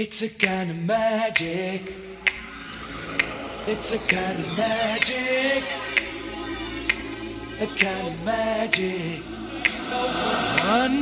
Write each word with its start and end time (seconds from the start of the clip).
It's 0.00 0.22
a 0.22 0.30
kind 0.30 0.70
of 0.70 0.78
magic. 0.86 1.94
It's 3.68 3.92
a 3.92 3.98
kind 3.98 4.38
of 4.40 4.56
magic. 4.56 5.62
A 7.60 7.66
kind 7.66 8.08
of 8.08 8.24
magic. 8.24 9.22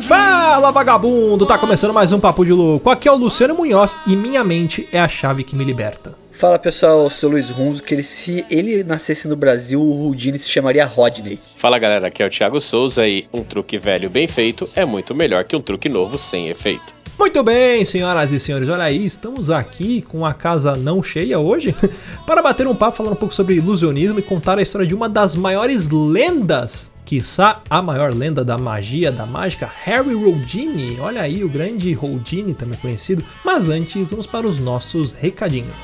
Fala 0.08 0.72
vagabundo, 0.72 1.46
tá 1.46 1.56
começando 1.56 1.94
mais 1.94 2.10
um 2.10 2.18
Papo 2.18 2.44
de 2.44 2.52
Louco. 2.52 2.90
Aqui 2.90 3.06
é 3.06 3.12
o 3.12 3.16
Luciano 3.16 3.54
Munhoz 3.54 3.96
e 4.04 4.16
minha 4.16 4.42
mente 4.42 4.88
é 4.90 4.98
a 4.98 5.06
chave 5.06 5.44
que 5.44 5.54
me 5.54 5.62
liberta. 5.62 6.16
Fala 6.32 6.58
pessoal, 6.58 7.04
eu 7.04 7.10
sou 7.10 7.30
o 7.30 7.32
Luiz 7.34 7.50
Runzo, 7.50 7.84
que 7.84 7.94
ele, 7.94 8.02
se 8.02 8.44
ele 8.50 8.82
nascesse 8.82 9.28
no 9.28 9.36
Brasil, 9.36 9.80
o 9.80 10.06
Houdini 10.06 10.40
se 10.40 10.48
chamaria 10.48 10.84
Rodney. 10.84 11.38
Fala 11.56 11.78
galera, 11.78 12.08
aqui 12.08 12.20
é 12.20 12.26
o 12.26 12.30
Thiago 12.30 12.60
Souza 12.60 13.06
e 13.06 13.28
um 13.32 13.44
truque 13.44 13.78
velho 13.78 14.10
bem 14.10 14.26
feito 14.26 14.68
é 14.74 14.84
muito 14.84 15.14
melhor 15.14 15.44
que 15.44 15.54
um 15.54 15.60
truque 15.60 15.88
novo 15.88 16.18
sem 16.18 16.48
efeito. 16.48 16.97
Muito 17.18 17.42
bem, 17.42 17.84
senhoras 17.84 18.30
e 18.30 18.38
senhores, 18.38 18.68
olha 18.68 18.84
aí, 18.84 19.04
estamos 19.04 19.50
aqui 19.50 20.02
com 20.02 20.24
a 20.24 20.32
casa 20.32 20.76
não 20.76 21.02
cheia 21.02 21.36
hoje 21.38 21.74
para 22.24 22.40
bater 22.40 22.66
um 22.68 22.74
papo 22.76 22.96
falando 22.96 23.14
um 23.14 23.16
pouco 23.16 23.34
sobre 23.34 23.56
ilusionismo 23.56 24.20
e 24.20 24.22
contar 24.22 24.56
a 24.56 24.62
história 24.62 24.86
de 24.86 24.94
uma 24.94 25.08
das 25.08 25.34
maiores 25.34 25.88
lendas, 25.90 26.92
quiçá 27.04 27.60
a 27.68 27.82
maior 27.82 28.14
lenda 28.14 28.44
da 28.44 28.56
magia, 28.56 29.10
da 29.10 29.26
mágica, 29.26 29.68
Harry 29.82 30.14
Houdini. 30.14 30.96
Olha 31.00 31.22
aí, 31.22 31.42
o 31.42 31.48
grande 31.48 31.98
Houdini, 32.00 32.54
também 32.54 32.78
conhecido. 32.78 33.24
Mas 33.44 33.68
antes, 33.68 34.10
vamos 34.10 34.28
para 34.28 34.46
os 34.46 34.56
nossos 34.58 35.12
recadinhos. 35.12 35.74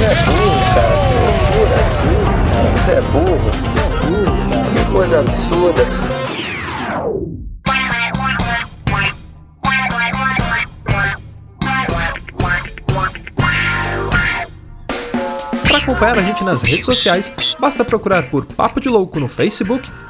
It's 0.00 0.30
challenging. 0.50 1.07
Você 2.88 2.94
é 2.94 3.00
burro, 3.02 3.50
cara. 3.74 4.86
Que 4.86 4.90
coisa 4.90 5.20
absurda. 5.20 5.82
Para 15.66 15.76
acompanhar 15.76 16.16
a 16.18 16.22
gente 16.22 16.42
nas 16.44 16.62
redes 16.62 16.86
sociais, 16.86 17.30
basta 17.60 17.84
procurar 17.84 18.22
por 18.30 18.46
Papo 18.46 18.80
de 18.80 18.88
Louco 18.88 19.20
no 19.20 19.28
Facebook, 19.28 19.86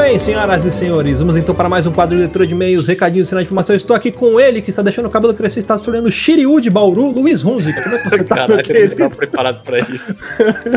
bem, 0.00 0.18
senhoras 0.18 0.64
e 0.64 0.72
senhores, 0.72 1.20
vamos 1.20 1.36
então 1.36 1.54
para 1.54 1.68
mais 1.68 1.86
um 1.86 1.92
quadro 1.92 2.16
de 2.16 2.22
leitura 2.22 2.46
de 2.46 2.54
e-mails, 2.54 2.86
recadinhos, 2.86 3.28
sinal 3.28 3.42
de 3.42 3.46
informação. 3.46 3.74
Eu 3.74 3.76
estou 3.76 3.94
aqui 3.94 4.10
com 4.10 4.40
ele, 4.40 4.62
que 4.62 4.70
está 4.70 4.80
deixando 4.80 5.06
o 5.06 5.10
cabelo 5.10 5.34
crescer, 5.34 5.58
está 5.58 5.76
se 5.76 5.84
tornando 5.84 6.10
Shiryu 6.10 6.58
de 6.58 6.70
Bauru, 6.70 7.10
Luiz 7.10 7.42
Runzi. 7.42 7.72
Como 7.74 7.94
é 7.94 7.98
que 7.98 8.10
você 8.10 8.24
tá, 8.24 8.34
meu 8.34 8.46
Caraca, 8.46 8.52
eu 8.52 8.56
não 8.56 8.62
querido? 8.62 8.92
estava 8.92 9.14
preparado 9.14 9.62
pra 9.62 9.80
isso. 9.80 10.14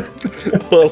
Olá. 0.69 0.91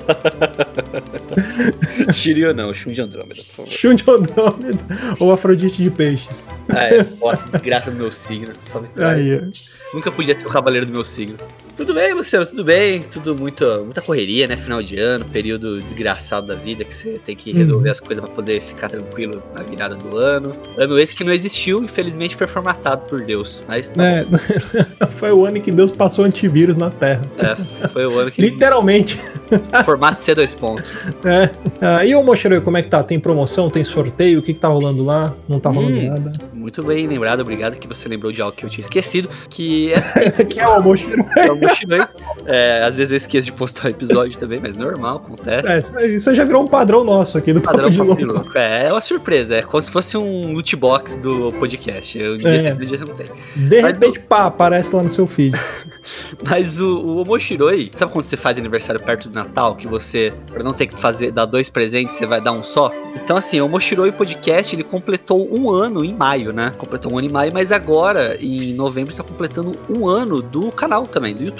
Shiryu 2.13 2.53
não, 2.53 2.73
Shun 2.73 2.93
de 2.93 3.01
Andrômeda, 3.01 3.35
por 3.35 3.45
favor. 3.45 3.69
Shun 3.71 3.95
de 3.95 4.03
Andrômeda 4.09 4.79
ou 5.19 5.31
Afrodite 5.33 5.83
de 5.83 5.89
Peixes. 5.89 6.47
Ah, 6.69 6.85
é, 6.85 7.05
nossa, 7.19 7.43
desgraça 7.51 7.91
do 7.91 7.97
meu 7.97 8.11
signo, 8.11 8.53
só 8.61 8.79
me 8.79 8.87
traz. 8.87 9.19
Aí. 9.19 9.51
Nunca 9.93 10.09
podia 10.09 10.39
ser 10.39 10.45
o 10.45 10.49
cavaleiro 10.49 10.85
do 10.85 10.93
meu 10.93 11.03
signo. 11.03 11.35
Tudo 11.75 11.93
bem, 11.95 12.13
Luciano, 12.13 12.45
tudo 12.45 12.63
bem. 12.63 13.01
Tudo 13.01 13.35
muito, 13.35 13.65
muita 13.85 14.01
correria, 14.01 14.45
né? 14.47 14.55
Final 14.55 14.83
de 14.83 14.97
ano, 14.99 15.25
período 15.25 15.79
desgraçado 15.79 16.47
da 16.47 16.55
vida 16.55 16.83
que 16.83 16.93
você 16.93 17.19
tem 17.25 17.35
que 17.35 17.51
resolver 17.51 17.87
Uhum. 17.87 17.91
as 17.91 17.99
coisas 17.99 18.23
pra 18.23 18.33
poder 18.33 18.61
ficar 18.61 18.89
tranquilo 18.89 19.41
na 19.55 19.63
virada 19.63 19.95
do 19.95 20.15
ano. 20.17 20.51
Ano 20.77 20.99
esse 20.99 21.15
que 21.15 21.23
não 21.23 21.31
existiu, 21.33 21.83
infelizmente 21.83 22.35
foi 22.35 22.45
formatado 22.45 23.03
por 23.07 23.21
Deus. 23.21 23.63
Mas 23.67 23.91
tá 23.91 24.03
É, 24.05 24.25
foi 25.17 25.31
o 25.31 25.45
ano 25.45 25.57
em 25.57 25.61
que 25.61 25.71
Deus 25.71 25.91
passou 25.91 26.23
antivírus 26.25 26.77
na 26.77 26.89
Terra. 26.91 27.21
É, 27.37 27.87
foi 27.87 28.05
o 28.05 28.19
ano 28.19 28.29
que 28.29 28.41
Literalmente. 28.43 29.19
formato 29.83 30.21
C2 30.21 30.55
pontos. 30.55 30.93
É. 31.25 31.49
Ah, 31.81 32.05
e 32.05 32.13
o 32.15 32.23
Mochiro, 32.23 32.61
como 32.61 32.77
é 32.77 32.81
que 32.83 32.89
tá? 32.89 33.03
Tem 33.03 33.19
promoção? 33.19 33.69
Tem 33.69 33.83
sorteio? 33.83 34.39
O 34.39 34.41
que, 34.41 34.53
que 34.53 34.59
tá 34.59 34.67
rolando 34.67 35.03
lá? 35.03 35.33
Não 35.49 35.59
tá 35.59 35.69
rolando 35.69 35.97
Hum. 35.97 36.09
nada. 36.09 36.31
Muito 36.53 36.85
bem 36.85 37.07
lembrado, 37.07 37.39
obrigado 37.41 37.75
que 37.77 37.87
você 37.87 38.07
lembrou 38.07 38.31
de 38.31 38.39
algo 38.41 38.55
que 38.55 38.63
eu 38.63 38.69
tinha 38.69 38.83
esquecido. 38.83 39.27
Que 39.49 39.91
é 39.91 39.97
assim, 39.97 40.19
que 40.47 40.59
é 40.59 40.67
o 40.67 40.81
Mochiro? 40.81 41.25
Mushinoi. 41.61 41.99
É, 42.45 42.83
às 42.83 42.95
vezes 42.95 43.11
eu 43.11 43.17
esqueço 43.17 43.45
de 43.45 43.51
postar 43.51 43.85
o 43.87 43.89
episódio 43.89 44.37
também, 44.39 44.59
mas 44.61 44.75
normal, 44.75 45.17
acontece. 45.25 45.91
É, 45.97 46.07
isso 46.07 46.33
já 46.33 46.43
virou 46.43 46.63
um 46.63 46.67
padrão 46.67 47.03
nosso 47.03 47.37
aqui 47.37 47.53
do 47.53 47.61
Padrão 47.61 47.91
Papo 47.91 48.15
de 48.15 48.25
Louco. 48.25 48.49
de. 48.49 48.57
É, 48.57 48.87
é 48.87 48.91
uma 48.91 49.01
surpresa, 49.01 49.55
é 49.55 49.61
como 49.61 49.81
se 49.81 49.91
fosse 49.91 50.17
um 50.17 50.53
loot 50.53 50.75
box 50.75 51.17
do 51.17 51.51
podcast. 51.53 52.17
Eu, 52.17 52.37
dia 52.37 52.49
É. 52.49 52.73
dia 52.73 52.97
você 52.97 53.05
não 53.05 53.15
tem. 53.15 53.27
De 53.55 53.81
Mas 53.81 53.93
repente, 53.93 54.19
pá, 54.19 54.45
aparece 54.45 54.95
lá 54.95 55.03
no 55.03 55.09
seu 55.09 55.27
feed. 55.27 55.57
Mas 56.49 56.79
o, 56.79 56.97
o 56.99 57.21
Omoshiroi, 57.21 57.91
sabe 57.95 58.11
quando 58.11 58.25
você 58.25 58.35
faz 58.37 58.57
aniversário 58.57 59.01
perto 59.01 59.29
do 59.29 59.35
Natal, 59.35 59.75
que 59.75 59.87
você, 59.87 60.33
pra 60.51 60.63
não 60.63 60.73
ter 60.73 60.87
que 60.87 60.95
fazer, 60.99 61.31
dar 61.31 61.45
dois 61.45 61.69
presentes, 61.69 62.15
você 62.15 62.25
vai 62.25 62.41
dar 62.41 62.51
um 62.51 62.63
só? 62.63 62.91
Então, 63.15 63.37
assim, 63.37 63.61
o 63.61 63.65
Omoshiroi 63.65 64.11
Podcast, 64.11 64.75
ele 64.75 64.83
completou 64.83 65.47
um 65.55 65.69
ano 65.69 66.03
em 66.03 66.13
maio, 66.13 66.51
né? 66.51 66.71
Completou 66.77 67.13
um 67.13 67.17
ano 67.17 67.27
em 67.27 67.31
maio, 67.31 67.51
mas 67.53 67.71
agora, 67.71 68.35
em 68.39 68.73
novembro, 68.73 69.11
está 69.11 69.23
completando 69.23 69.71
um 69.89 70.07
ano 70.07 70.41
do 70.41 70.71
canal 70.71 71.05
também, 71.05 71.33
do 71.35 71.43
YouTube. 71.43 71.50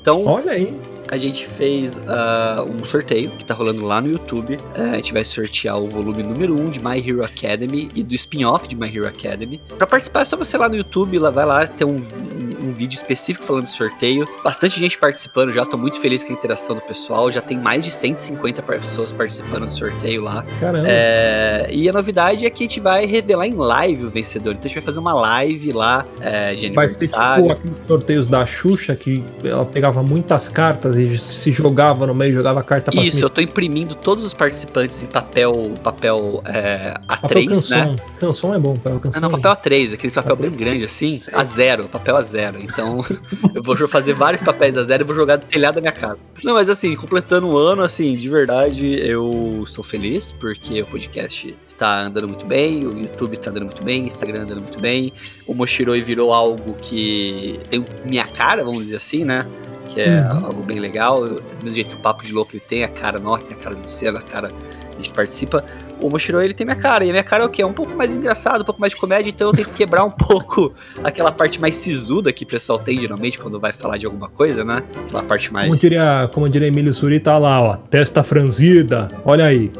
Então, 0.00 0.24
Olha 0.26 0.52
aí. 0.52 0.72
A 1.10 1.18
gente 1.18 1.46
fez 1.46 2.00
ah, 2.08 2.64
um 2.68 2.84
sorteio 2.84 3.30
que 3.30 3.44
tá 3.44 3.52
rolando 3.54 3.84
lá 3.84 4.00
no 4.00 4.10
YouTube. 4.10 4.56
É, 4.74 4.82
a 4.82 4.96
gente 4.96 5.12
vai 5.12 5.24
sortear 5.24 5.78
o 5.78 5.88
volume 5.88 6.22
número 6.22 6.54
1 6.60 6.70
de 6.70 6.80
My 6.84 6.98
Hero 6.98 7.24
Academy 7.24 7.88
e 7.94 8.02
do 8.02 8.14
spin-off 8.14 8.68
de 8.68 8.76
My 8.76 8.86
Hero 8.88 9.08
Academy. 9.08 9.60
Pra 9.76 9.86
participar 9.86 10.22
é 10.22 10.24
só 10.24 10.36
você 10.36 10.56
lá 10.56 10.68
no 10.68 10.76
YouTube, 10.76 11.18
lá 11.18 11.30
vai 11.30 11.44
lá, 11.44 11.66
tem 11.66 11.86
um, 11.86 11.90
um- 11.96 12.50
um 12.60 12.72
vídeo 12.72 12.94
específico 12.94 13.44
falando 13.44 13.64
do 13.64 13.70
sorteio. 13.70 14.24
Bastante 14.44 14.78
gente 14.78 14.98
participando 14.98 15.50
já, 15.50 15.64
tô 15.64 15.78
muito 15.78 15.98
feliz 15.98 16.22
com 16.22 16.30
a 16.30 16.36
interação 16.36 16.76
do 16.76 16.82
pessoal. 16.82 17.32
Já 17.32 17.40
tem 17.40 17.58
mais 17.58 17.84
de 17.84 17.90
150 17.90 18.62
par- 18.62 18.78
pessoas 18.80 19.10
participando 19.10 19.66
do 19.66 19.72
sorteio 19.72 20.22
lá. 20.22 20.44
Caramba. 20.60 20.86
É, 20.86 21.68
e 21.72 21.88
a 21.88 21.92
novidade 21.92 22.44
é 22.46 22.50
que 22.50 22.62
a 22.62 22.66
gente 22.66 22.78
vai 22.78 23.06
revelar 23.06 23.46
em 23.46 23.54
live 23.54 24.04
o 24.04 24.10
vencedor. 24.10 24.50
Então 24.52 24.60
a 24.60 24.68
gente 24.68 24.74
vai 24.74 24.82
fazer 24.82 24.98
uma 25.00 25.14
live 25.14 25.72
lá 25.72 26.04
é, 26.20 26.54
de 26.54 26.68
Vai 26.68 26.88
ser 26.88 26.96
aniversário. 27.06 27.44
tipo 27.44 27.52
aqueles 27.58 27.82
sorteios 27.86 28.26
da 28.26 28.44
Xuxa, 28.46 28.94
que 28.94 29.24
ela 29.42 29.64
pegava 29.64 30.02
muitas 30.02 30.48
cartas 30.48 30.96
e 31.00 31.18
se 31.18 31.52
jogava 31.52 32.06
no 32.06 32.14
meio, 32.14 32.32
jogava 32.34 32.60
a 32.60 32.62
carta 32.62 32.90
pra 32.90 33.02
Isso, 33.02 33.12
cima. 33.16 33.26
eu 33.26 33.30
tô 33.30 33.40
imprimindo 33.40 33.94
todos 33.94 34.24
os 34.24 34.34
participantes 34.34 35.02
em 35.02 35.06
papel, 35.06 35.52
papel 35.82 36.42
é, 36.46 36.94
Papel 37.06 37.28
A3, 37.42 37.48
canção. 37.48 37.78
né? 37.92 37.96
Canção 38.18 38.54
é 38.54 38.58
bom, 38.58 38.74
papel 38.74 38.96
Ah, 38.96 39.00
canção. 39.00 39.20
não, 39.22 39.28
é 39.28 39.32
papel 39.40 39.52
A3, 39.52 39.94
aquele 39.94 40.12
papel 40.12 40.36
bem 40.36 40.50
grande 40.50 40.84
assim, 40.84 41.20
a 41.32 41.44
zero, 41.44 41.84
papel 41.88 42.16
a 42.16 42.22
zero. 42.22 42.58
Então, 42.62 43.04
eu 43.54 43.62
vou 43.62 43.76
fazer 43.88 44.14
vários 44.14 44.42
papéis 44.42 44.76
a 44.76 44.84
zero 44.84 45.02
e 45.02 45.06
vou 45.06 45.14
jogar 45.16 45.36
do 45.36 45.46
telhado 45.46 45.76
da 45.76 45.80
minha 45.80 45.92
casa. 45.92 46.18
Não, 46.44 46.54
mas 46.54 46.68
assim, 46.68 46.94
completando 46.96 47.46
um 47.48 47.56
ano, 47.56 47.82
assim, 47.82 48.14
de 48.14 48.28
verdade, 48.28 48.86
eu 49.00 49.62
estou 49.64 49.82
feliz 49.84 50.32
porque 50.32 50.82
o 50.82 50.86
podcast 50.86 51.56
está 51.66 52.02
andando 52.02 52.28
muito 52.28 52.46
bem, 52.46 52.80
o 52.84 52.98
YouTube 52.98 53.34
está 53.34 53.50
andando 53.50 53.64
muito 53.64 53.84
bem, 53.84 54.04
o 54.04 54.06
Instagram 54.06 54.42
andando 54.42 54.62
muito 54.62 54.80
bem, 54.80 55.12
o 55.46 55.54
Moshiroi 55.54 56.00
virou 56.00 56.32
algo 56.32 56.74
que 56.80 57.58
tem 57.68 57.84
minha 58.04 58.24
cara, 58.26 58.64
vamos 58.64 58.84
dizer 58.84 58.96
assim, 58.96 59.24
né? 59.24 59.44
Que 59.92 60.00
é 60.00 60.20
Uhum. 60.20 60.44
algo 60.46 60.62
bem 60.62 60.78
legal. 60.78 61.24
Do 61.28 61.72
jeito 61.72 61.90
que 61.90 61.96
o 61.96 61.98
Papo 61.98 62.24
de 62.24 62.32
Louco 62.32 62.52
ele 62.52 62.62
tem 62.66 62.84
a 62.84 62.88
cara 62.88 63.18
nossa, 63.18 63.46
tem 63.46 63.56
a 63.56 63.60
cara 63.60 63.74
do 63.74 63.82
Luciano, 63.82 64.18
a 64.18 64.22
cara 64.22 64.48
a 64.48 64.96
gente 64.96 65.10
participa. 65.10 65.64
O 66.02 66.08
Moshiro 66.08 66.40
ele 66.40 66.54
tem 66.54 66.64
minha 66.66 66.76
cara, 66.76 67.04
e 67.04 67.08
a 67.10 67.12
minha 67.12 67.22
cara 67.22 67.42
é 67.42 67.46
o 67.46 67.50
quê? 67.50 67.60
É 67.60 67.66
um 67.66 67.74
pouco 67.74 67.94
mais 67.94 68.16
engraçado, 68.16 68.62
um 68.62 68.64
pouco 68.64 68.80
mais 68.80 68.92
de 68.94 68.98
comédia, 68.98 69.28
então 69.28 69.48
eu 69.48 69.52
tento 69.52 69.70
quebrar 69.74 70.02
um 70.04 70.10
pouco 70.12 70.72
aquela 71.04 71.30
parte 71.30 71.60
mais 71.60 71.76
sisuda 71.76 72.32
que 72.32 72.44
o 72.44 72.46
pessoal 72.46 72.78
tem 72.78 72.98
geralmente 73.00 73.38
quando 73.38 73.60
vai 73.60 73.70
falar 73.72 73.98
de 73.98 74.06
alguma 74.06 74.28
coisa, 74.28 74.64
né? 74.64 74.82
Aquela 75.06 75.22
parte 75.22 75.52
mais. 75.52 75.66
Como 75.66 75.76
diria, 75.78 76.30
como 76.32 76.48
diria 76.48 76.68
Emílio 76.68 76.94
Suri, 76.94 77.20
tá 77.20 77.36
lá, 77.36 77.62
ó, 77.62 77.76
testa 77.76 78.22
franzida. 78.22 79.08
Olha 79.24 79.44
aí. 79.44 79.70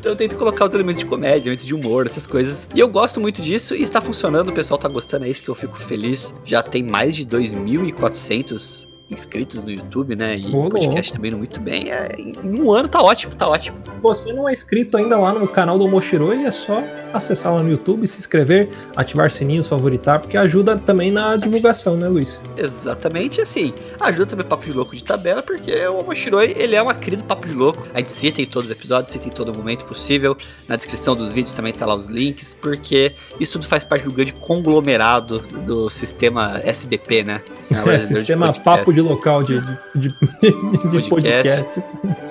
Então 0.00 0.12
eu 0.12 0.16
tento 0.16 0.34
colocar 0.34 0.66
os 0.66 0.74
elementos 0.74 1.00
de 1.00 1.04
comédia, 1.04 1.48
elementos 1.48 1.66
de 1.66 1.74
humor, 1.74 2.06
essas 2.06 2.26
coisas. 2.26 2.66
E 2.74 2.80
eu 2.80 2.88
gosto 2.88 3.20
muito 3.20 3.42
disso 3.42 3.74
e 3.76 3.82
está 3.82 4.00
funcionando, 4.00 4.48
o 4.48 4.52
pessoal 4.52 4.78
tá 4.78 4.88
gostando, 4.88 5.26
é 5.26 5.28
isso 5.28 5.42
que 5.42 5.50
eu 5.50 5.54
fico 5.54 5.78
feliz. 5.78 6.34
Já 6.42 6.62
tem 6.62 6.82
mais 6.82 7.14
de 7.14 7.26
2.400 7.26 8.89
inscritos 9.10 9.62
no 9.62 9.70
YouTube, 9.70 10.16
né? 10.16 10.36
E 10.36 10.54
Ô, 10.54 10.66
o 10.66 10.70
podcast 10.70 11.12
também 11.12 11.30
muito 11.32 11.60
bem. 11.60 11.90
É, 11.90 12.08
em 12.18 12.60
um 12.60 12.72
ano 12.72 12.88
tá 12.88 13.02
ótimo, 13.02 13.34
tá 13.34 13.48
ótimo. 13.48 13.76
você 14.00 14.32
não 14.32 14.48
é 14.48 14.52
inscrito 14.52 14.96
ainda 14.96 15.18
lá 15.18 15.32
no 15.32 15.46
canal 15.46 15.78
do 15.78 15.88
Moshiroi, 15.88 16.44
é 16.44 16.50
só 16.50 16.82
acessar 17.12 17.52
lá 17.52 17.62
no 17.62 17.70
YouTube, 17.70 18.06
se 18.06 18.18
inscrever, 18.18 18.68
ativar 18.96 19.30
sininhos, 19.32 19.66
favoritar, 19.66 20.20
porque 20.20 20.36
ajuda 20.36 20.76
também 20.78 21.10
na 21.10 21.36
divulgação, 21.36 21.96
né, 21.96 22.08
Luiz? 22.08 22.42
Exatamente 22.56 23.40
assim. 23.40 23.74
Ajuda 23.98 24.26
também 24.26 24.46
o 24.46 24.48
Papo 24.48 24.66
de 24.66 24.72
Louco 24.72 24.94
de 24.94 25.02
tabela, 25.02 25.42
porque 25.42 25.72
o 25.86 26.00
Omoshiroi, 26.00 26.54
ele 26.56 26.76
é 26.76 26.82
uma 26.82 26.94
cria 26.94 27.18
do 27.18 27.24
Papo 27.24 27.46
de 27.46 27.52
Louco. 27.52 27.82
A 27.92 27.98
gente 27.98 28.12
cita 28.12 28.40
em 28.40 28.46
todos 28.46 28.70
os 28.70 28.72
episódios, 28.76 29.12
cita 29.12 29.26
em 29.26 29.30
todo 29.30 29.56
momento 29.56 29.84
possível. 29.84 30.36
Na 30.68 30.76
descrição 30.76 31.16
dos 31.16 31.32
vídeos 31.32 31.54
também 31.54 31.72
tá 31.72 31.84
lá 31.84 31.94
os 31.94 32.06
links, 32.06 32.56
porque 32.60 33.12
isso 33.38 33.54
tudo 33.54 33.66
faz 33.66 33.84
parte 33.84 34.04
do 34.04 34.12
grande 34.12 34.32
conglomerado 34.34 35.38
do 35.66 35.90
sistema 35.90 36.60
SBP, 36.62 37.24
né? 37.24 37.40
É, 37.80 37.96
de 37.96 37.98
sistema 38.00 38.46
Podcast. 38.46 38.64
papo 38.64 38.92
de 38.92 38.99
local 39.02 39.42
de, 39.42 39.60
de, 39.94 40.08
de- 40.08 40.08
de 41.02 41.08
Podcast. 41.08 41.08
podcasts. 41.08 41.86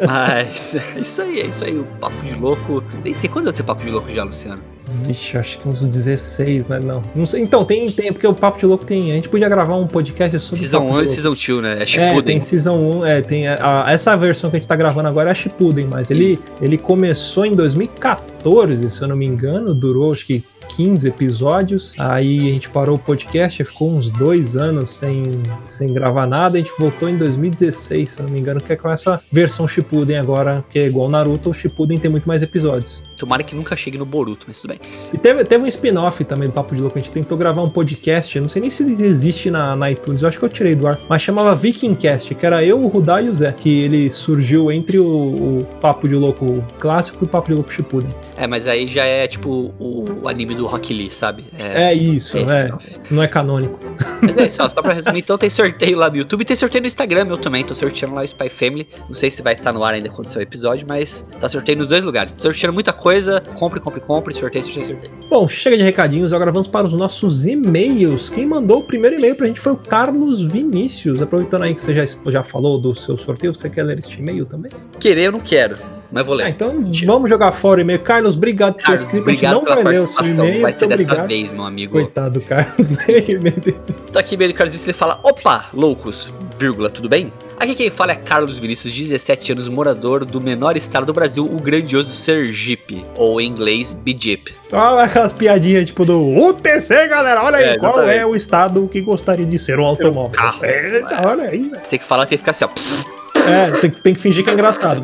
Mas 0.06 0.76
é 0.76 1.00
isso 1.02 1.22
aí, 1.22 1.40
é 1.42 1.46
isso 1.48 1.64
aí. 1.64 1.78
O 1.78 1.84
Papo 2.00 2.16
de 2.26 2.34
Louco. 2.36 2.84
Nem 3.04 3.14
sei 3.14 3.30
quando 3.30 3.46
vai 3.46 3.54
ser 3.56 3.64
Papo 3.64 3.84
de 3.84 3.90
Louco 3.92 4.10
já, 4.10 4.24
Luciano. 4.24 4.62
Vixe, 5.06 5.38
acho 5.38 5.60
que 5.60 5.70
uns 5.70 5.86
16, 5.86 6.66
mas 6.68 6.84
não. 6.84 7.00
não 7.16 7.24
sei. 7.24 7.44
Então, 7.44 7.64
tem, 7.64 7.92
tem, 7.92 8.12
porque 8.12 8.26
o 8.26 8.34
Papo 8.34 8.58
de 8.58 8.66
Louco 8.66 8.84
tem. 8.84 9.12
A 9.12 9.16
gente 9.16 9.30
podia 9.30 9.48
gravar 9.48 9.76
um 9.76 9.86
podcast 9.86 10.40
sobre 10.40 10.60
Season 10.62 10.80
Papo 10.82 10.96
1 10.98 10.98
de 10.98 11.04
e. 11.04 11.08
Season 11.08 11.30
2, 11.30 11.62
né? 11.62 11.78
É 11.80 12.18
É, 12.18 12.22
tem 12.24 12.40
Season 12.40 12.76
1, 13.02 13.06
é, 13.06 13.22
tem 13.22 13.48
a- 13.48 13.86
a- 13.86 13.92
essa 13.92 14.16
versão 14.18 14.50
que 14.50 14.56
a 14.56 14.60
gente 14.60 14.68
tá 14.68 14.76
gravando 14.76 15.08
agora 15.08 15.30
é 15.30 15.32
a 15.32 15.36
Shippuden, 15.36 15.86
mas 15.86 16.10
ele, 16.10 16.40
ele 16.60 16.76
começou 16.78 17.46
em 17.46 17.52
2014, 17.52 18.90
se 18.90 19.02
eu 19.02 19.08
não 19.08 19.16
me 19.16 19.26
engano, 19.28 19.76
durou 19.76 20.12
acho 20.12 20.26
que 20.26 20.44
15 20.70 21.08
episódios, 21.08 21.94
aí 21.98 22.50
a 22.50 22.52
gente 22.52 22.70
parou 22.70 22.96
o 22.96 23.00
podcast, 23.00 23.64
ficou 23.64 23.92
uns 23.92 24.10
dois 24.10 24.56
anos 24.56 24.92
sem, 24.92 25.24
sem 25.64 25.94
gravar 25.94 26.28
nada, 26.28 26.58
a 26.58 26.62
gente 26.62 26.72
voltou 26.80 27.10
em 27.10 27.18
2016, 27.18 28.12
se 28.12 28.20
eu 28.20 28.26
não 28.26 28.34
me 28.34 28.40
engano, 28.40 28.62
que 28.62 28.72
é 28.72 28.76
com 28.76 28.90
essa 28.90 29.22
versão 29.32 29.68
Shippuden 29.68 30.18
agora, 30.18 30.64
que 30.70 30.80
é 30.80 30.86
igual 30.86 31.10
Naruto, 31.10 31.50
o 31.50 31.54
Shippuden 31.54 31.98
tem 31.98 32.10
muito 32.10 32.28
mais 32.28 32.42
episódios. 32.42 33.04
Tomara 33.18 33.44
que 33.44 33.56
nunca 33.56 33.76
chegue 33.76 33.98
no 33.98 34.06
Boruto, 34.06 34.46
mas 34.48 34.62
tudo 34.62 34.70
bem. 34.70 34.80
E 35.14 35.18
teve, 35.18 35.44
teve 35.44 35.64
um 35.64 35.68
spin-off 35.68 36.24
também 36.24 36.48
do 36.48 36.54
Papo 36.54 36.74
de 36.74 36.82
Louco. 36.82 36.98
A 36.98 37.02
gente 37.02 37.12
tentou 37.12 37.38
gravar 37.38 37.62
um 37.62 37.70
podcast, 37.70 38.40
não 38.40 38.48
sei 38.48 38.62
nem 38.62 38.70
se 38.70 38.84
existe 38.84 39.52
na, 39.52 39.76
na 39.76 39.92
iTunes, 39.92 40.22
eu 40.22 40.28
acho 40.28 40.40
que 40.40 40.46
eu 40.46 40.50
tirei 40.50 40.76
do 40.76 40.88
ar, 40.88 40.98
mas 41.10 41.22
chamava 41.22 41.54
Vikingcast, 41.56 42.34
que 42.34 42.46
era 42.46 42.64
eu, 42.64 42.80
o 42.80 42.88
Rudá 42.88 43.22
e 43.22 43.30
o 43.30 43.36
Zé, 43.36 43.52
que 43.52 43.82
ele 43.82 44.10
surgiu 44.10 44.72
entre 44.72 45.00
o, 45.00 45.06
o 45.06 45.66
Papo 45.82 46.08
de 46.08 46.16
Louco 46.16 46.64
clássico 46.80 47.18
e 47.22 47.26
o 47.26 47.28
Papo 47.28 47.50
de 47.50 47.56
Louco 47.56 47.72
Shippuden. 47.72 48.10
É, 48.38 48.48
mas 48.48 48.68
aí 48.68 48.88
já 48.88 49.04
é 49.04 49.28
tipo 49.28 49.74
o, 49.78 50.06
o 50.19 50.19
anime 50.30 50.56
do 50.56 50.66
Rock 50.66 50.94
Lee, 50.94 51.12
sabe? 51.12 51.46
É, 51.58 51.90
É 51.90 51.94
isso, 51.94 52.38
é 52.38 52.42
é, 52.42 52.44
spin-off. 52.46 52.88
não 53.12 53.24
é 53.24 53.28
canônico. 53.28 53.80
Mas 54.22 54.38
é 54.38 54.46
isso, 54.48 54.62
ó, 54.62 54.70
só 54.70 54.82
pra 54.82 54.94
resumir, 54.94 55.20
então 55.20 55.38
tem 55.38 55.50
sorteio 55.50 55.98
lá 55.98 56.10
no 56.10 56.18
YouTube 56.18 56.42
e 56.42 56.46
tem 56.46 56.56
sorteio 56.56 56.82
no 56.82 56.88
Instagram, 56.88 57.26
eu 57.30 57.38
também, 57.38 57.64
tô 57.64 57.74
sorteando 57.76 58.16
lá 58.16 58.22
o 58.22 58.26
Spy 58.26 58.50
Family. 58.50 58.88
Não 59.08 59.16
sei 59.16 59.30
se 59.32 59.42
vai 59.42 59.54
estar 59.54 59.74
no 59.74 59.84
ar 59.84 59.94
ainda 59.94 60.10
quando 60.10 60.28
sair 60.28 60.42
o 60.42 60.44
episódio, 60.44 60.86
mas 60.88 61.26
tá 61.40 61.50
sorteio 61.50 61.78
nos 61.78 61.88
dois 61.90 62.04
lugares. 62.04 62.34
Sorteando 62.38 62.74
muita 62.74 62.94
coisa, 62.94 63.42
compre, 63.56 63.80
compre, 63.80 64.00
compre, 64.02 64.34
sorteio, 64.34 64.64
sorteio, 64.64 64.86
sorteio. 64.88 65.14
Bom, 65.30 65.48
chega 65.48 65.78
de 65.78 65.84
recadinhos, 65.84 66.32
agora 66.34 66.52
vamos 66.52 66.68
para 66.68 66.88
os 66.88 66.94
nossos 66.94 67.46
e-mails. 67.46 68.30
Quem 68.30 68.46
mandou 68.46 68.80
o 68.80 68.84
primeiro 68.84 69.18
e-mail 69.18 69.36
pra 69.36 69.48
gente 69.48 69.60
foi 69.60 69.74
o 69.74 69.78
Carlos 69.78 70.42
Vinícius. 70.42 71.22
Aproveitando 71.22 71.64
aí 71.64 71.74
que 71.74 71.82
você 71.82 71.94
já, 71.94 72.04
já 72.32 72.44
falou 72.44 72.78
do 72.80 72.94
seu 72.96 73.18
sorteio, 73.18 73.54
você 73.56 73.70
quer 73.70 73.84
ler 73.84 74.00
este 74.00 74.20
e-mail 74.20 74.46
também? 74.46 74.72
Querer 75.00 75.24
eu 75.26 75.32
não 75.32 75.40
quero, 75.40 75.76
mas 76.12 76.26
vou 76.26 76.36
ler. 76.36 76.46
Ah, 76.46 76.50
então 76.50 76.92
vamos 77.06 77.30
jogar 77.30 77.52
fora 77.52 77.80
o 77.80 77.82
e-mail. 77.82 78.00
Carlos, 78.00 78.36
obrigado 78.36 78.76
por 78.76 78.84
ter 78.86 78.96
escrito. 78.96 79.22
Obrigado 79.22 79.54
não 79.54 79.64
vai 79.66 79.84
ler 79.84 80.02
o 80.02 80.08
seu 80.08 80.26
e-mail. 80.26 80.62
vai 80.62 80.72
ser 80.72 80.88
dessa 80.88 81.04
obrigado. 81.04 81.28
vez, 81.28 81.52
meu 81.52 81.64
amigo. 81.64 81.94
Coitado 81.94 82.40
do 82.40 82.46
Carlos. 82.46 82.90
E-mail 83.08 83.60
dele. 83.60 83.78
Tá 84.12 84.20
aqui 84.20 84.36
meio 84.38 84.54
Carlos 84.54 84.72
Vinícius, 84.74 84.88
ele 84.88 84.98
fala, 84.98 85.20
opa, 85.24 85.66
loucos, 85.74 86.28
vírgula, 86.58 86.90
tudo 86.90 87.08
bem? 87.08 87.32
Aqui 87.60 87.76
quem 87.76 87.90
fala 87.90 88.14
é 88.14 88.16
Carlos 88.16 88.58
Vinícius, 88.58 88.96
17 88.96 89.52
anos, 89.52 89.68
morador 89.68 90.24
do 90.24 90.40
menor 90.40 90.78
estado 90.78 91.06
do 91.06 91.12
Brasil, 91.12 91.44
o 91.46 91.62
grandioso 91.62 92.10
Sergipe, 92.10 93.04
ou 93.18 93.42
em 93.42 93.48
inglês, 93.50 93.94
Bijip. 93.94 94.56
Olha 94.72 95.04
aquelas 95.04 95.34
piadinhas 95.34 95.86
tipo 95.86 96.06
do 96.06 96.20
UTC, 96.38 97.08
galera. 97.10 97.44
Olha 97.44 97.58
aí, 97.58 97.66
É, 97.66 97.78
qual 97.78 98.02
é 98.02 98.26
o 98.26 98.34
estado 98.36 98.88
que 98.90 99.02
gostaria 99.02 99.46
de 99.46 99.60
ser 99.60 99.78
um 99.78 99.86
automóvel? 99.86 100.32
carro. 100.32 100.64
Eita, 100.66 101.28
olha 101.28 101.50
aí, 101.50 101.64
velho. 101.64 101.82
Você 101.84 101.98
que 101.98 102.06
falar, 102.06 102.26
tem 102.26 102.38
que 102.38 102.44
ficar 102.44 102.52
assim, 102.52 102.64
ó. 102.64 103.19
É, 103.50 103.72
tem, 103.72 103.90
tem 103.90 104.14
que 104.14 104.22
fingir 104.22 104.44
que 104.44 104.50
é 104.50 104.54
engraçado. 104.54 105.02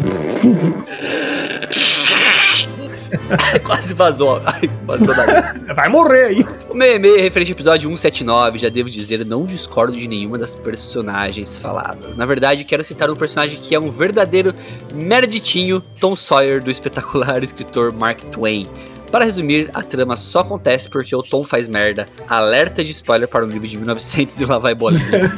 Quase 3.64 3.94
vazou. 3.94 4.42
Ai, 4.46 4.70
vazou 4.86 5.08
da 5.08 5.74
Vai 5.74 5.90
morrer 5.90 6.26
aí. 6.26 6.46
O 6.70 6.82
é 6.82 6.98
referente 7.22 7.52
ao 7.52 7.56
episódio 7.56 7.90
179, 7.90 8.58
já 8.60 8.70
devo 8.70 8.90
dizer, 8.90 9.26
não 9.26 9.46
discordo 9.46 9.98
de 9.98 10.08
nenhuma 10.08 10.38
das 10.38 10.56
personagens 10.56 11.58
faladas. 11.58 12.18
Na 12.18 12.26
verdade, 12.26 12.64
quero 12.64 12.84
citar 12.84 13.10
um 13.10 13.16
personagem 13.16 13.60
que 13.60 13.74
é 13.74 13.80
um 13.80 13.90
verdadeiro 13.90 14.54
merditinho, 14.94 15.82
Tom 16.00 16.16
Sawyer, 16.16 16.64
do 16.64 16.70
espetacular 16.70 17.44
escritor 17.44 17.94
Mark 17.94 18.20
Twain. 18.26 18.66
Para 19.12 19.24
resumir, 19.26 19.70
a 19.74 19.82
trama 19.82 20.18
só 20.18 20.40
acontece 20.40 20.90
porque 20.90 21.16
o 21.16 21.24
Tom 21.24 21.44
faz 21.44 21.68
merda. 21.68 22.06
Alerta 22.28 22.84
de 22.84 22.92
spoiler 22.92 23.28
para 23.28 23.46
o 23.46 23.48
livro 23.48 23.68
de 23.68 23.78
1900 23.78 24.40
e 24.42 24.46
lá 24.46 24.58
vai 24.60 24.76
bolinha. 24.76 25.32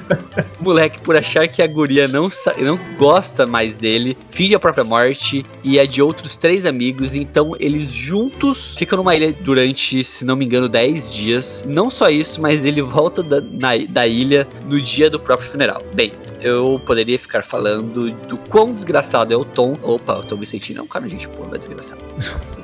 O 0.59 0.63
moleque, 0.65 0.99
por 1.01 1.15
achar 1.15 1.47
que 1.47 1.61
a 1.61 1.67
guria 1.67 2.07
não, 2.07 2.29
não 2.59 2.79
gosta 2.97 3.45
mais 3.45 3.77
dele, 3.77 4.17
finge 4.31 4.55
a 4.55 4.59
própria 4.59 4.83
morte 4.83 5.43
e 5.63 5.77
é 5.77 5.85
de 5.85 6.01
outros 6.01 6.35
três 6.35 6.65
amigos, 6.65 7.15
então 7.15 7.51
eles 7.59 7.91
juntos 7.91 8.73
ficam 8.75 8.97
numa 8.97 9.15
ilha 9.15 9.31
durante, 9.33 10.03
se 10.03 10.25
não 10.25 10.35
me 10.35 10.45
engano, 10.45 10.67
10 10.67 11.11
dias. 11.13 11.63
Não 11.67 11.91
só 11.91 12.09
isso, 12.09 12.41
mas 12.41 12.65
ele 12.65 12.81
volta 12.81 13.21
da, 13.21 13.39
na- 13.41 13.77
da 13.89 14.07
ilha 14.07 14.47
no 14.65 14.81
dia 14.81 15.09
do 15.09 15.19
próprio 15.19 15.47
funeral. 15.49 15.77
Bem, 15.93 16.13
eu 16.41 16.81
poderia 16.85 17.19
ficar 17.19 17.43
falando 17.43 18.09
do 18.27 18.37
quão 18.49 18.73
desgraçado 18.73 19.33
é 19.33 19.37
o 19.37 19.45
Tom. 19.45 19.73
Opa, 19.83 20.17
o 20.17 20.23
Tom 20.23 20.37
Vicentino 20.37 20.79
é 20.79 20.83
um 20.83 20.87
cara, 20.87 21.07
gente, 21.07 21.27
pô, 21.27 21.43
é 21.53 21.57
desgraçado. 21.59 22.03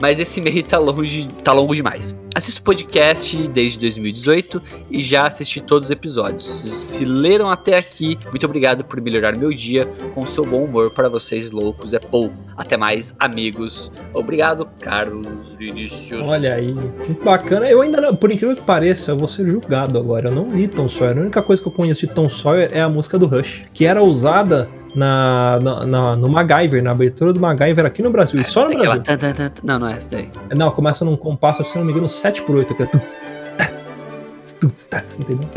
Mas 0.00 0.18
esse 0.20 0.40
e-mail 0.40 0.62
tá 0.62 0.78
longe, 0.78 1.26
tá 1.42 1.52
longo 1.52 1.74
demais. 1.74 2.16
Assisto 2.34 2.62
podcast 2.62 3.48
desde 3.48 3.80
2018 3.80 4.62
e 4.90 5.00
já 5.00 5.26
assisti 5.26 5.60
todos 5.60 5.88
os 5.88 5.90
episódios. 5.90 6.44
Se 6.44 7.04
leram 7.04 7.50
até 7.50 7.76
aqui, 7.76 8.16
muito 8.30 8.46
obrigado 8.46 8.84
por 8.84 9.00
melhorar 9.00 9.36
meu 9.36 9.52
dia 9.52 9.86
com 10.14 10.24
seu 10.24 10.44
bom 10.44 10.64
humor 10.64 10.92
para 10.92 11.08
vocês 11.08 11.50
loucos 11.50 11.92
é 11.94 11.98
pouco. 11.98 12.34
Até 12.56 12.76
mais, 12.76 13.14
amigos. 13.18 13.90
Obrigado, 14.14 14.68
Carlos 14.80 15.54
Vinícius. 15.58 16.26
Olha 16.26 16.54
aí, 16.54 16.72
muito 16.72 17.24
bacana. 17.24 17.68
Eu 17.68 17.82
ainda 17.82 18.00
não, 18.00 18.14
por 18.14 18.30
incrível 18.30 18.54
que 18.54 18.62
pareça, 18.62 19.12
eu 19.12 19.16
vou 19.16 19.28
ser 19.28 19.46
julgado 19.46 19.98
agora. 19.98 20.28
Eu 20.28 20.34
não 20.34 20.48
li 20.48 20.68
Tom 20.68 20.88
Sawyer. 20.88 21.18
A 21.18 21.20
única 21.22 21.42
coisa 21.42 21.60
que 21.60 21.68
eu 21.68 21.72
conheço 21.72 22.06
de 22.06 22.12
Tom 22.12 22.28
Sawyer 22.28 22.68
é 22.72 22.80
a 22.80 22.88
música 22.88 23.18
do 23.18 23.26
Rush, 23.26 23.64
que 23.72 23.84
era 23.84 24.02
usada 24.02 24.68
na, 24.94 25.58
na, 25.62 25.86
na- 25.86 26.16
no 26.16 26.28
MacGyver, 26.28 26.82
na 26.82 26.90
abertura 26.92 27.32
do 27.32 27.40
MacGyver 27.40 27.84
aqui 27.86 28.02
no 28.02 28.10
Brasil. 28.10 28.40
E 28.40 28.44
só 28.44 28.68
no 28.68 28.76
Brasil. 28.76 29.02
tan. 29.02 29.52
Não, 29.62 29.78
não 29.78 29.88
é 29.88 29.92
essa 29.98 30.10
daí. 30.10 30.28
Não, 30.56 30.70
começa 30.70 31.04
num 31.04 31.16
compasso, 31.16 31.64
se 31.64 31.76
não 31.78 31.84
me 31.84 31.92
engano, 31.92 32.06
7x8. 32.06 32.74
Que 32.76 32.82
é 32.82 32.86
tuts, 32.86 33.16
tats, 34.66 35.18
entendeu? 35.18 35.48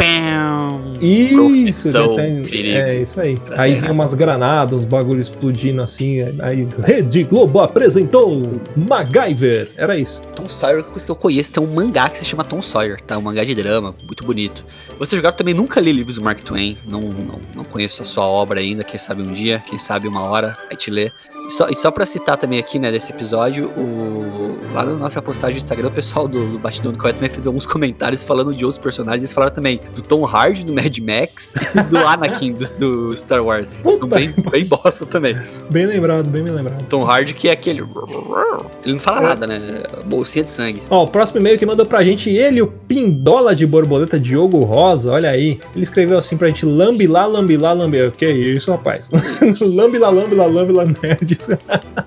Isso, 0.99 1.89
perigo. 2.49 2.77
é 2.77 3.01
isso 3.01 3.19
aí. 3.19 3.35
Pra 3.37 3.61
Aí 3.61 3.73
errado. 3.73 3.91
umas 3.91 4.13
granadas, 4.13 4.77
uns 4.79 4.85
bagulhos 4.85 5.29
explodindo 5.29 5.81
assim. 5.81 6.21
Aí, 6.39 6.67
Rede 6.83 7.23
Globo 7.23 7.59
apresentou 7.59 8.41
MacGyver. 8.89 9.69
Era 9.75 9.97
isso. 9.97 10.21
Tom 10.35 10.45
Sawyer, 10.45 10.79
é 10.79 10.81
uma 10.81 10.91
coisa 10.91 11.05
que 11.05 11.11
eu 11.11 11.15
conheço, 11.15 11.51
tem 11.51 11.63
um 11.63 11.73
mangá 11.73 12.09
que 12.09 12.19
se 12.19 12.25
chama 12.25 12.43
Tom 12.43 12.61
Sawyer, 12.61 13.01
tá? 13.01 13.17
Um 13.17 13.21
mangá 13.21 13.43
de 13.43 13.55
drama, 13.55 13.95
muito 14.05 14.25
bonito. 14.25 14.63
Você 14.99 15.15
jogado 15.15 15.35
também 15.35 15.53
nunca 15.53 15.79
li 15.79 15.91
livros 15.91 16.15
do 16.15 16.23
Mark 16.23 16.43
Twain, 16.43 16.77
não, 16.89 16.99
não, 16.99 17.41
não 17.55 17.63
conheço 17.63 18.03
a 18.03 18.05
sua 18.05 18.25
obra 18.27 18.59
ainda, 18.59 18.83
quem 18.83 18.99
sabe 18.99 19.27
um 19.27 19.31
dia, 19.31 19.63
quem 19.65 19.79
sabe 19.79 20.07
uma 20.07 20.21
hora, 20.21 20.55
aí 20.69 20.77
te 20.77 20.91
ler. 20.91 21.13
E 21.47 21.51
só, 21.51 21.69
e 21.69 21.75
só 21.75 21.91
pra 21.91 22.05
citar 22.05 22.37
também 22.37 22.59
aqui, 22.59 22.79
né, 22.79 22.91
desse 22.91 23.11
episódio, 23.11 23.67
o, 23.77 24.57
lá 24.73 24.83
na 24.83 24.93
nossa 24.93 25.21
postagem 25.21 25.55
do 25.55 25.63
Instagram, 25.63 25.87
o 25.87 25.91
pessoal 25.91 26.27
do, 26.27 26.53
do 26.53 26.59
Batidão 26.59 26.91
do 26.91 26.97
também 26.97 27.29
fez 27.29 27.45
alguns 27.45 27.65
comentários 27.65 28.23
falando 28.23 28.53
de 28.53 28.63
outros 28.63 28.81
personagens. 28.81 29.23
Eles 29.23 29.33
falaram 29.33 29.53
também 29.53 29.79
do 29.95 30.01
Tom 30.01 30.25
Hardy, 30.25 30.63
do 30.63 30.73
Mad 30.73 30.97
Max 30.99 31.53
e 31.75 31.83
do 31.83 31.97
Anakin, 31.97 32.53
do, 32.53 32.65
do 33.09 33.17
Star 33.17 33.43
Wars. 33.43 33.71
Puta 33.83 34.07
bem, 34.07 34.33
bem 34.51 34.65
bosta 34.65 35.05
também. 35.05 35.35
Bem 35.71 35.85
lembrado, 35.85 36.29
bem 36.29 36.43
lembrado. 36.43 36.83
Tom 36.87 37.03
Hardy 37.05 37.33
que 37.33 37.49
é 37.49 37.51
aquele... 37.51 37.81
Ele 38.83 38.93
não 38.93 38.99
fala 38.99 39.21
nada, 39.21 39.45
né? 39.45 39.59
Bolsinha 40.05 40.43
de 40.43 40.51
sangue. 40.51 40.81
Ó, 40.89 41.03
o 41.03 41.07
próximo 41.07 41.39
e-mail 41.39 41.57
que 41.57 41.65
mandou 41.65 41.85
pra 41.85 42.03
gente, 42.03 42.29
ele, 42.29 42.61
o 42.61 42.67
Pindola 42.67 43.55
de 43.55 43.65
Borboleta 43.65 44.19
Diogo 44.19 44.59
Rosa, 44.63 45.11
olha 45.11 45.29
aí. 45.29 45.59
Ele 45.73 45.83
escreveu 45.83 46.17
assim 46.17 46.37
pra 46.37 46.47
gente, 46.47 46.65
lambi 46.65 47.07
lá, 47.07 47.25
lambi 47.25 47.57
lá, 47.57 47.73
lambi. 47.73 48.09
Que 48.11 48.29
isso, 48.29 48.71
rapaz? 48.71 49.09
lambi 49.61 49.97
lá, 49.97 50.09
lambi 50.09 50.35
lá, 50.35 50.45
nerds. 51.35 52.05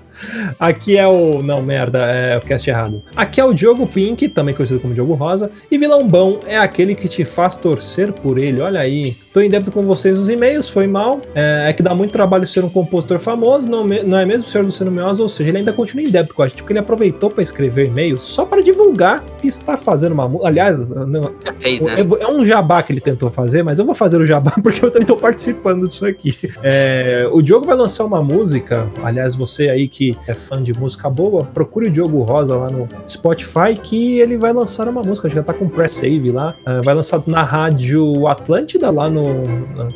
Aqui 0.59 0.97
é 0.97 1.07
o. 1.07 1.41
Não, 1.41 1.61
merda, 1.61 1.99
é 2.05 2.37
o 2.37 2.41
cast 2.41 2.69
errado. 2.69 3.01
Aqui 3.15 3.39
é 3.39 3.45
o 3.45 3.53
Diogo 3.53 3.85
Pink, 3.87 4.27
também 4.29 4.53
conhecido 4.55 4.79
como 4.79 4.93
Diogo 4.93 5.13
Rosa. 5.13 5.51
E 5.69 5.77
vilão 5.77 6.07
bom 6.07 6.39
é 6.47 6.57
aquele 6.57 6.95
que 6.95 7.07
te 7.07 7.25
faz 7.25 7.57
torcer 7.57 8.11
por 8.11 8.41
ele. 8.41 8.61
Olha 8.61 8.79
aí. 8.79 9.15
Tô 9.33 9.41
em 9.41 9.49
débito 9.49 9.69
com 9.71 9.81
vocês 9.81 10.17
nos 10.17 10.29
e-mails, 10.29 10.69
foi 10.69 10.87
mal. 10.87 11.19
É, 11.35 11.65
é 11.69 11.73
que 11.73 11.83
dá 11.83 11.93
muito 11.93 12.11
trabalho 12.11 12.47
ser 12.47 12.63
um 12.63 12.69
compositor 12.69 13.19
famoso, 13.19 13.69
não, 13.69 13.83
me- 13.83 14.01
não 14.01 14.17
é 14.17 14.25
mesmo, 14.25 14.47
senhor 14.47 14.63
Luciano 14.65 14.89
Miosa? 14.91 15.21
Ou 15.21 15.27
seja, 15.27 15.49
ele 15.49 15.57
ainda 15.57 15.73
continua 15.73 16.05
em 16.05 16.09
débito 16.09 16.33
com 16.33 16.41
a 16.41 16.47
gente, 16.47 16.57
porque 16.59 16.71
ele 16.71 16.79
aproveitou 16.79 17.29
pra 17.29 17.43
escrever 17.43 17.87
e-mail 17.87 18.17
só 18.17 18.45
para 18.45 18.61
divulgar 18.61 19.21
que 19.41 19.47
está 19.47 19.75
fazendo 19.77 20.13
uma 20.13 20.27
música. 20.29 20.47
Aliás, 20.47 20.85
não, 20.85 21.21
fez, 21.59 21.81
né? 21.81 21.95
é, 21.99 22.23
é 22.23 22.27
um 22.29 22.45
jabá 22.45 22.81
que 22.81 22.93
ele 22.93 23.01
tentou 23.01 23.29
fazer, 23.29 23.61
mas 23.61 23.77
eu 23.77 23.85
vou 23.85 23.93
fazer 23.93 24.17
o 24.17 24.25
jabá 24.25 24.51
porque 24.63 24.83
eu 24.85 24.89
também 24.89 25.05
tô 25.05 25.17
participando 25.17 25.85
disso 25.85 26.05
aqui. 26.05 26.33
É, 26.63 27.27
o 27.31 27.41
Diogo 27.41 27.65
vai 27.65 27.75
lançar 27.75 28.05
uma 28.05 28.23
música, 28.23 28.87
aliás, 29.03 29.35
você 29.35 29.69
aí 29.69 29.87
que 29.89 30.04
é 30.27 30.33
fã 30.33 30.61
de 30.61 30.73
música 30.73 31.09
boa, 31.09 31.43
procure 31.43 31.87
o 31.87 31.91
Diogo 31.91 32.23
Rosa 32.23 32.55
lá 32.55 32.67
no 32.69 32.87
Spotify 33.07 33.75
que 33.81 34.19
ele 34.19 34.37
vai 34.37 34.53
lançar 34.53 34.87
uma 34.87 35.01
música, 35.01 35.29
já 35.29 35.43
tá 35.43 35.53
com 35.53 35.67
pré-save 35.67 36.31
lá. 36.31 36.55
Ah, 36.65 36.81
vai 36.81 36.93
lançar 36.93 37.21
na 37.27 37.43
rádio 37.43 38.27
Atlântida, 38.27 38.89
lá 38.91 39.09
no. 39.09 39.23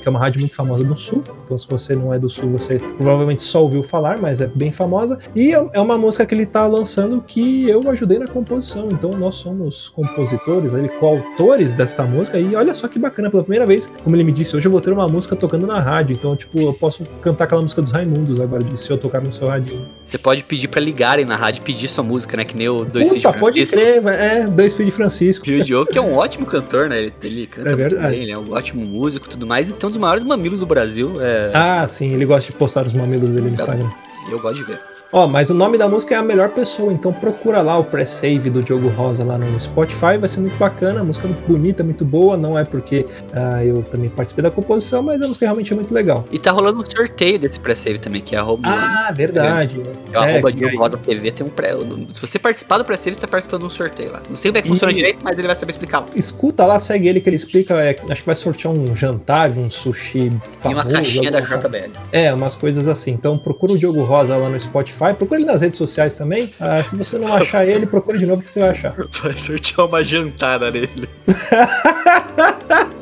que 0.02 0.08
é 0.08 0.12
uma 0.12 0.20
rádio 0.20 0.40
muito 0.40 0.56
famosa 0.56 0.84
do 0.84 0.96
Sul. 0.96 1.24
Então, 1.46 1.58
se 1.58 1.68
você 1.68 1.96
não 1.96 2.14
é 2.14 2.20
do 2.20 2.30
Sul, 2.30 2.50
você 2.52 2.78
provavelmente 2.98 3.42
só 3.42 3.64
ouviu 3.64 3.84
falar, 3.84 4.20
mas 4.22 4.42
é 4.42 4.48
bem 4.48 4.72
famosa. 4.72 5.18
E 5.36 5.54
é 5.54 5.60
é 5.74 5.80
uma 5.80 5.98
música 5.98 6.26
que 6.26 6.34
ele 6.34 6.46
tá 6.46 6.68
lançando 6.68 7.22
que 7.26 7.68
eu 7.68 7.82
ajudei 7.90 8.20
na 8.20 8.28
composição. 8.28 8.88
Então, 8.92 9.10
nós 9.12 9.36
somos 9.36 9.90
compositores, 9.90 10.74
ele 10.74 10.90
coautores 10.90 11.74
desta 11.74 12.04
música. 12.04 12.40
E 12.40 12.56
olha 12.56 12.74
só 12.74 12.88
que 12.88 13.00
bacana, 13.00 13.30
pela 13.30 13.44
primeira 13.44 13.66
vez, 13.66 13.92
como 14.04 14.16
ele 14.16 14.24
me 14.24 14.32
disse, 14.32 14.56
hoje 14.56 14.68
eu 14.68 14.72
vou 14.72 14.82
ter 14.82 14.92
uma 14.92 15.08
música 15.08 15.36
tocando 15.36 15.68
na 15.68 15.80
rádio. 15.80 16.14
Então, 16.14 16.36
tipo, 16.36 16.60
eu 16.60 16.74
posso 16.74 17.04
cantar 17.22 17.46
aquela 17.46 17.62
música 17.62 17.82
dos 17.82 17.92
Raimundos 17.92 18.40
agora, 18.40 18.64
se 18.76 18.90
eu 18.90 18.98
tocar 18.98 19.22
no 19.22 19.32
seu 19.32 19.48
rádio. 19.48 19.86
Você 20.10 20.18
pode 20.18 20.44
pedir 20.44 20.68
pra 20.68 20.82
ligarem 20.82 21.24
na 21.24 21.36
rádio 21.36 21.62
e 21.62 21.64
pedir 21.64 21.88
sua 21.88 22.04
música, 22.04 22.36
né? 22.36 22.44
Que 22.44 22.58
nem 22.58 22.68
o 22.68 22.84
Dois 22.84 23.10
Filhos 23.10 23.22
de 23.22 23.22
pode 23.40 23.40
Francisco. 23.68 23.76
crer, 23.76 24.08
é, 24.08 24.48
dois 24.48 24.74
filhos 24.74 24.90
de 24.92 24.96
Francisco. 24.96 25.48
O 25.48 25.64
Diogo, 25.64 25.92
que 25.92 26.00
é 26.00 26.02
um 26.02 26.16
ótimo 26.18 26.48
cantor, 26.48 26.90
né? 26.90 26.98
Ele, 26.98 27.14
ele 27.24 27.46
canta 27.48 27.70
É 27.70 27.76
verdade. 27.76 28.10
bem, 28.16 28.24
ele 28.24 28.32
é 28.32 28.38
um 28.40 28.52
ótimo 28.52 28.84
músico 28.84 29.28
e 29.28 29.30
tudo 29.30 29.46
mais. 29.46 29.70
E 29.70 29.74
tem 29.74 29.88
um 29.88 29.92
dos 29.92 30.00
maiores 30.02 30.24
mamilos 30.24 30.62
do 30.62 30.66
Brasil. 30.66 31.14
É, 31.22 31.52
Ah, 31.54 31.88
sim, 31.88 32.08
ele 32.12 32.26
gosta 32.26 32.52
de 32.52 32.58
postar 32.58 32.88
os 32.88 32.94
mamilos 32.94 33.30
dele 33.30 33.50
no 33.50 33.54
Instagram. 33.54 33.88
Eu 34.32 34.40
gosto 34.40 34.56
de 34.56 34.64
ver. 34.64 34.80
Ó, 35.12 35.26
mas 35.28 35.50
o 35.50 35.56
nome 35.56 35.76
da 35.76 35.90
música 35.90 36.14
é 36.14 36.18
A 36.20 36.22
Melhor 36.22 36.50
Pessoa, 36.50 36.94
então 36.94 37.12
procura 37.12 37.64
lá 37.64 37.76
o 37.80 37.84
pré-save 37.84 38.48
do 38.52 38.62
Diogo 38.62 38.90
Rosa 38.90 39.24
lá 39.24 39.40
no 39.40 39.60
Spotify, 39.60 40.18
vai 40.20 40.30
ser 40.30 40.40
muito 40.40 40.56
bacana, 40.58 41.02
a 41.02 41.04
música 41.04 41.26
é 41.26 41.32
muito 41.32 41.48
bonita, 41.48 41.84
muito 41.84 42.06
boa, 42.06 42.38
não 42.38 42.58
é 42.58 42.64
porque 42.64 43.04
ah, 43.34 43.66
eu 43.66 43.82
também 43.82 44.08
participei 44.08 44.44
da 44.44 44.52
composição, 44.52 45.02
mas 45.02 45.20
a 45.20 45.28
música 45.28 45.46
realmente 45.48 45.74
é 45.74 45.76
muito 45.76 45.92
legal. 45.96 46.24
E 46.32 46.38
tá 46.38 46.52
rolando 46.52 46.84
um 46.84 46.86
sorteio 46.86 47.40
desse 47.40 47.60
pré-save 47.60 47.98
também, 47.98 48.22
que 48.22 48.36
é 48.36 48.38
arroba, 48.38 48.70
Ah, 48.70 49.12
verdade. 49.12 49.82
é 50.14 50.18
o 50.18 50.22
arroba 50.22 50.52
Diogo 50.52 50.78
Rosa 50.78 50.98
TV, 50.98 51.32
tem 51.32 51.44
um 51.44 51.50
pré. 51.50 51.70
Se 52.14 52.22
você 52.22 52.38
participar 52.38 52.78
do 52.78 52.86
pré-save, 52.86 53.16
você 53.16 53.22
tá 53.22 53.28
participando 53.28 53.62
de 53.62 53.66
um 53.66 53.72
sorteio 53.72 54.12
lá. 54.12 54.22
Não 54.30 54.38
sei 54.38 54.52
como 54.52 54.60
é 54.60 54.62
que 54.62 54.68
funciona 54.68 54.92
E- 54.92 54.96
direito, 54.96 55.20
mas 55.24 55.40
ele 55.40 55.48
vai 55.48 55.56
saber 55.56 55.72
explicar. 55.72 56.06
Escuta 56.16 56.68
lá, 56.68 56.78
segue 56.78 57.08
ele 57.08 57.20
que 57.20 57.28
ele 57.28 57.36
explica, 57.36 57.74
é, 57.84 57.96
acho 58.12 58.22
que 58.22 58.28
vai 58.28 58.36
sortear 58.36 58.72
um 58.72 58.96
jantar, 58.96 59.50
um 59.58 59.72
sushi 59.72 60.32
famoso. 60.60 60.84
uma 60.86 60.94
caixinha 60.94 61.32
da. 61.32 61.40
JBL. 61.42 61.90
É, 62.12 62.32
umas 62.32 62.54
coisas 62.54 62.88
assim. 62.88 63.10
Então 63.10 63.40
procura 63.40 63.74
o 63.74 63.78
Diogo 63.78 64.04
Rosa 64.04 64.38
lá 64.38 64.48
no 64.50 64.60
Spotify, 64.60 64.99
procura 65.14 65.40
ele 65.40 65.48
nas 65.48 65.62
redes 65.62 65.78
sociais 65.78 66.16
também. 66.16 66.54
Ah, 66.60 66.84
se 66.84 66.96
você 66.96 67.18
não 67.18 67.34
achar 67.34 67.66
ele, 67.68 67.86
procura 67.86 68.18
de 68.18 68.26
novo 68.26 68.44
que 68.44 68.52
você 68.52 68.60
vai 68.60 68.70
achar. 68.70 68.94
Vai 69.24 69.38
sortear 69.38 69.88
uma 69.88 70.04
jantada 70.04 70.70
nele. 70.70 71.10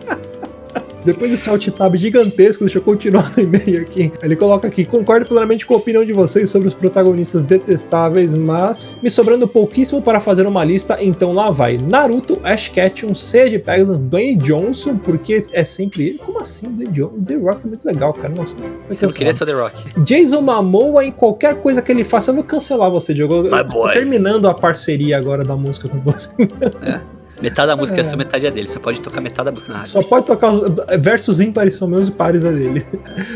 Depois 1.07 1.31
desse 1.31 1.49
alt 1.49 1.65
tab 1.69 1.95
gigantesco, 1.95 2.65
deixa 2.65 2.79
eu 2.79 2.81
continuar 2.81 3.31
no 3.37 3.41
e-mail 3.41 3.79
aqui. 3.81 4.11
Ele 4.21 4.35
coloca 4.35 4.67
aqui: 4.67 4.83
concordo 4.83 5.25
plenamente 5.25 5.65
com 5.65 5.73
a 5.73 5.77
opinião 5.77 6.03
de 6.03 6.11
vocês 6.11 6.49
sobre 6.49 6.67
os 6.67 6.73
protagonistas 6.73 7.43
detestáveis, 7.43 8.33
mas 8.33 8.99
me 9.01 9.09
sobrando 9.09 9.47
pouquíssimo 9.47 10.01
para 10.01 10.19
fazer 10.19 10.45
uma 10.45 10.65
lista, 10.65 10.97
então 10.99 11.31
lá 11.31 11.49
vai: 11.49 11.77
Naruto, 11.77 12.37
Ash 12.43 12.67
Ketchum, 12.67 13.15
C 13.15 13.49
de 13.49 13.57
Pegasus, 13.57 13.97
Dwayne 13.97 14.35
Johnson, 14.35 14.97
porque 14.97 15.45
é 15.53 15.63
sempre 15.63 16.07
ele. 16.07 16.17
Como 16.17 16.41
assim, 16.41 16.67
Dwayne 16.67 16.91
Johnson? 16.91 17.23
The 17.23 17.35
Rock 17.35 17.61
é 17.63 17.67
muito 17.69 17.85
legal, 17.85 18.11
cara. 18.11 18.33
Nossa, 18.35 18.55
Você 18.89 19.05
não 19.05 19.13
queria 19.13 19.33
ser 19.33 19.45
The 19.45 19.53
Rock. 19.53 20.01
Jason 20.01 20.41
Momoa 20.41 21.05
em 21.05 21.11
qualquer 21.11 21.55
coisa 21.55 21.81
que 21.81 21.89
ele 21.89 22.03
faça, 22.03 22.31
eu 22.31 22.35
vou 22.35 22.43
cancelar 22.43 22.91
você, 22.91 23.13
Diogo. 23.13 23.47
Eu 23.47 23.67
tô 23.69 23.89
terminando 23.91 24.49
a 24.49 24.53
parceria 24.53 25.17
agora 25.17 25.45
da 25.45 25.55
música 25.55 25.87
com 25.87 26.01
você. 26.01 26.29
Metade 27.41 27.67
da 27.67 27.75
música 27.75 27.99
é, 27.99 28.01
É. 28.01 28.03
sua, 28.03 28.17
metade 28.17 28.45
é 28.47 28.51
dele. 28.51 28.67
Você 28.67 28.79
pode 28.79 28.99
tocar 29.01 29.21
metade 29.21 29.45
da 29.45 29.51
música 29.51 29.71
na 29.71 29.79
rádio. 29.79 29.91
Só 29.91 30.01
pode 30.03 30.25
tocar 30.25 30.51
os 30.51 30.71
versos 30.99 31.39
ímpares 31.39 31.75
são 31.75 31.87
meus 31.87 32.07
e 32.07 32.11
pares 32.11 32.43
é 32.43 32.51
dele. 32.51 32.85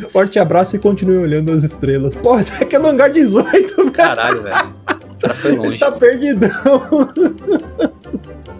Forte 0.10 0.40
abraço 0.40 0.76
e 0.76 0.80
continue 0.80 1.18
olhando 1.18 1.52
as 1.52 1.64
estrelas. 1.64 2.16
Pô, 2.16 2.38
isso 2.40 2.52
aqui 2.62 2.76
é 2.76 2.80
no 2.80 2.88
hangar 2.90 3.10
18, 3.12 3.76
velho. 3.76 3.92
Caralho, 3.92 4.42
velho. 4.42 4.74
O 4.88 5.20
cara 5.22 5.34
foi 5.36 5.52
Ele 5.52 5.60
longe. 5.60 5.78
tá 5.78 5.92
perdidão. 5.92 6.50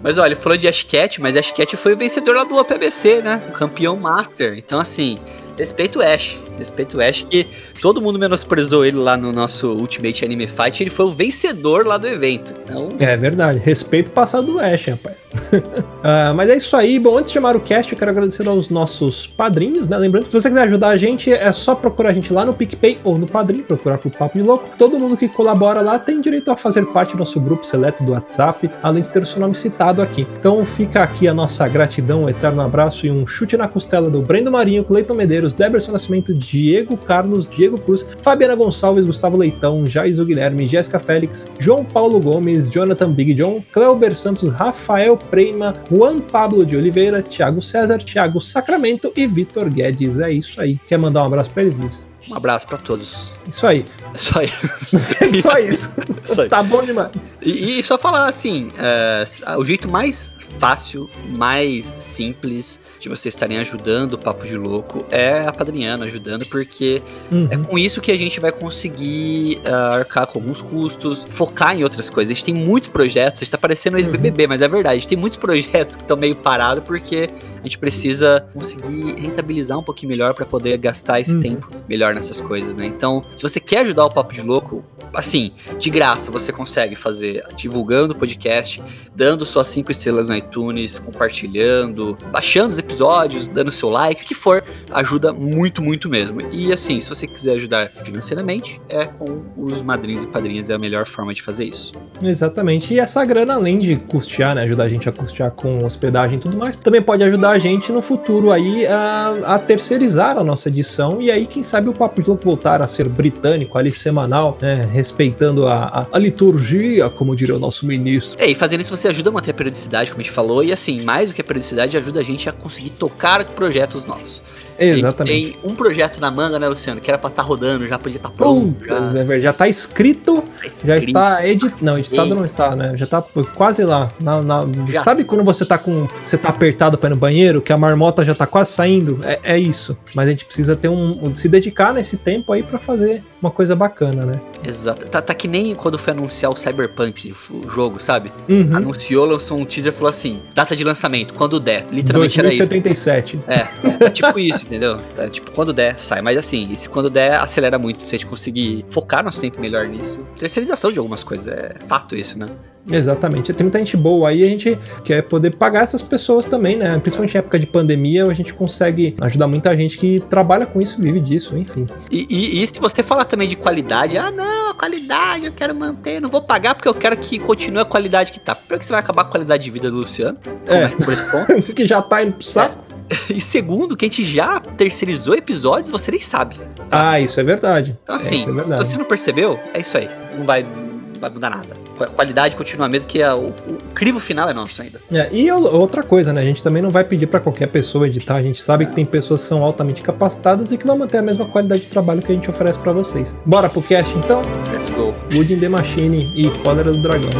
Mas 0.02 0.18
olha, 0.18 0.28
ele 0.28 0.36
falou 0.36 0.56
de 0.58 0.66
Ash 0.68 0.82
Cat, 0.82 1.20
mas 1.20 1.36
Ash 1.36 1.50
Cat 1.52 1.76
foi 1.76 1.94
o 1.94 1.96
vencedor 1.96 2.34
lá 2.34 2.44
do 2.44 2.56
UPBC, 2.58 3.22
né? 3.22 3.40
O 3.48 3.52
campeão 3.52 3.96
master. 3.96 4.54
Então, 4.58 4.80
assim, 4.80 5.16
respeito 5.58 5.98
o 5.98 6.02
Ash. 6.02 6.38
Respeito 6.58 6.98
o 6.98 7.00
Ash, 7.00 7.26
que 7.28 7.46
todo 7.80 8.00
mundo 8.00 8.18
menosprezou 8.18 8.84
ele 8.84 8.96
lá 8.96 9.16
no 9.16 9.32
nosso 9.32 9.68
Ultimate 9.68 10.24
Anime 10.24 10.46
Fight. 10.46 10.82
Ele 10.82 10.90
foi 10.90 11.06
o 11.06 11.12
vencedor 11.12 11.86
lá 11.86 11.98
do 11.98 12.06
evento. 12.06 12.52
Então, 12.62 12.88
É 12.98 13.16
verdade, 13.16 13.58
respeito 13.58 14.08
o 14.08 14.12
passado 14.12 14.46
do 14.52 14.58
Ash, 14.58 14.86
rapaz. 14.86 15.26
Ah, 16.04 16.32
mas 16.34 16.50
é 16.50 16.56
isso 16.56 16.76
aí. 16.76 16.98
Bom, 16.98 17.16
antes 17.16 17.30
de 17.30 17.34
chamar 17.34 17.54
o 17.54 17.60
cast, 17.60 17.92
eu 17.92 17.98
quero 17.98 18.10
agradecer 18.10 18.46
aos 18.48 18.68
nossos 18.68 19.24
padrinhos, 19.26 19.86
né? 19.86 19.96
Lembrando 19.96 20.24
que 20.24 20.32
se 20.32 20.40
você 20.40 20.48
quiser 20.48 20.62
ajudar 20.62 20.88
a 20.88 20.96
gente, 20.96 21.32
é 21.32 21.52
só 21.52 21.76
procurar 21.76 22.10
a 22.10 22.12
gente 22.12 22.32
lá 22.32 22.44
no 22.44 22.52
PicPay 22.52 22.98
ou 23.04 23.16
no 23.16 23.26
Padrim, 23.26 23.58
procurar 23.58 23.98
por 23.98 24.10
Papo 24.10 24.36
de 24.36 24.44
Louco. 24.44 24.68
Todo 24.76 24.98
mundo 24.98 25.16
que 25.16 25.28
colabora 25.28 25.80
lá 25.80 26.00
tem 26.00 26.20
direito 26.20 26.50
a 26.50 26.56
fazer 26.56 26.84
parte 26.86 27.12
do 27.12 27.18
nosso 27.18 27.38
grupo 27.40 27.64
seleto 27.64 28.02
do 28.02 28.12
WhatsApp, 28.12 28.68
além 28.82 29.02
de 29.02 29.10
ter 29.10 29.22
o 29.22 29.26
seu 29.26 29.40
nome 29.40 29.54
citado 29.54 30.02
aqui. 30.02 30.26
Então 30.38 30.64
fica 30.64 31.02
aqui 31.04 31.28
a 31.28 31.34
nossa 31.34 31.68
gratidão, 31.68 32.24
um 32.24 32.28
eterno 32.28 32.62
abraço 32.62 33.06
e 33.06 33.10
um 33.10 33.24
chute 33.26 33.56
na 33.56 33.68
costela 33.68 34.10
do 34.10 34.20
Brendo 34.20 34.50
Marinho, 34.50 34.82
Cleiton 34.82 35.14
Medeiros, 35.14 35.41
Deberson 35.50 35.92
Nascimento, 35.92 36.34
Diego 36.34 36.96
Carlos, 36.96 37.48
Diego 37.48 37.80
Cruz, 37.80 38.04
Fabiana 38.22 38.54
Gonçalves, 38.54 39.06
Gustavo 39.06 39.36
Leitão, 39.36 39.86
Jaiso 39.86 40.26
Guilherme, 40.26 40.68
Jéssica 40.68 41.00
Félix, 41.00 41.50
João 41.58 41.84
Paulo 41.84 42.20
Gomes, 42.20 42.68
Jonathan 42.68 43.10
Big 43.10 43.32
John, 43.32 43.62
Cleuber 43.72 44.14
Santos, 44.14 44.50
Rafael 44.52 45.16
Preima, 45.16 45.74
Juan 45.90 46.18
Pablo 46.18 46.66
de 46.66 46.76
Oliveira, 46.76 47.22
Thiago 47.22 47.62
César, 47.62 47.98
Thiago 47.98 48.42
Sacramento 48.42 49.10
e 49.16 49.26
Vitor 49.26 49.70
Guedes. 49.70 50.20
É 50.20 50.30
isso 50.30 50.60
aí. 50.60 50.78
Quer 50.86 50.98
mandar 50.98 51.22
um 51.22 51.26
abraço 51.26 51.50
pra 51.50 51.62
eles, 51.62 51.74
Luiz? 51.74 52.12
um 52.30 52.36
abraço 52.36 52.66
pra 52.66 52.78
todos. 52.78 53.30
Isso 53.48 53.66
aí. 53.66 53.84
É 54.14 54.18
só 54.18 54.40
aí. 54.40 54.48
É 55.20 55.32
só 55.32 55.58
isso. 55.58 55.90
Isso 56.24 56.40
aí. 56.40 56.48
tá 56.48 56.62
bom 56.62 56.82
demais. 56.82 57.10
E, 57.44 57.80
e 57.80 57.82
só 57.82 57.98
falar 57.98 58.28
assim, 58.28 58.68
é, 58.78 59.24
o 59.56 59.64
jeito 59.64 59.90
mais 59.90 60.34
fácil, 60.58 61.10
mais 61.36 61.94
simples 61.98 62.78
de 62.98 63.08
vocês 63.08 63.34
estarem 63.34 63.58
ajudando 63.58 64.12
o 64.12 64.18
Papo 64.18 64.46
de 64.46 64.56
Louco 64.56 65.04
é 65.10 65.40
apadrinhando, 65.40 66.04
ajudando, 66.04 66.46
porque 66.46 67.02
Uhum. 67.32 67.48
é 67.50 67.56
com 67.56 67.78
isso 67.78 68.00
que 68.00 68.12
a 68.12 68.16
gente 68.16 68.38
vai 68.38 68.52
conseguir 68.52 69.60
ah, 69.64 69.96
arcar 69.96 70.26
com 70.26 70.38
alguns 70.38 70.62
custos, 70.62 71.24
focar 71.28 71.76
em 71.76 71.82
outras 71.82 72.08
coisas. 72.08 72.30
A 72.30 72.34
gente 72.34 72.44
tem 72.44 72.54
muitos 72.54 72.90
projetos, 72.90 73.40
a 73.40 73.44
gente 73.44 73.50
tá 73.50 73.58
parecendo 73.58 73.96
ex-BBB, 73.96 74.46
mas 74.46 74.60
é 74.60 74.68
verdade, 74.68 74.92
a 74.92 74.98
gente 74.98 75.08
tem 75.08 75.18
muitos 75.18 75.38
projetos 75.38 75.96
que 75.96 76.02
estão 76.02 76.16
meio 76.16 76.36
parados 76.36 76.84
porque 76.84 77.28
a 77.62 77.64
gente 77.64 77.78
precisa 77.78 78.44
conseguir 78.52 79.14
rentabilizar 79.20 79.78
um 79.78 79.82
pouquinho 79.82 80.10
melhor 80.10 80.34
para 80.34 80.44
poder 80.44 80.76
gastar 80.78 81.20
esse 81.20 81.34
Uhum. 81.34 81.40
tempo 81.40 81.68
melhor 81.88 82.14
nessas 82.14 82.40
coisas, 82.40 82.74
né? 82.74 82.86
Então, 82.86 83.24
se 83.36 83.42
você 83.42 83.60
quer 83.60 83.78
ajudar 83.80 84.04
o 84.04 84.08
Papo 84.10 84.32
de 84.34 84.42
Louco, 84.42 84.84
assim, 85.14 85.52
de 85.78 85.88
graça 85.90 86.30
você 86.30 86.50
consegue 86.52 86.94
fazer 86.96 87.44
divulgando 87.56 88.14
o 88.14 88.16
podcast, 88.16 88.82
dando 89.14 89.44
suas 89.46 89.68
cinco 89.68 89.92
estrelas 89.92 90.28
no 90.28 90.34
iTunes, 90.36 90.98
compartilhando, 90.98 92.16
baixando 92.30 92.72
os 92.72 92.78
episódios, 92.78 93.46
dando 93.46 93.70
seu 93.70 93.88
like, 93.90 94.22
o 94.24 94.26
que 94.26 94.34
for, 94.34 94.62
ajuda 94.90 95.32
muito, 95.32 95.82
muito 95.82 96.08
mesmo. 96.08 96.40
E 96.50 96.72
assim, 96.72 97.00
se 97.00 97.08
você 97.08 97.26
quiser 97.26 97.54
ajudar 97.54 97.88
financeiramente, 98.04 98.80
é 98.88 99.04
com 99.04 99.42
os 99.56 99.82
madrinhos 99.82 100.24
e 100.24 100.26
padrinhas, 100.26 100.68
é 100.70 100.74
a 100.74 100.78
melhor 100.78 101.06
forma 101.06 101.32
de 101.34 101.42
fazer 101.42 101.64
isso. 101.64 101.92
Exatamente. 102.22 102.94
E 102.94 103.00
essa 103.00 103.24
grana, 103.24 103.54
além 103.54 103.78
de 103.78 103.96
custear, 103.96 104.54
né, 104.54 104.62
ajudar 104.62 104.84
a 104.84 104.88
gente 104.88 105.08
a 105.08 105.12
custear 105.12 105.50
com 105.50 105.78
hospedagem 105.84 106.36
e 106.36 106.40
tudo 106.40 106.56
mais, 106.56 106.76
também 106.76 107.02
pode 107.02 107.22
ajudar 107.24 107.51
a 107.52 107.58
gente 107.58 107.92
no 107.92 108.00
futuro 108.00 108.50
aí 108.50 108.86
a, 108.86 109.54
a 109.54 109.58
terceirizar 109.58 110.38
a 110.38 110.44
nossa 110.44 110.68
edição 110.68 111.18
e 111.20 111.30
aí, 111.30 111.46
quem 111.46 111.62
sabe, 111.62 111.88
o 111.88 111.92
Papo 111.92 112.22
de 112.22 112.28
Louco 112.28 112.42
voltar 112.42 112.82
a 112.82 112.86
ser 112.86 113.08
britânico, 113.08 113.78
ali 113.78 113.92
semanal, 113.92 114.56
né, 114.60 114.82
respeitando 114.90 115.68
a, 115.68 115.84
a, 115.84 116.06
a 116.12 116.18
liturgia, 116.18 117.08
como 117.10 117.36
diria 117.36 117.54
o 117.54 117.58
nosso 117.58 117.86
ministro. 117.86 118.42
É, 118.42 118.50
e 118.50 118.54
fazendo 118.54 118.80
isso 118.80 118.96
você 118.96 119.08
ajuda 119.08 119.30
a 119.30 119.32
manter 119.32 119.50
a 119.50 119.54
periodicidade, 119.54 120.10
como 120.10 120.20
a 120.20 120.24
gente 120.24 120.32
falou, 120.32 120.64
e 120.64 120.72
assim, 120.72 121.02
mais 121.02 121.30
do 121.30 121.34
que 121.34 121.40
a 121.40 121.44
periodicidade, 121.44 121.96
ajuda 121.96 122.20
a 122.20 122.22
gente 122.22 122.48
a 122.48 122.52
conseguir 122.52 122.90
tocar 122.90 123.44
projetos 123.44 124.04
novos. 124.04 124.42
Exatamente. 124.78 125.52
Tem 125.52 125.70
um 125.70 125.74
projeto 125.74 126.20
na 126.20 126.30
manga, 126.30 126.58
né, 126.58 126.68
Luciano? 126.68 127.00
Que 127.00 127.10
era 127.10 127.18
pra 127.18 127.30
estar 127.30 127.42
tá 127.42 127.48
rodando, 127.48 127.86
já 127.86 127.98
podia 127.98 128.16
estar 128.16 128.28
tá 128.28 128.34
pronto. 128.34 128.72
Puta, 128.72 129.26
já. 129.26 129.38
já 129.38 129.52
tá 129.52 129.68
escrito, 129.68 130.42
tá 130.42 130.66
escrito. 130.66 130.86
já 130.86 130.96
está 130.96 131.46
editado. 131.46 131.84
Não, 131.84 131.98
editado 131.98 132.34
não 132.34 132.44
está, 132.44 132.76
né? 132.76 132.92
Já 132.96 133.06
tá 133.06 133.22
quase 133.54 133.84
lá. 133.84 134.08
Na, 134.20 134.42
na... 134.42 134.62
Sabe 135.02 135.24
quando 135.24 135.44
você 135.44 135.64
tá 135.64 135.78
com. 135.78 136.06
Você 136.22 136.36
tá 136.36 136.48
apertado 136.48 136.98
pra 136.98 137.08
ir 137.08 137.12
no 137.12 137.16
banheiro, 137.16 137.60
que 137.60 137.72
a 137.72 137.76
marmota 137.76 138.24
já 138.24 138.34
tá 138.34 138.46
quase 138.46 138.72
saindo? 138.72 139.20
É, 139.24 139.40
é 139.54 139.58
isso. 139.58 139.96
Mas 140.14 140.28
a 140.28 140.30
gente 140.30 140.44
precisa 140.44 140.76
ter 140.76 140.88
um. 140.88 141.30
se 141.30 141.48
dedicar 141.48 141.92
nesse 141.92 142.16
tempo 142.16 142.52
aí 142.52 142.62
pra 142.62 142.78
fazer 142.78 143.22
uma 143.40 143.50
coisa 143.50 143.74
bacana, 143.74 144.24
né? 144.24 144.34
Exato. 144.64 145.06
Tá, 145.08 145.20
tá 145.20 145.34
que 145.34 145.48
nem 145.48 145.74
quando 145.74 145.98
foi 145.98 146.12
anunciar 146.12 146.52
o 146.52 146.56
Cyberpunk, 146.56 147.34
o 147.50 147.68
jogo, 147.68 148.00
sabe? 148.00 148.30
Uhum. 148.48 148.70
Anunciou, 148.72 149.26
lançou 149.26 149.60
um 149.60 149.64
teaser 149.64 149.92
e 149.92 149.96
falou 149.96 150.10
assim: 150.10 150.40
data 150.54 150.76
de 150.76 150.84
lançamento, 150.84 151.34
quando 151.34 151.58
der. 151.58 151.84
Literalmente 151.90 152.40
2077. 152.40 153.40
era 153.46 153.62
isso. 153.62 153.72
É, 153.82 154.04
é, 154.04 154.06
é 154.06 154.10
tipo 154.10 154.38
isso, 154.38 154.61
entendeu? 154.64 154.98
É, 155.18 155.28
tipo, 155.28 155.50
quando 155.50 155.72
der, 155.72 155.98
sai. 155.98 156.22
Mas 156.22 156.36
assim, 156.36 156.68
e 156.70 156.76
se 156.76 156.88
quando 156.88 157.10
der, 157.10 157.34
acelera 157.34 157.78
muito. 157.78 158.02
Se 158.02 158.14
a 158.14 158.18
gente 158.18 158.26
conseguir 158.26 158.84
focar 158.90 159.24
nosso 159.24 159.40
tempo 159.40 159.60
melhor 159.60 159.86
nisso. 159.86 160.18
Terceirização 160.38 160.90
de 160.90 160.98
algumas 160.98 161.22
coisas, 161.22 161.46
é 161.46 161.74
fato 161.86 162.16
isso, 162.16 162.38
né? 162.38 162.46
Exatamente. 162.90 163.52
Tem 163.52 163.64
muita 163.64 163.78
gente 163.78 163.96
boa 163.96 164.30
aí, 164.30 164.42
a 164.42 164.46
gente 164.46 164.78
quer 165.04 165.22
poder 165.22 165.54
pagar 165.54 165.82
essas 165.82 166.02
pessoas 166.02 166.46
também, 166.46 166.76
né? 166.76 166.98
Principalmente 166.98 167.34
em 167.34 167.38
época 167.38 167.58
de 167.58 167.66
pandemia, 167.66 168.24
a 168.24 168.34
gente 168.34 168.52
consegue 168.52 169.14
ajudar 169.20 169.46
muita 169.46 169.76
gente 169.76 169.96
que 169.96 170.18
trabalha 170.20 170.66
com 170.66 170.80
isso, 170.80 171.00
vive 171.00 171.20
disso, 171.20 171.56
enfim. 171.56 171.86
E, 172.10 172.26
e, 172.28 172.62
e 172.62 172.66
se 172.66 172.80
você 172.80 173.02
falar 173.02 173.24
também 173.24 173.46
de 173.46 173.56
qualidade, 173.56 174.18
ah, 174.18 174.30
não, 174.30 174.70
a 174.70 174.74
qualidade 174.74 175.46
eu 175.46 175.52
quero 175.52 175.74
manter, 175.74 176.20
não 176.20 176.28
vou 176.28 176.42
pagar 176.42 176.74
porque 176.74 176.88
eu 176.88 176.94
quero 176.94 177.16
que 177.16 177.38
continue 177.38 177.80
a 177.80 177.84
qualidade 177.84 178.32
que 178.32 178.40
tá. 178.40 178.54
Primeiro 178.54 178.80
que 178.80 178.86
você 178.86 178.92
vai 178.92 179.00
acabar 179.00 179.24
com 179.24 179.28
a 179.28 179.32
qualidade 179.32 179.62
de 179.62 179.70
vida 179.70 179.90
do 179.90 179.98
Luciano. 179.98 180.38
É, 180.66 180.88
por 180.88 181.12
esse 181.12 181.30
ponto. 181.30 181.62
que 181.74 181.86
já 181.86 182.02
tá 182.02 182.22
indo 182.22 182.32
pro 182.32 182.42
saco. 182.42 182.74
É. 182.88 182.91
E 183.30 183.40
segundo, 183.40 183.96
que 183.96 184.04
a 184.04 184.08
gente 184.08 184.24
já 184.24 184.60
terceirizou 184.60 185.34
episódios, 185.34 185.90
você 185.90 186.10
nem 186.10 186.20
sabe. 186.20 186.58
Tá? 186.58 186.84
Ah, 186.90 187.20
isso 187.20 187.40
é 187.40 187.44
verdade. 187.44 187.98
Então, 188.02 188.16
assim, 188.16 188.40
é, 188.40 188.48
é 188.48 188.52
verdade. 188.52 188.84
se 188.84 188.90
você 188.90 188.96
não 188.96 189.04
percebeu, 189.04 189.58
é 189.72 189.80
isso 189.80 189.96
aí. 189.96 190.08
Não 190.36 190.44
vai, 190.44 190.62
não 190.62 191.20
vai 191.20 191.30
mudar 191.30 191.50
nada. 191.50 191.68
A 192.00 192.06
qualidade 192.06 192.56
continua 192.56 192.86
a 192.86 192.88
mesma, 192.88 193.08
que 193.08 193.22
a, 193.22 193.34
o, 193.34 193.48
o, 193.48 193.78
crivo 193.94 194.18
final 194.18 194.48
é 194.48 194.54
nosso 194.54 194.82
ainda. 194.82 195.00
É, 195.10 195.28
e 195.32 195.50
outra 195.50 196.02
coisa, 196.02 196.32
né? 196.32 196.40
A 196.40 196.44
gente 196.44 196.62
também 196.62 196.82
não 196.82 196.90
vai 196.90 197.04
pedir 197.04 197.26
para 197.26 197.40
qualquer 197.40 197.68
pessoa 197.68 198.06
editar. 198.06 198.36
A 198.36 198.42
gente 198.42 198.62
sabe 198.62 198.86
que 198.86 198.94
tem 198.94 199.04
pessoas 199.04 199.42
que 199.42 199.46
são 199.46 199.62
altamente 199.62 200.02
capacitadas 200.02 200.72
e 200.72 200.78
que 200.78 200.86
vão 200.86 200.98
manter 200.98 201.18
a 201.18 201.22
mesma 201.22 201.46
qualidade 201.46 201.82
de 201.82 201.88
trabalho 201.88 202.20
que 202.20 202.32
a 202.32 202.34
gente 202.34 202.50
oferece 202.50 202.78
para 202.78 202.92
vocês. 202.92 203.34
Bora 203.46 203.68
pro 203.68 203.82
cast 203.82 204.16
então? 204.16 204.42
Let's 204.72 204.90
go. 204.90 205.14
Wood 205.34 205.52
in 205.52 205.60
the 205.60 205.68
Machine 205.68 206.32
e 206.36 206.50
Cólera 206.62 206.92
do 206.92 207.00
Dragão. 207.00 207.30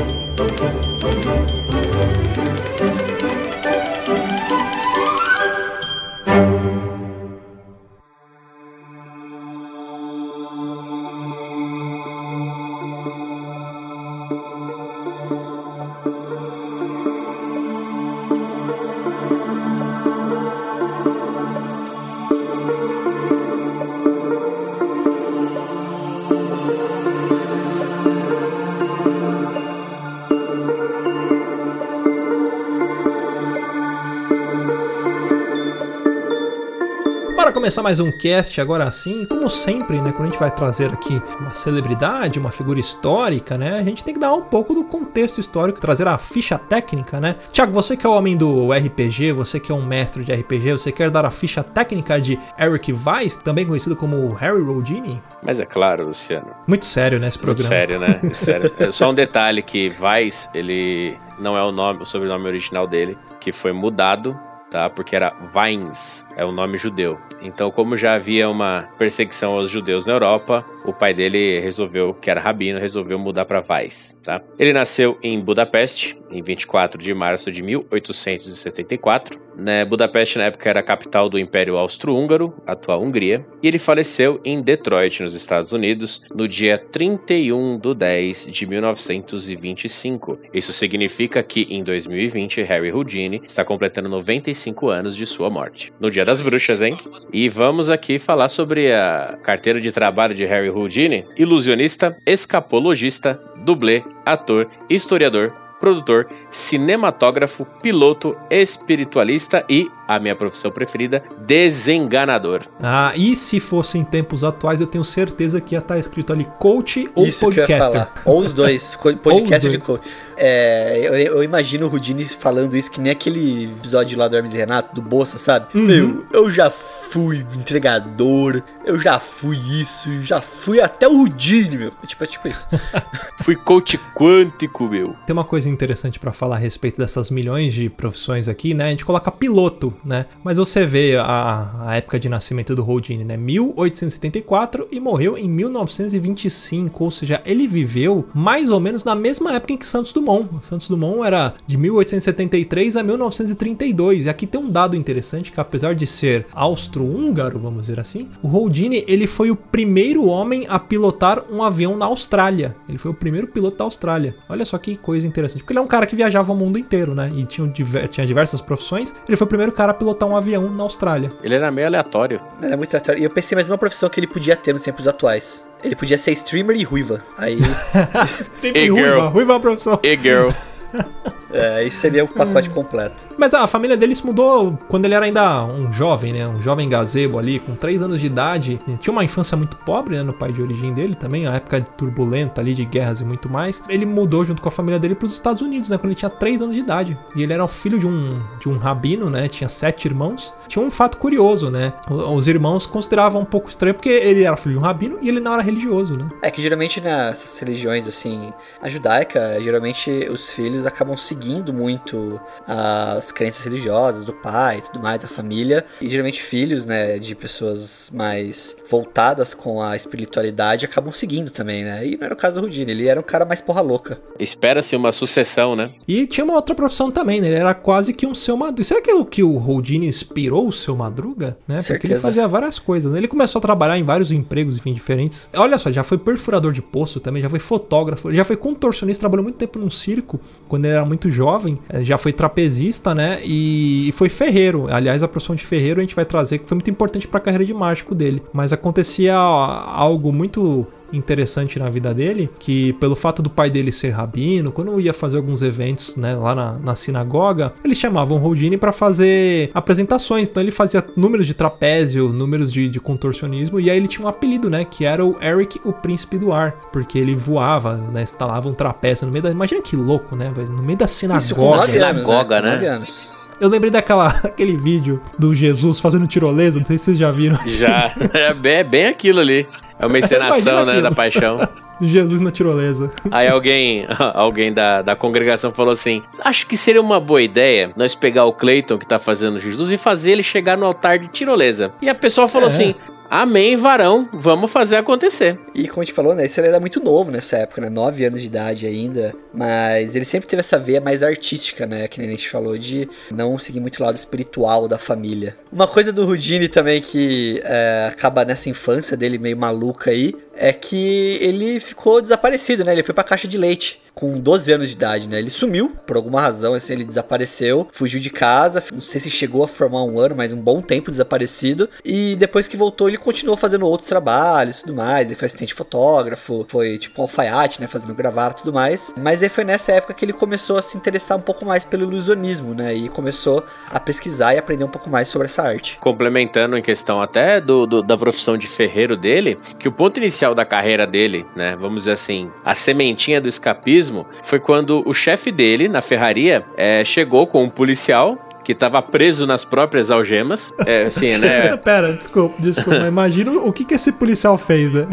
Começar 37.72 37.82
mais 37.82 38.00
um 38.00 38.12
cast 38.12 38.60
agora 38.60 38.84
assim, 38.84 39.24
como 39.24 39.48
sempre, 39.48 39.98
né, 39.98 40.12
quando 40.12 40.28
a 40.28 40.30
gente 40.30 40.38
vai 40.38 40.50
trazer 40.50 40.92
aqui 40.92 41.22
uma 41.40 41.54
celebridade, 41.54 42.38
uma 42.38 42.50
figura 42.50 42.78
histórica, 42.78 43.56
né, 43.56 43.78
a 43.78 43.82
gente 43.82 44.04
tem 44.04 44.12
que 44.12 44.20
dar 44.20 44.34
um 44.34 44.42
pouco 44.42 44.74
do 44.74 44.84
contexto 44.84 45.40
histórico, 45.40 45.80
trazer 45.80 46.06
a 46.06 46.18
ficha 46.18 46.58
técnica, 46.58 47.18
né. 47.18 47.36
Tiago, 47.50 47.72
você 47.72 47.96
que 47.96 48.04
é 48.04 48.08
o 48.10 48.12
homem 48.12 48.36
do 48.36 48.70
RPG, 48.70 49.32
você 49.32 49.58
que 49.58 49.72
é 49.72 49.74
um 49.74 49.82
mestre 49.86 50.22
de 50.22 50.34
RPG, 50.34 50.72
você 50.72 50.92
quer 50.92 51.08
dar 51.08 51.24
a 51.24 51.30
ficha 51.30 51.62
técnica 51.62 52.20
de 52.20 52.38
Eric 52.58 52.92
Weiss, 52.92 53.36
também 53.36 53.66
conhecido 53.66 53.96
como 53.96 54.34
Harry 54.34 54.60
Rodini? 54.60 55.22
Mas 55.42 55.58
é 55.58 55.64
claro, 55.64 56.04
Luciano. 56.04 56.48
Muito 56.66 56.84
sério, 56.84 57.18
né, 57.18 57.28
esse 57.28 57.38
programa. 57.38 57.70
Muito 57.70 57.74
sério, 57.74 57.98
né? 57.98 58.20
sério. 58.34 58.72
É 58.78 58.90
só 58.90 59.08
um 59.10 59.14
detalhe 59.14 59.62
que 59.62 59.90
Weiss, 59.98 60.50
ele 60.52 61.16
não 61.38 61.56
é 61.56 61.62
o 61.62 61.72
nome, 61.72 62.02
o 62.02 62.04
sobrenome 62.04 62.46
original 62.46 62.86
dele, 62.86 63.16
que 63.40 63.50
foi 63.50 63.72
mudado 63.72 64.38
tá? 64.72 64.88
Porque 64.88 65.14
era 65.14 65.34
Vines, 65.54 66.26
é 66.34 66.44
o 66.44 66.50
nome 66.50 66.78
judeu. 66.78 67.20
Então, 67.42 67.70
como 67.70 67.96
já 67.96 68.14
havia 68.14 68.48
uma 68.48 68.88
perseguição 68.96 69.52
aos 69.52 69.68
judeus 69.68 70.06
na 70.06 70.14
Europa, 70.14 70.64
o 70.84 70.92
pai 70.92 71.14
dele 71.14 71.60
resolveu, 71.60 72.14
que 72.14 72.30
era 72.30 72.40
rabino, 72.40 72.78
resolveu 72.78 73.18
mudar 73.18 73.44
para 73.44 73.60
Vais, 73.60 74.18
tá? 74.22 74.42
Ele 74.58 74.72
nasceu 74.72 75.18
em 75.22 75.40
Budapeste, 75.40 76.16
em 76.32 76.42
24 76.42 77.00
de 77.00 77.12
março 77.14 77.52
de 77.52 77.62
1874. 77.62 79.40
Né? 79.54 79.84
Budapeste, 79.84 80.38
na 80.38 80.44
época, 80.44 80.68
era 80.68 80.80
a 80.80 80.82
capital 80.82 81.28
do 81.28 81.38
Império 81.38 81.76
Austro-Húngaro, 81.76 82.54
atual 82.66 83.02
Hungria, 83.02 83.44
e 83.62 83.68
ele 83.68 83.78
faleceu 83.78 84.40
em 84.44 84.62
Detroit, 84.62 85.22
nos 85.22 85.34
Estados 85.34 85.72
Unidos, 85.72 86.22
no 86.34 86.48
dia 86.48 86.78
31 86.78 87.78
de 87.78 87.94
10 87.94 88.46
de 88.50 88.66
1925. 88.66 90.38
Isso 90.54 90.72
significa 90.72 91.42
que, 91.42 91.66
em 91.68 91.84
2020, 91.84 92.62
Harry 92.62 92.90
Houdini 92.90 93.42
está 93.44 93.64
completando 93.64 94.08
95 94.08 94.88
anos 94.88 95.14
de 95.14 95.26
sua 95.26 95.50
morte. 95.50 95.92
No 96.00 96.10
Dia 96.10 96.24
das 96.24 96.40
Bruxas, 96.40 96.80
hein? 96.80 96.96
E 97.32 97.48
vamos 97.48 97.90
aqui 97.90 98.18
falar 98.18 98.48
sobre 98.48 98.92
a 98.92 99.38
carteira 99.42 99.80
de 99.80 99.92
trabalho 99.92 100.34
de 100.34 100.46
Harry 100.46 100.70
Houdini, 100.72 101.24
ilusionista, 101.36 102.16
escapologista, 102.26 103.40
dublê, 103.64 104.02
ator, 104.24 104.68
historiador, 104.88 105.52
produtor, 105.78 106.28
cinematógrafo, 106.52 107.64
piloto, 107.82 108.36
espiritualista 108.50 109.64
e, 109.68 109.90
a 110.06 110.18
minha 110.18 110.36
profissão 110.36 110.70
preferida, 110.70 111.24
desenganador. 111.38 112.60
Ah, 112.80 113.12
e 113.16 113.34
se 113.34 113.58
fosse 113.58 113.98
em 113.98 114.04
tempos 114.04 114.44
atuais, 114.44 114.80
eu 114.80 114.86
tenho 114.86 115.02
certeza 115.02 115.60
que 115.60 115.74
ia 115.74 115.78
estar 115.78 115.98
escrito 115.98 116.32
ali 116.32 116.46
coach 116.58 117.10
ou 117.14 117.26
Isso 117.26 117.46
podcaster. 117.46 118.06
Ou 118.26 118.40
os 118.40 118.52
dois, 118.52 118.94
podcast 119.22 119.68
de 119.68 119.78
coach. 119.78 120.06
É, 120.36 120.98
eu, 121.00 121.14
eu, 121.14 121.42
imagino 121.42 121.86
o 121.86 121.88
Rudini 121.88 122.24
falando 122.24 122.76
isso 122.76 122.90
que 122.90 123.00
nem 123.00 123.12
aquele 123.12 123.64
episódio 123.78 124.18
lá 124.18 124.28
do 124.28 124.36
Hermes 124.36 124.54
e 124.54 124.58
Renato, 124.58 124.94
do 124.94 125.00
Bolsa, 125.00 125.38
sabe? 125.38 125.66
Uhum. 125.74 125.82
Meu, 125.84 126.26
eu 126.32 126.50
já 126.50 126.70
fui 126.70 127.46
entregador, 127.54 128.62
eu 128.84 128.98
já 128.98 129.20
fui 129.20 129.56
isso, 129.80 130.22
já 130.22 130.40
fui 130.40 130.80
até 130.80 131.06
o 131.06 131.16
Rudini, 131.16 131.76
meu. 131.76 131.92
Tipo, 132.06 132.24
é 132.24 132.26
tipo 132.26 132.48
isso. 132.48 132.66
fui 133.40 133.54
coach 133.54 133.98
quântico, 134.16 134.88
meu. 134.88 135.14
Tem 135.26 135.32
uma 135.32 135.44
coisa 135.44 135.68
interessante 135.68 136.18
para 136.18 136.32
falar 136.42 136.56
a 136.56 136.58
respeito 136.58 136.98
dessas 136.98 137.30
milhões 137.30 137.72
de 137.72 137.88
profissões 137.88 138.48
aqui, 138.48 138.74
né? 138.74 138.86
A 138.86 138.90
gente 138.90 139.04
coloca 139.04 139.30
piloto, 139.30 139.94
né? 140.04 140.26
Mas 140.42 140.56
você 140.58 140.84
vê 140.84 141.16
a, 141.16 141.70
a 141.86 141.96
época 141.96 142.18
de 142.18 142.28
nascimento 142.28 142.74
do 142.74 142.84
Houdini, 142.84 143.22
né? 143.22 143.36
1874 143.36 144.88
e 144.90 144.98
morreu 144.98 145.38
em 145.38 145.48
1925, 145.48 147.04
ou 147.04 147.12
seja, 147.12 147.40
ele 147.46 147.68
viveu 147.68 148.26
mais 148.34 148.70
ou 148.70 148.80
menos 148.80 149.04
na 149.04 149.14
mesma 149.14 149.52
época 149.52 149.74
em 149.74 149.76
que 149.76 149.86
Santos 149.86 150.12
Dumont. 150.12 150.48
Santos 150.62 150.88
Dumont 150.88 151.24
era 151.24 151.54
de 151.64 151.78
1873 151.78 152.96
a 152.96 153.04
1932. 153.04 154.26
E 154.26 154.28
aqui 154.28 154.44
tem 154.44 154.60
um 154.60 154.68
dado 154.68 154.96
interessante 154.96 155.52
que 155.52 155.60
apesar 155.60 155.94
de 155.94 156.08
ser 156.08 156.46
austro-húngaro, 156.52 157.60
vamos 157.60 157.82
dizer 157.82 158.00
assim, 158.00 158.28
o 158.42 158.48
Houdini 158.48 159.04
ele 159.06 159.28
foi 159.28 159.52
o 159.52 159.54
primeiro 159.54 160.26
homem 160.26 160.66
a 160.68 160.80
pilotar 160.80 161.44
um 161.52 161.62
avião 161.62 161.96
na 161.96 162.06
Austrália. 162.06 162.74
Ele 162.88 162.98
foi 162.98 163.12
o 163.12 163.14
primeiro 163.14 163.46
piloto 163.46 163.76
da 163.76 163.84
Austrália. 163.84 164.34
Olha 164.48 164.64
só 164.64 164.76
que 164.76 164.96
coisa 164.96 165.24
interessante, 165.24 165.62
porque 165.62 165.72
ele 165.72 165.78
é 165.78 165.82
um 165.82 165.86
cara 165.86 166.04
que 166.04 166.16
viajava 166.32 166.52
o 166.52 166.56
mundo 166.56 166.78
inteiro, 166.78 167.14
né? 167.14 167.30
E 167.34 167.44
tinha, 167.44 167.70
tinha 168.08 168.26
diversas 168.26 168.60
profissões. 168.60 169.14
Ele 169.28 169.36
foi 169.36 169.44
o 169.44 169.48
primeiro 169.48 169.70
cara 169.72 169.92
a 169.92 169.94
pilotar 169.94 170.28
um 170.28 170.36
avião 170.36 170.70
na 170.70 170.82
Austrália. 170.82 171.30
Ele 171.42 171.54
era 171.54 171.70
meio 171.70 171.86
aleatório. 171.86 172.40
Era 172.60 172.76
muito 172.76 172.94
aleatório. 172.94 173.20
E 173.20 173.24
eu 173.24 173.30
pensei 173.30 173.54
mais 173.54 173.68
uma 173.68 173.78
profissão 173.78 174.08
que 174.08 174.18
ele 174.18 174.26
podia 174.26 174.56
ter 174.56 174.72
nos 174.72 174.82
tempos 174.82 175.06
atuais. 175.06 175.64
Ele 175.84 175.94
podia 175.94 176.16
ser 176.16 176.32
streamer 176.32 176.76
e 176.76 176.84
ruiva. 176.84 177.20
Aí. 177.36 177.58
streamer 178.40 178.82
e, 178.82 178.86
e 178.86 178.88
ruiva. 178.88 179.28
Ruiva 179.28 179.52
é 179.52 179.54
uma 179.54 179.60
profissão. 179.60 180.00
E 180.02 180.16
girl. 180.16 180.50
É, 181.52 181.84
isso 181.84 181.98
seria 181.98 182.24
o 182.24 182.28
pacote 182.28 182.70
completo. 182.70 183.28
Mas 183.36 183.52
a 183.52 183.66
família 183.66 183.96
dele 183.96 184.14
se 184.14 184.24
mudou 184.24 184.78
quando 184.88 185.04
ele 185.04 185.14
era 185.14 185.26
ainda 185.26 185.64
um 185.66 185.92
jovem, 185.92 186.32
né? 186.32 186.48
Um 186.48 186.62
jovem 186.62 186.88
gazebo 186.88 187.38
ali, 187.38 187.58
com 187.58 187.74
3 187.74 188.02
anos 188.02 188.20
de 188.20 188.26
idade. 188.26 188.80
Tinha 189.00 189.12
uma 189.12 189.22
infância 189.22 189.56
muito 189.56 189.76
pobre, 189.76 190.16
né? 190.16 190.22
No 190.22 190.32
pai 190.32 190.50
de 190.50 190.62
origem 190.62 190.94
dele 190.94 191.14
também, 191.14 191.46
a 191.46 191.54
época 191.54 191.80
turbulenta 191.82 192.60
ali 192.60 192.72
de 192.74 192.84
guerras 192.84 193.20
e 193.20 193.24
muito 193.24 193.48
mais. 193.50 193.82
Ele 193.88 194.06
mudou 194.06 194.44
junto 194.44 194.62
com 194.62 194.68
a 194.68 194.72
família 194.72 194.98
dele 194.98 195.14
para 195.14 195.26
os 195.26 195.32
Estados 195.32 195.60
Unidos, 195.60 195.90
né? 195.90 195.98
Quando 195.98 196.06
ele 196.06 196.14
tinha 196.14 196.30
3 196.30 196.62
anos 196.62 196.74
de 196.74 196.80
idade. 196.80 197.18
E 197.36 197.42
ele 197.42 197.52
era 197.52 197.62
o 197.62 197.68
filho 197.68 197.98
de 197.98 198.06
um, 198.06 198.40
de 198.58 198.68
um 198.68 198.78
rabino, 198.78 199.28
né? 199.28 199.46
Tinha 199.48 199.68
sete 199.68 200.06
irmãos. 200.06 200.54
Tinha 200.66 200.82
um 200.84 200.90
fato 200.90 201.18
curioso, 201.18 201.70
né? 201.70 201.92
Os 202.08 202.48
irmãos 202.48 202.86
consideravam 202.86 203.42
um 203.42 203.44
pouco 203.44 203.68
estranho 203.68 203.94
porque 203.94 204.08
ele 204.08 204.44
era 204.44 204.56
filho 204.56 204.76
de 204.76 204.78
um 204.78 204.82
rabino 204.82 205.18
e 205.20 205.28
ele 205.28 205.40
não 205.40 205.52
era 205.52 205.62
religioso, 205.62 206.16
né? 206.16 206.28
É 206.40 206.50
que 206.50 206.62
geralmente 206.62 207.00
nessas 207.00 207.58
religiões, 207.58 208.08
assim, 208.08 208.52
a 208.80 208.88
judaica, 208.88 209.60
geralmente 209.60 210.10
os 210.30 210.50
filhos 210.52 210.81
acabam 210.86 211.16
seguindo 211.16 211.72
muito 211.72 212.40
as 212.66 213.32
crenças 213.32 213.64
religiosas 213.64 214.24
do 214.24 214.32
pai 214.32 214.78
e 214.78 214.82
tudo 214.82 215.00
mais, 215.00 215.24
a 215.24 215.28
família. 215.28 215.84
E 216.00 216.08
geralmente 216.08 216.42
filhos, 216.42 216.84
né, 216.86 217.18
de 217.18 217.34
pessoas 217.34 218.10
mais 218.12 218.76
voltadas 218.88 219.54
com 219.54 219.82
a 219.82 219.96
espiritualidade 219.96 220.84
acabam 220.84 221.12
seguindo 221.12 221.50
também, 221.50 221.84
né? 221.84 222.06
E 222.06 222.16
não 222.16 222.24
era 222.24 222.34
o 222.34 222.36
caso 222.36 222.60
do 222.60 222.66
Rudine, 222.66 222.90
ele 222.90 223.06
era 223.06 223.18
um 223.18 223.22
cara 223.22 223.44
mais 223.44 223.60
porra 223.60 223.80
louca. 223.80 224.20
Espera-se 224.38 224.96
uma 224.96 225.12
sucessão, 225.12 225.74
né? 225.76 225.92
E 226.06 226.26
tinha 226.26 226.44
uma 226.44 226.54
outra 226.54 226.74
profissão 226.74 227.10
também, 227.10 227.40
né? 227.40 227.48
Ele 227.48 227.56
era 227.56 227.74
quase 227.74 228.12
que 228.12 228.26
um 228.26 228.34
seu 228.34 228.56
Madruga. 228.56 228.84
Será 228.84 229.00
que 229.00 229.10
é 229.10 229.14
o 229.14 229.24
que 229.24 229.42
o 229.42 229.56
Houdini 229.56 230.06
inspirou 230.06 230.66
o 230.66 230.72
seu 230.72 230.96
Madruga? 230.96 231.56
Né? 231.66 231.80
Porque 231.86 232.06
ele 232.06 232.18
fazia 232.20 232.46
várias 232.48 232.78
coisas. 232.78 233.12
né? 233.12 233.18
Ele 233.18 233.28
começou 233.28 233.58
a 233.58 233.62
trabalhar 233.62 233.98
em 233.98 234.04
vários 234.04 234.32
empregos, 234.32 234.76
enfim, 234.76 234.92
diferentes. 234.92 235.48
Olha 235.54 235.78
só, 235.78 235.90
já 235.90 236.02
foi 236.02 236.18
perfurador 236.18 236.72
de 236.72 236.82
poço 236.82 237.20
também, 237.20 237.42
já 237.42 237.48
foi 237.50 237.58
fotógrafo, 237.58 238.28
ele 238.28 238.36
já 238.36 238.44
foi 238.44 238.56
contorcionista, 238.56 239.20
trabalhou 239.20 239.44
muito 239.44 239.56
tempo 239.56 239.78
num 239.78 239.90
circo, 239.90 240.40
quando 240.72 240.86
ele 240.86 240.94
era 240.94 241.04
muito 241.04 241.30
jovem. 241.30 241.78
eh, 241.90 242.02
Já 242.02 242.16
foi 242.16 242.32
trapezista, 242.32 243.14
né? 243.14 243.40
E 243.44 244.08
e 244.08 244.12
foi 244.12 244.30
ferreiro. 244.30 244.86
Aliás, 244.90 245.22
a 245.22 245.28
profissão 245.28 245.54
de 245.54 245.64
ferreiro 245.66 246.00
a 246.00 246.02
gente 246.02 246.16
vai 246.16 246.24
trazer, 246.24 246.56
que 246.58 246.66
foi 246.68 246.76
muito 246.76 246.90
importante 246.90 247.28
para 247.28 247.36
a 247.38 247.40
carreira 247.42 247.64
de 247.64 247.74
mágico 247.74 248.14
dele. 248.14 248.42
Mas 248.54 248.72
acontecia 248.72 249.34
algo 249.36 250.32
muito 250.32 250.86
interessante 251.12 251.78
na 251.78 251.88
vida 251.90 252.12
dele, 252.14 252.50
que 252.58 252.92
pelo 252.94 253.14
fato 253.14 253.42
do 253.42 253.50
pai 253.50 253.70
dele 253.70 253.92
ser 253.92 254.10
rabino, 254.10 254.72
quando 254.72 255.00
ia 255.00 255.12
fazer 255.12 255.36
alguns 255.36 255.62
eventos, 255.62 256.16
né, 256.16 256.34
lá 256.34 256.54
na, 256.54 256.72
na 256.78 256.94
sinagoga, 256.94 257.72
eles 257.84 257.98
chamavam 257.98 258.38
o 258.38 258.42
Houdini 258.42 258.76
para 258.76 258.92
fazer 258.92 259.70
apresentações. 259.74 260.48
Então 260.48 260.62
ele 260.62 260.70
fazia 260.70 261.04
números 261.16 261.46
de 261.46 261.54
trapézio, 261.54 262.28
números 262.28 262.72
de, 262.72 262.88
de 262.88 263.00
contorcionismo, 263.00 263.80
e 263.80 263.90
aí 263.90 263.96
ele 263.96 264.08
tinha 264.08 264.24
um 264.24 264.28
apelido, 264.28 264.70
né, 264.70 264.84
que 264.84 265.04
era 265.04 265.24
o 265.24 265.36
Eric, 265.42 265.80
o 265.84 265.92
príncipe 265.92 266.38
do 266.38 266.52
ar, 266.52 266.72
porque 266.92 267.18
ele 267.18 267.34
voava, 267.34 267.96
né, 267.96 268.22
instalava 268.22 268.68
um 268.68 268.74
trapézio 268.74 269.26
no 269.26 269.32
meio 269.32 269.42
da... 269.42 269.50
Imagina 269.50 269.82
que 269.82 269.96
louco, 269.96 270.36
né, 270.36 270.52
no 270.68 270.82
meio 270.82 270.98
da 270.98 271.04
Isso 271.04 271.26
com 271.26 271.38
sinagoga. 271.38 271.76
9 271.76 271.98
anos, 271.98 272.22
Sinagoga, 272.22 272.60
né? 272.60 272.76
né? 272.76 273.41
Com 273.62 273.68
9 273.68 273.68
anos. 273.68 273.68
Eu 273.68 273.68
lembrei 273.68 273.90
daquela, 273.90 274.26
aquele 274.44 274.76
vídeo 274.76 275.20
do 275.38 275.54
Jesus 275.54 276.00
fazendo 276.00 276.26
tirolesa, 276.26 276.78
não 276.78 276.86
sei 276.86 276.98
se 276.98 277.04
vocês 277.04 277.18
já 277.18 277.30
viram. 277.30 277.58
Já. 277.66 278.14
É 278.34 278.52
bem, 278.52 278.72
é 278.76 278.84
bem 278.84 279.06
aquilo 279.06 279.40
ali. 279.40 279.66
É 279.98 280.06
uma 280.06 280.18
encenação, 280.18 280.84
né, 280.84 281.00
da 281.00 281.10
paixão. 281.10 281.60
Jesus 282.00 282.40
na 282.40 282.50
tirolesa. 282.50 283.10
Aí 283.30 283.46
alguém, 283.46 284.06
alguém 284.34 284.72
da, 284.72 285.02
da 285.02 285.14
congregação 285.14 285.70
falou 285.70 285.92
assim: 285.92 286.20
Acho 286.40 286.66
que 286.66 286.76
seria 286.76 287.00
uma 287.00 287.20
boa 287.20 287.40
ideia 287.40 287.92
nós 287.94 288.12
pegar 288.12 288.44
o 288.44 288.52
Cleiton 288.52 288.98
que 288.98 289.06
tá 289.06 289.20
fazendo 289.20 289.60
Jesus 289.60 289.92
e 289.92 289.96
fazer 289.96 290.32
ele 290.32 290.42
chegar 290.42 290.76
no 290.76 290.84
altar 290.84 291.20
de 291.20 291.28
tirolesa. 291.28 291.92
E 292.02 292.08
a 292.08 292.14
pessoa 292.14 292.48
falou 292.48 292.68
É. 292.68 292.72
assim: 292.72 292.94
Amém, 293.34 293.76
varão, 293.76 294.28
vamos 294.30 294.70
fazer 294.70 294.96
acontecer. 294.96 295.58
E 295.74 295.88
como 295.88 296.02
a 296.02 296.04
gente 296.04 296.12
falou, 296.12 296.34
né? 296.34 296.44
Isso 296.44 296.60
ele 296.60 296.68
era 296.68 296.78
muito 296.78 297.02
novo 297.02 297.30
nessa 297.30 297.56
época, 297.56 297.80
né? 297.80 297.88
9 297.88 298.26
anos 298.26 298.42
de 298.42 298.46
idade 298.46 298.84
ainda. 298.84 299.32
Mas 299.54 300.14
ele 300.14 300.26
sempre 300.26 300.46
teve 300.46 300.60
essa 300.60 300.78
veia 300.78 301.00
mais 301.00 301.22
artística, 301.22 301.86
né? 301.86 302.06
Que 302.08 302.20
nem 302.20 302.28
a 302.28 302.32
gente 302.32 302.50
falou, 302.50 302.76
de 302.76 303.08
não 303.30 303.58
seguir 303.58 303.80
muito 303.80 304.00
o 304.00 304.02
lado 304.02 304.16
espiritual 304.16 304.86
da 304.86 304.98
família. 304.98 305.56
Uma 305.72 305.88
coisa 305.88 306.12
do 306.12 306.28
Houdini 306.28 306.68
também 306.68 307.00
que 307.00 307.58
é, 307.64 308.10
acaba 308.12 308.44
nessa 308.44 308.68
infância 308.68 309.16
dele 309.16 309.38
meio 309.38 309.56
maluca 309.56 310.10
aí, 310.10 310.34
é 310.62 310.72
que 310.72 311.38
ele 311.40 311.80
ficou 311.80 312.20
desaparecido, 312.22 312.84
né? 312.84 312.92
Ele 312.92 313.02
foi 313.02 313.14
pra 313.14 313.24
caixa 313.24 313.48
de 313.48 313.58
leite 313.58 314.00
com 314.14 314.38
12 314.38 314.70
anos 314.70 314.90
de 314.90 314.94
idade, 314.94 315.26
né? 315.26 315.38
Ele 315.38 315.48
sumiu, 315.48 315.90
por 316.06 316.16
alguma 316.16 316.38
razão, 316.38 316.74
assim, 316.74 316.92
ele 316.92 317.04
desapareceu, 317.04 317.88
fugiu 317.92 318.20
de 318.20 318.28
casa, 318.28 318.84
não 318.92 319.00
sei 319.00 319.18
se 319.22 319.30
chegou 319.30 319.64
a 319.64 319.68
formar 319.68 320.04
um 320.04 320.18
ano, 320.20 320.34
mas 320.36 320.52
um 320.52 320.60
bom 320.60 320.82
tempo 320.82 321.10
desaparecido. 321.10 321.88
E 322.04 322.36
depois 322.36 322.68
que 322.68 322.76
voltou, 322.76 323.08
ele 323.08 323.16
continuou 323.16 323.56
fazendo 323.56 323.86
outros 323.86 324.08
trabalhos 324.10 324.78
e 324.78 324.80
tudo 324.82 324.94
mais. 324.94 325.26
Ele 325.26 325.34
foi 325.34 325.46
assistente 325.46 325.72
fotógrafo, 325.74 326.64
foi 326.68 326.98
tipo 326.98 327.20
um 327.20 327.24
alfaiate, 327.24 327.80
né? 327.80 327.86
Fazendo 327.86 328.14
gravata 328.14 328.60
e 328.60 328.64
tudo 328.64 328.74
mais. 328.74 329.14
Mas 329.16 329.42
aí 329.42 329.48
foi 329.48 329.64
nessa 329.64 329.92
época 329.92 330.12
que 330.14 330.24
ele 330.24 330.34
começou 330.34 330.76
a 330.76 330.82
se 330.82 330.94
interessar 330.96 331.38
um 331.38 331.42
pouco 331.42 331.64
mais 331.64 331.82
pelo 331.84 332.02
ilusionismo, 332.04 332.74
né? 332.74 332.94
E 332.94 333.08
começou 333.08 333.64
a 333.90 333.98
pesquisar 333.98 334.54
e 334.54 334.58
aprender 334.58 334.84
um 334.84 334.88
pouco 334.88 335.08
mais 335.08 335.26
sobre 335.28 335.46
essa 335.46 335.62
arte. 335.62 335.96
Complementando 336.00 336.76
em 336.76 336.82
questão 336.82 337.20
até 337.22 337.60
do, 337.62 337.86
do- 337.86 338.02
da 338.02 338.16
profissão 338.18 338.58
de 338.58 338.66
ferreiro 338.66 339.16
dele, 339.16 339.58
que 339.78 339.88
o 339.88 339.92
ponto 339.92 340.18
inicial 340.18 340.51
da 340.54 340.64
carreira 340.64 341.06
dele, 341.06 341.44
né, 341.56 341.76
vamos 341.80 342.02
dizer 342.02 342.12
assim, 342.12 342.50
a 342.64 342.74
sementinha 342.74 343.40
do 343.40 343.48
escapismo, 343.48 344.26
foi 344.42 344.58
quando 344.60 345.02
o 345.08 345.12
chefe 345.12 345.50
dele, 345.52 345.88
na 345.88 346.00
ferraria, 346.00 346.64
é, 346.76 347.04
chegou 347.04 347.46
com 347.46 347.62
um 347.64 347.68
policial 347.68 348.38
que 348.64 348.74
tava 348.74 349.02
preso 349.02 349.44
nas 349.46 349.64
próprias 349.64 350.10
algemas. 350.10 350.72
É, 350.86 351.04
assim, 351.06 351.36
né? 351.38 351.76
Pera, 351.82 352.12
desculpa, 352.12 352.54
desculpa, 352.60 352.98
mas 353.00 353.08
imagina 353.08 353.50
o 353.52 353.72
que, 353.72 353.84
que 353.84 353.94
esse 353.94 354.12
policial 354.12 354.56
fez, 354.56 354.92
né? 354.92 355.08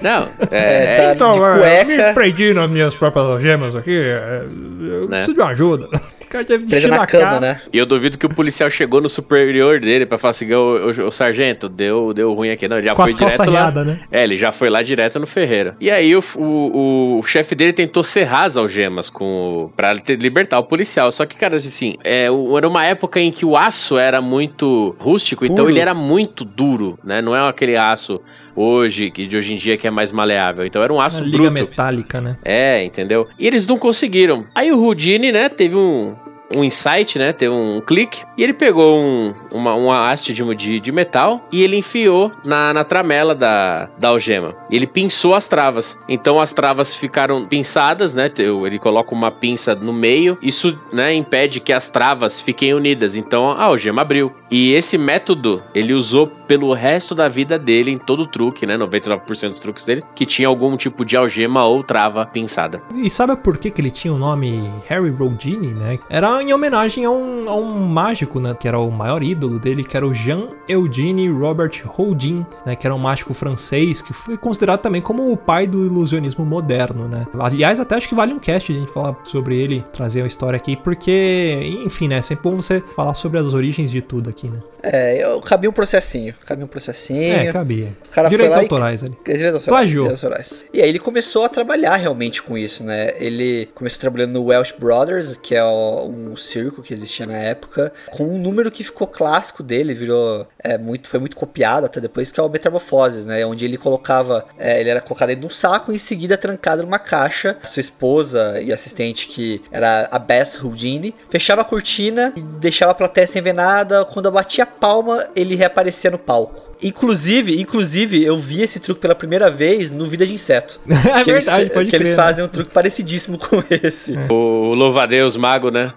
Não, 0.00 0.28
É, 0.50 1.10
é, 1.10 1.14
tá- 1.14 1.30
de 1.32 1.38
cueca. 1.38 1.84
me 2.08 2.14
prendi 2.14 2.54
nas 2.54 2.70
minhas 2.70 2.94
próprias 2.96 3.26
algemas 3.26 3.76
aqui, 3.76 3.94
é, 3.98 4.44
eu 4.80 5.02
Né? 5.08 5.18
preciso 5.18 5.34
de 5.34 5.40
uma 5.40 5.50
ajuda. 5.50 5.88
O 6.30 6.32
cara 6.32 6.44
teve 6.44 6.64
Presa 6.66 6.86
encher 6.86 6.90
na 6.94 6.98
na 7.00 7.06
cama, 7.08 7.24
cara. 7.24 7.40
né? 7.40 7.60
E 7.72 7.76
eu 7.76 7.84
duvido 7.84 8.16
que 8.16 8.24
o 8.24 8.28
policial 8.28 8.70
chegou 8.70 9.00
no 9.00 9.08
superior 9.08 9.80
dele 9.80 10.06
pra 10.06 10.16
falar 10.16 10.30
assim: 10.30 10.52
ô, 10.52 10.76
ô, 11.02 11.06
ô, 11.08 11.10
sargento, 11.10 11.68
deu, 11.68 12.14
deu 12.14 12.32
ruim 12.32 12.50
aqui. 12.50 12.68
Não, 12.68 12.78
ele 12.78 12.86
já 12.86 12.94
Com 12.94 13.02
foi 13.02 13.14
direto 13.14 13.38
lá. 13.50 13.62
riadas, 13.64 13.84
né? 13.84 14.00
É, 14.12 14.22
ele 14.22 14.36
já 14.36 14.52
foi 14.52 14.70
lá 14.70 14.80
direto 14.80 15.18
no 15.18 15.26
ferreiro. 15.26 15.74
E 15.80 15.90
aí 15.90 16.14
o, 16.14 16.22
o, 16.36 17.18
o 17.18 17.22
chefe 17.24 17.56
dele 17.56 17.72
tentou 17.72 18.04
serrar 18.04 18.44
as 18.44 18.56
algemas 18.56 19.10
com 19.10 19.24
o, 19.64 19.68
pra 19.74 19.92
libertar 19.92 20.60
o 20.60 20.62
policial. 20.62 21.10
Só 21.10 21.26
que, 21.26 21.34
cara, 21.36 21.56
assim, 21.56 21.96
é, 22.04 22.30
o- 22.30 22.56
era 22.56 22.68
uma 22.68 22.84
época 22.84 23.18
em 23.18 23.32
que 23.32 23.44
o 23.44 23.56
aço 23.56 23.98
era 23.98 24.20
muito 24.20 24.94
rústico, 25.00 25.44
então 25.44 25.56
Puro. 25.56 25.70
ele 25.70 25.80
era 25.80 25.94
muito 25.94 26.44
duro, 26.44 26.96
né? 27.02 27.20
Não 27.20 27.34
é 27.34 27.48
aquele 27.48 27.76
aço 27.76 28.20
hoje, 28.60 29.10
que 29.10 29.26
de 29.26 29.36
hoje 29.36 29.54
em 29.54 29.56
dia 29.56 29.76
que 29.76 29.86
é 29.86 29.90
mais 29.90 30.12
maleável. 30.12 30.64
Então 30.66 30.82
era 30.82 30.92
um 30.92 31.00
aço 31.00 31.18
Uma 31.22 31.26
liga 31.26 31.50
bruto. 31.50 31.52
metálica, 31.70 32.20
né? 32.20 32.36
É, 32.44 32.84
entendeu? 32.84 33.26
E 33.38 33.46
eles 33.46 33.66
não 33.66 33.78
conseguiram. 33.78 34.46
Aí 34.54 34.70
o 34.72 34.82
Houdini, 34.82 35.32
né, 35.32 35.48
teve 35.48 35.74
um, 35.76 36.14
um 36.54 36.64
insight, 36.64 37.18
né, 37.18 37.32
teve 37.32 37.52
um 37.52 37.80
clique, 37.80 38.24
e 38.36 38.42
ele 38.42 38.52
pegou 38.52 38.98
um, 38.98 39.32
uma, 39.52 39.74
uma 39.74 40.10
haste 40.10 40.32
de, 40.32 40.42
de, 40.54 40.80
de 40.80 40.92
metal 40.92 41.46
e 41.52 41.62
ele 41.62 41.76
enfiou 41.76 42.32
na, 42.44 42.72
na 42.72 42.84
tramela 42.84 43.34
da, 43.34 43.88
da 43.98 44.08
algema. 44.08 44.54
Ele 44.70 44.86
pinçou 44.86 45.34
as 45.34 45.46
travas. 45.46 45.98
Então 46.08 46.40
as 46.40 46.52
travas 46.52 46.94
ficaram 46.94 47.46
pinçadas, 47.46 48.14
né, 48.14 48.30
ele 48.38 48.78
coloca 48.78 49.14
uma 49.14 49.30
pinça 49.30 49.74
no 49.74 49.92
meio, 49.92 50.38
isso, 50.42 50.76
né, 50.92 51.14
impede 51.14 51.60
que 51.60 51.72
as 51.72 51.90
travas 51.90 52.40
fiquem 52.40 52.74
unidas. 52.74 53.14
Então 53.14 53.48
a 53.48 53.64
algema 53.64 54.02
abriu. 54.02 54.32
E 54.50 54.72
esse 54.72 54.98
método 54.98 55.62
ele 55.74 55.92
usou 55.92 56.26
pelo 56.26 56.72
resto 56.72 57.14
da 57.14 57.28
vida 57.28 57.56
dele, 57.56 57.92
em 57.92 57.98
todo 57.98 58.24
o 58.24 58.26
truque, 58.26 58.66
né, 58.66 58.76
99% 58.76 59.50
dos 59.50 59.60
truques 59.60 59.84
dele, 59.84 60.02
que 60.16 60.26
tinha 60.26 60.48
algum 60.48 60.76
tipo 60.76 61.04
de 61.04 61.16
algema 61.16 61.64
ou 61.64 61.84
trava 61.84 62.26
pinçada. 62.26 62.82
E 62.92 63.08
sabe 63.08 63.36
por 63.36 63.56
que, 63.56 63.70
que 63.70 63.80
ele 63.80 63.90
tinha 63.90 64.12
o 64.12 64.18
nome 64.18 64.68
Harry 64.88 65.14
Houdini, 65.16 65.72
né? 65.72 65.98
Era 66.08 66.39
em 66.40 66.52
homenagem 66.52 67.04
a 67.04 67.10
um, 67.10 67.48
a 67.48 67.54
um 67.54 67.64
mágico, 67.86 68.40
né? 68.40 68.54
Que 68.58 68.66
era 68.68 68.78
o 68.78 68.90
maior 68.90 69.22
ídolo 69.22 69.58
dele, 69.58 69.84
que 69.84 69.96
era 69.96 70.06
o 70.06 70.12
Jean-Eugène 70.14 71.28
Robert 71.28 71.72
Houdin, 71.98 72.44
né? 72.64 72.74
Que 72.74 72.86
era 72.86 72.94
um 72.94 72.98
mágico 72.98 73.34
francês, 73.34 74.00
que 74.02 74.12
foi 74.12 74.36
considerado 74.36 74.80
também 74.80 75.02
como 75.02 75.30
o 75.32 75.36
pai 75.36 75.66
do 75.66 75.84
ilusionismo 75.86 76.44
moderno, 76.44 77.08
né? 77.08 77.26
Aliás, 77.38 77.80
até 77.80 77.94
acho 77.96 78.08
que 78.08 78.14
vale 78.14 78.32
um 78.32 78.38
cast 78.38 78.72
a 78.72 78.74
gente 78.74 78.92
falar 78.92 79.16
sobre 79.24 79.56
ele, 79.56 79.84
trazer 79.92 80.22
a 80.22 80.26
história 80.26 80.56
aqui, 80.56 80.76
porque, 80.76 81.58
enfim, 81.84 82.08
né? 82.08 82.18
É 82.18 82.22
sempre 82.22 82.50
bom 82.50 82.56
você 82.56 82.82
falar 82.94 83.14
sobre 83.14 83.38
as 83.38 83.52
origens 83.54 83.90
de 83.90 84.00
tudo 84.00 84.28
aqui, 84.30 84.48
né? 84.48 84.60
É, 84.82 85.22
eu 85.22 85.40
cabia 85.42 85.68
um 85.68 85.72
processinho. 85.74 86.34
Cabia 86.46 86.64
um 86.64 86.68
processinho. 86.68 87.20
É, 87.34 87.52
cabia. 87.52 87.88
O 88.08 88.12
cara 88.14 88.28
Direitos 88.30 88.56
lá 88.56 88.62
e- 88.62 88.64
autorais 88.64 89.04
ali. 89.04 89.14
Direitos 89.26 89.54
autorais, 89.56 89.66
Plagiou. 89.66 90.04
direitos 90.04 90.24
autorais. 90.24 90.64
E 90.72 90.80
aí 90.80 90.88
ele 90.88 90.98
começou 90.98 91.44
a 91.44 91.48
trabalhar 91.50 91.96
realmente 91.96 92.42
com 92.42 92.56
isso, 92.56 92.82
né? 92.82 93.12
Ele 93.18 93.68
começou 93.74 94.00
trabalhando 94.00 94.32
no 94.32 94.44
Welsh 94.44 94.74
Brothers, 94.78 95.36
que 95.42 95.54
é 95.54 95.62
o- 95.62 96.29
um 96.30 96.36
circo 96.36 96.82
que 96.82 96.94
existia 96.94 97.26
na 97.26 97.36
época, 97.36 97.92
com 98.10 98.24
um 98.24 98.38
número 98.38 98.70
que 98.70 98.84
ficou 98.84 99.06
clássico 99.06 99.62
dele, 99.62 99.94
virou 99.94 100.46
é, 100.62 100.78
muito, 100.78 101.08
foi 101.08 101.20
muito 101.20 101.36
copiado 101.36 101.86
até 101.86 102.00
depois, 102.00 102.30
que 102.30 102.40
é 102.40 102.42
o 102.42 102.48
Metamorfoses, 102.48 103.26
né? 103.26 103.44
Onde 103.44 103.64
ele 103.64 103.76
colocava, 103.76 104.46
é, 104.58 104.80
ele 104.80 104.90
era 104.90 105.00
colocado 105.00 105.28
dentro 105.28 105.42
de 105.42 105.46
um 105.46 105.50
saco 105.50 105.92
e 105.92 105.96
em 105.96 105.98
seguida 105.98 106.36
trancado 106.36 106.82
numa 106.82 106.98
caixa. 106.98 107.56
Sua 107.64 107.80
esposa 107.80 108.60
e 108.60 108.72
assistente, 108.72 109.26
que 109.28 109.62
era 109.70 110.08
a 110.10 110.18
Bess 110.18 110.62
Houdini, 110.62 111.14
fechava 111.28 111.62
a 111.62 111.64
cortina 111.64 112.32
e 112.36 112.40
deixava 112.40 112.92
a 112.92 112.94
plateia 112.94 113.26
sem 113.26 113.42
ver 113.42 113.54
nada. 113.54 114.04
Quando 114.04 114.26
eu 114.26 114.32
batia 114.32 114.64
a 114.64 114.66
palma, 114.66 115.28
ele 115.34 115.54
reaparecia 115.54 116.10
no 116.10 116.18
palco. 116.18 116.70
Inclusive, 116.82 117.60
inclusive, 117.60 118.24
eu 118.24 118.36
vi 118.36 118.62
esse 118.62 118.80
truque 118.80 119.00
pela 119.00 119.14
primeira 119.14 119.50
vez 119.50 119.90
no 119.90 120.06
Vida 120.06 120.26
de 120.26 120.32
Inseto. 120.32 120.80
é 120.88 121.24
que 121.24 121.32
verdade, 121.32 121.62
eles, 121.62 121.72
pode 121.72 121.90
Que 121.90 121.96
crer. 121.96 122.00
eles 122.02 122.10
né? 122.10 122.16
fazem 122.16 122.44
um 122.44 122.48
truque 122.48 122.70
parecidíssimo 122.70 123.38
com 123.38 123.62
esse. 123.70 124.14
O 124.30 124.74
Louvadeus 124.74 125.36
Mago, 125.36 125.70
né? 125.70 125.92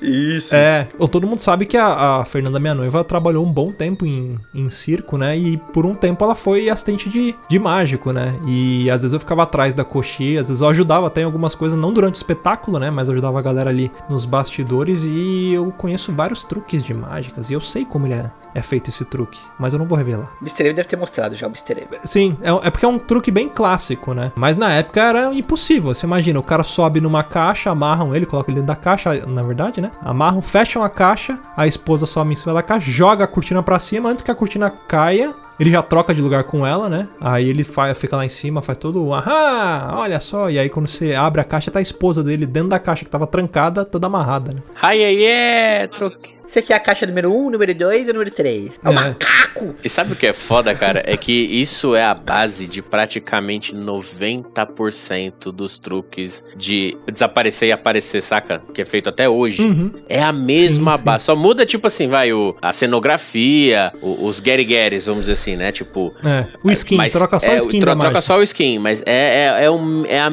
Isso. 0.00 0.54
É, 0.54 0.88
todo 1.10 1.26
mundo 1.26 1.40
sabe 1.40 1.66
que 1.66 1.76
a, 1.76 2.20
a 2.20 2.24
Fernanda, 2.24 2.58
minha 2.58 2.74
noiva, 2.74 3.04
trabalhou 3.04 3.44
um 3.44 3.52
bom 3.52 3.70
tempo 3.72 4.06
em, 4.06 4.38
em 4.54 4.70
circo, 4.70 5.18
né? 5.18 5.36
E 5.36 5.56
por 5.56 5.84
um 5.84 5.94
tempo 5.94 6.24
ela 6.24 6.34
foi 6.34 6.70
assistente 6.70 7.08
de, 7.08 7.34
de 7.48 7.58
mágico, 7.58 8.12
né? 8.12 8.38
E 8.46 8.90
às 8.90 9.02
vezes 9.02 9.12
eu 9.12 9.20
ficava 9.20 9.42
atrás 9.42 9.74
da 9.74 9.84
coxinha, 9.84 10.40
às 10.40 10.48
vezes 10.48 10.62
eu 10.62 10.68
ajudava 10.68 11.06
até 11.06 11.20
em 11.20 11.24
algumas 11.24 11.54
coisas, 11.54 11.78
não 11.78 11.92
durante 11.92 12.14
o 12.14 12.16
espetáculo, 12.16 12.78
né? 12.78 12.90
Mas 12.90 13.10
ajudava 13.10 13.38
a 13.38 13.42
galera 13.42 13.70
ali 13.70 13.90
nos 14.08 14.24
bastidores 14.24 15.04
e 15.04 15.52
eu 15.52 15.70
conheço 15.72 16.12
vários 16.12 16.44
truques 16.44 16.82
de 16.82 16.94
mágicas 16.94 17.50
e 17.50 17.54
eu 17.54 17.60
sei 17.60 17.84
como 17.84 18.06
ele 18.06 18.14
é, 18.14 18.30
é 18.54 18.62
feito 18.62 18.88
esse 18.88 19.04
truque, 19.04 19.40
mas 19.58 19.72
eu 19.72 19.78
não 19.78 19.86
vou 19.86 19.96
revelar. 19.96 20.30
Mr. 20.40 20.66
M 20.66 20.74
deve 20.74 20.88
ter 20.88 20.96
mostrado 20.96 21.34
já 21.34 21.46
o 21.46 21.50
Mr. 21.50 21.86
Sim, 22.04 22.36
é, 22.40 22.68
é 22.68 22.70
porque 22.70 22.84
é 22.84 22.88
um 22.88 22.98
truque 22.98 23.30
bem 23.30 23.48
clássico, 23.48 24.14
né? 24.14 24.32
Mas 24.36 24.56
na 24.56 24.72
época 24.72 25.00
era 25.00 25.34
impossível. 25.34 25.94
Você 25.94 26.06
imagina, 26.06 26.38
o 26.38 26.42
cara 26.42 26.62
sobe 26.62 27.00
numa 27.00 27.22
caixa, 27.22 27.70
amarram 27.70 28.14
ele, 28.14 28.26
colocam 28.26 28.52
ele 28.52 28.60
dentro 28.60 28.74
da 28.74 28.76
caixa, 28.76 29.26
na 29.26 29.42
verdade, 29.42 29.80
né? 29.80 29.90
Amarram, 30.02 30.42
fecham 30.42 30.82
a 30.82 30.88
caixa, 30.88 31.38
a 31.56 31.66
esposa 31.66 32.06
sobe 32.06 32.32
em 32.32 32.36
cima 32.36 32.54
da 32.54 32.62
caixa, 32.62 32.90
joga 32.90 33.24
a 33.24 33.28
cortina 33.28 33.62
pra 33.62 33.78
cima, 33.78 34.08
antes 34.10 34.22
que 34.22 34.30
a 34.30 34.34
cortina 34.34 34.70
caia. 34.70 35.34
Ele 35.60 35.70
já 35.70 35.82
troca 35.82 36.14
de 36.14 36.22
lugar 36.22 36.44
com 36.44 36.66
ela, 36.66 36.88
né? 36.88 37.06
Aí 37.20 37.48
ele 37.48 37.62
fa- 37.62 37.94
fica 37.94 38.16
lá 38.16 38.24
em 38.24 38.28
cima, 38.30 38.62
faz 38.62 38.78
todo 38.78 39.04
o 39.04 39.14
ahá, 39.14 39.94
olha 39.98 40.18
só. 40.18 40.48
E 40.50 40.58
aí 40.58 40.68
quando 40.70 40.88
você 40.88 41.14
abre 41.14 41.40
a 41.40 41.44
caixa, 41.44 41.70
tá 41.70 41.78
a 41.78 41.82
esposa 41.82 42.24
dele 42.24 42.46
dentro 42.46 42.70
da 42.70 42.78
caixa 42.78 43.04
que 43.04 43.10
tava 43.10 43.26
trancada, 43.26 43.84
toda 43.84 44.06
amarrada, 44.06 44.52
né? 44.54 44.60
Ai, 44.80 45.04
ai, 45.04 45.22
é, 45.24 45.86
truque. 45.86 46.40
Esse 46.48 46.58
aqui 46.58 46.72
é 46.72 46.76
a 46.76 46.80
caixa 46.80 47.06
número 47.06 47.30
1, 47.32 47.48
número 47.50 47.72
2 47.72 48.08
e 48.08 48.12
número 48.12 48.28
3. 48.32 48.80
É 48.84 48.88
um 48.88 48.92
É. 48.92 48.94
macaco! 48.94 49.72
E 49.84 49.88
sabe 49.88 50.14
o 50.14 50.16
que 50.16 50.26
é 50.26 50.32
foda, 50.32 50.74
cara? 50.74 51.00
É 51.06 51.16
que 51.16 51.30
isso 51.32 51.94
é 51.94 52.02
a 52.02 52.12
base 52.12 52.66
de 52.66 52.82
praticamente 52.82 53.72
90% 53.72 55.52
dos 55.52 55.78
truques 55.78 56.44
de 56.56 56.96
desaparecer 57.06 57.68
e 57.68 57.72
aparecer, 57.72 58.20
saca? 58.20 58.60
Que 58.74 58.82
é 58.82 58.84
feito 58.84 59.08
até 59.08 59.28
hoje. 59.28 59.62
Uhum. 59.62 59.92
É 60.08 60.20
a 60.20 60.32
mesma 60.32 60.92
Sim, 60.92 60.98
sim. 60.98 61.04
base. 61.04 61.24
Só 61.24 61.36
muda, 61.36 61.64
tipo 61.64 61.86
assim, 61.86 62.08
vai, 62.08 62.32
o, 62.32 62.56
a 62.60 62.72
cenografia, 62.72 63.92
o- 64.02 64.26
os 64.26 64.38
get 64.38 64.60
vamos 65.06 65.22
dizer 65.22 65.32
assim, 65.34 65.49
né? 65.56 65.72
Tipo. 65.72 66.12
É, 66.24 66.46
o 66.62 66.70
skin, 66.70 66.96
mas 66.96 67.12
troca 67.12 67.38
só 67.40 67.50
é, 67.50 67.54
o 67.54 67.58
skin 67.58 67.80
tro- 67.80 67.86
da 67.86 67.92
Troca 67.96 68.14
mágica. 68.14 68.20
só 68.20 68.38
o 68.38 68.42
skin, 68.42 68.78
mas 68.78 69.02
é, 69.06 69.58
é, 69.60 69.64
é, 69.64 69.70
um- 69.70 70.04
é 70.06 70.20
a 70.20 70.30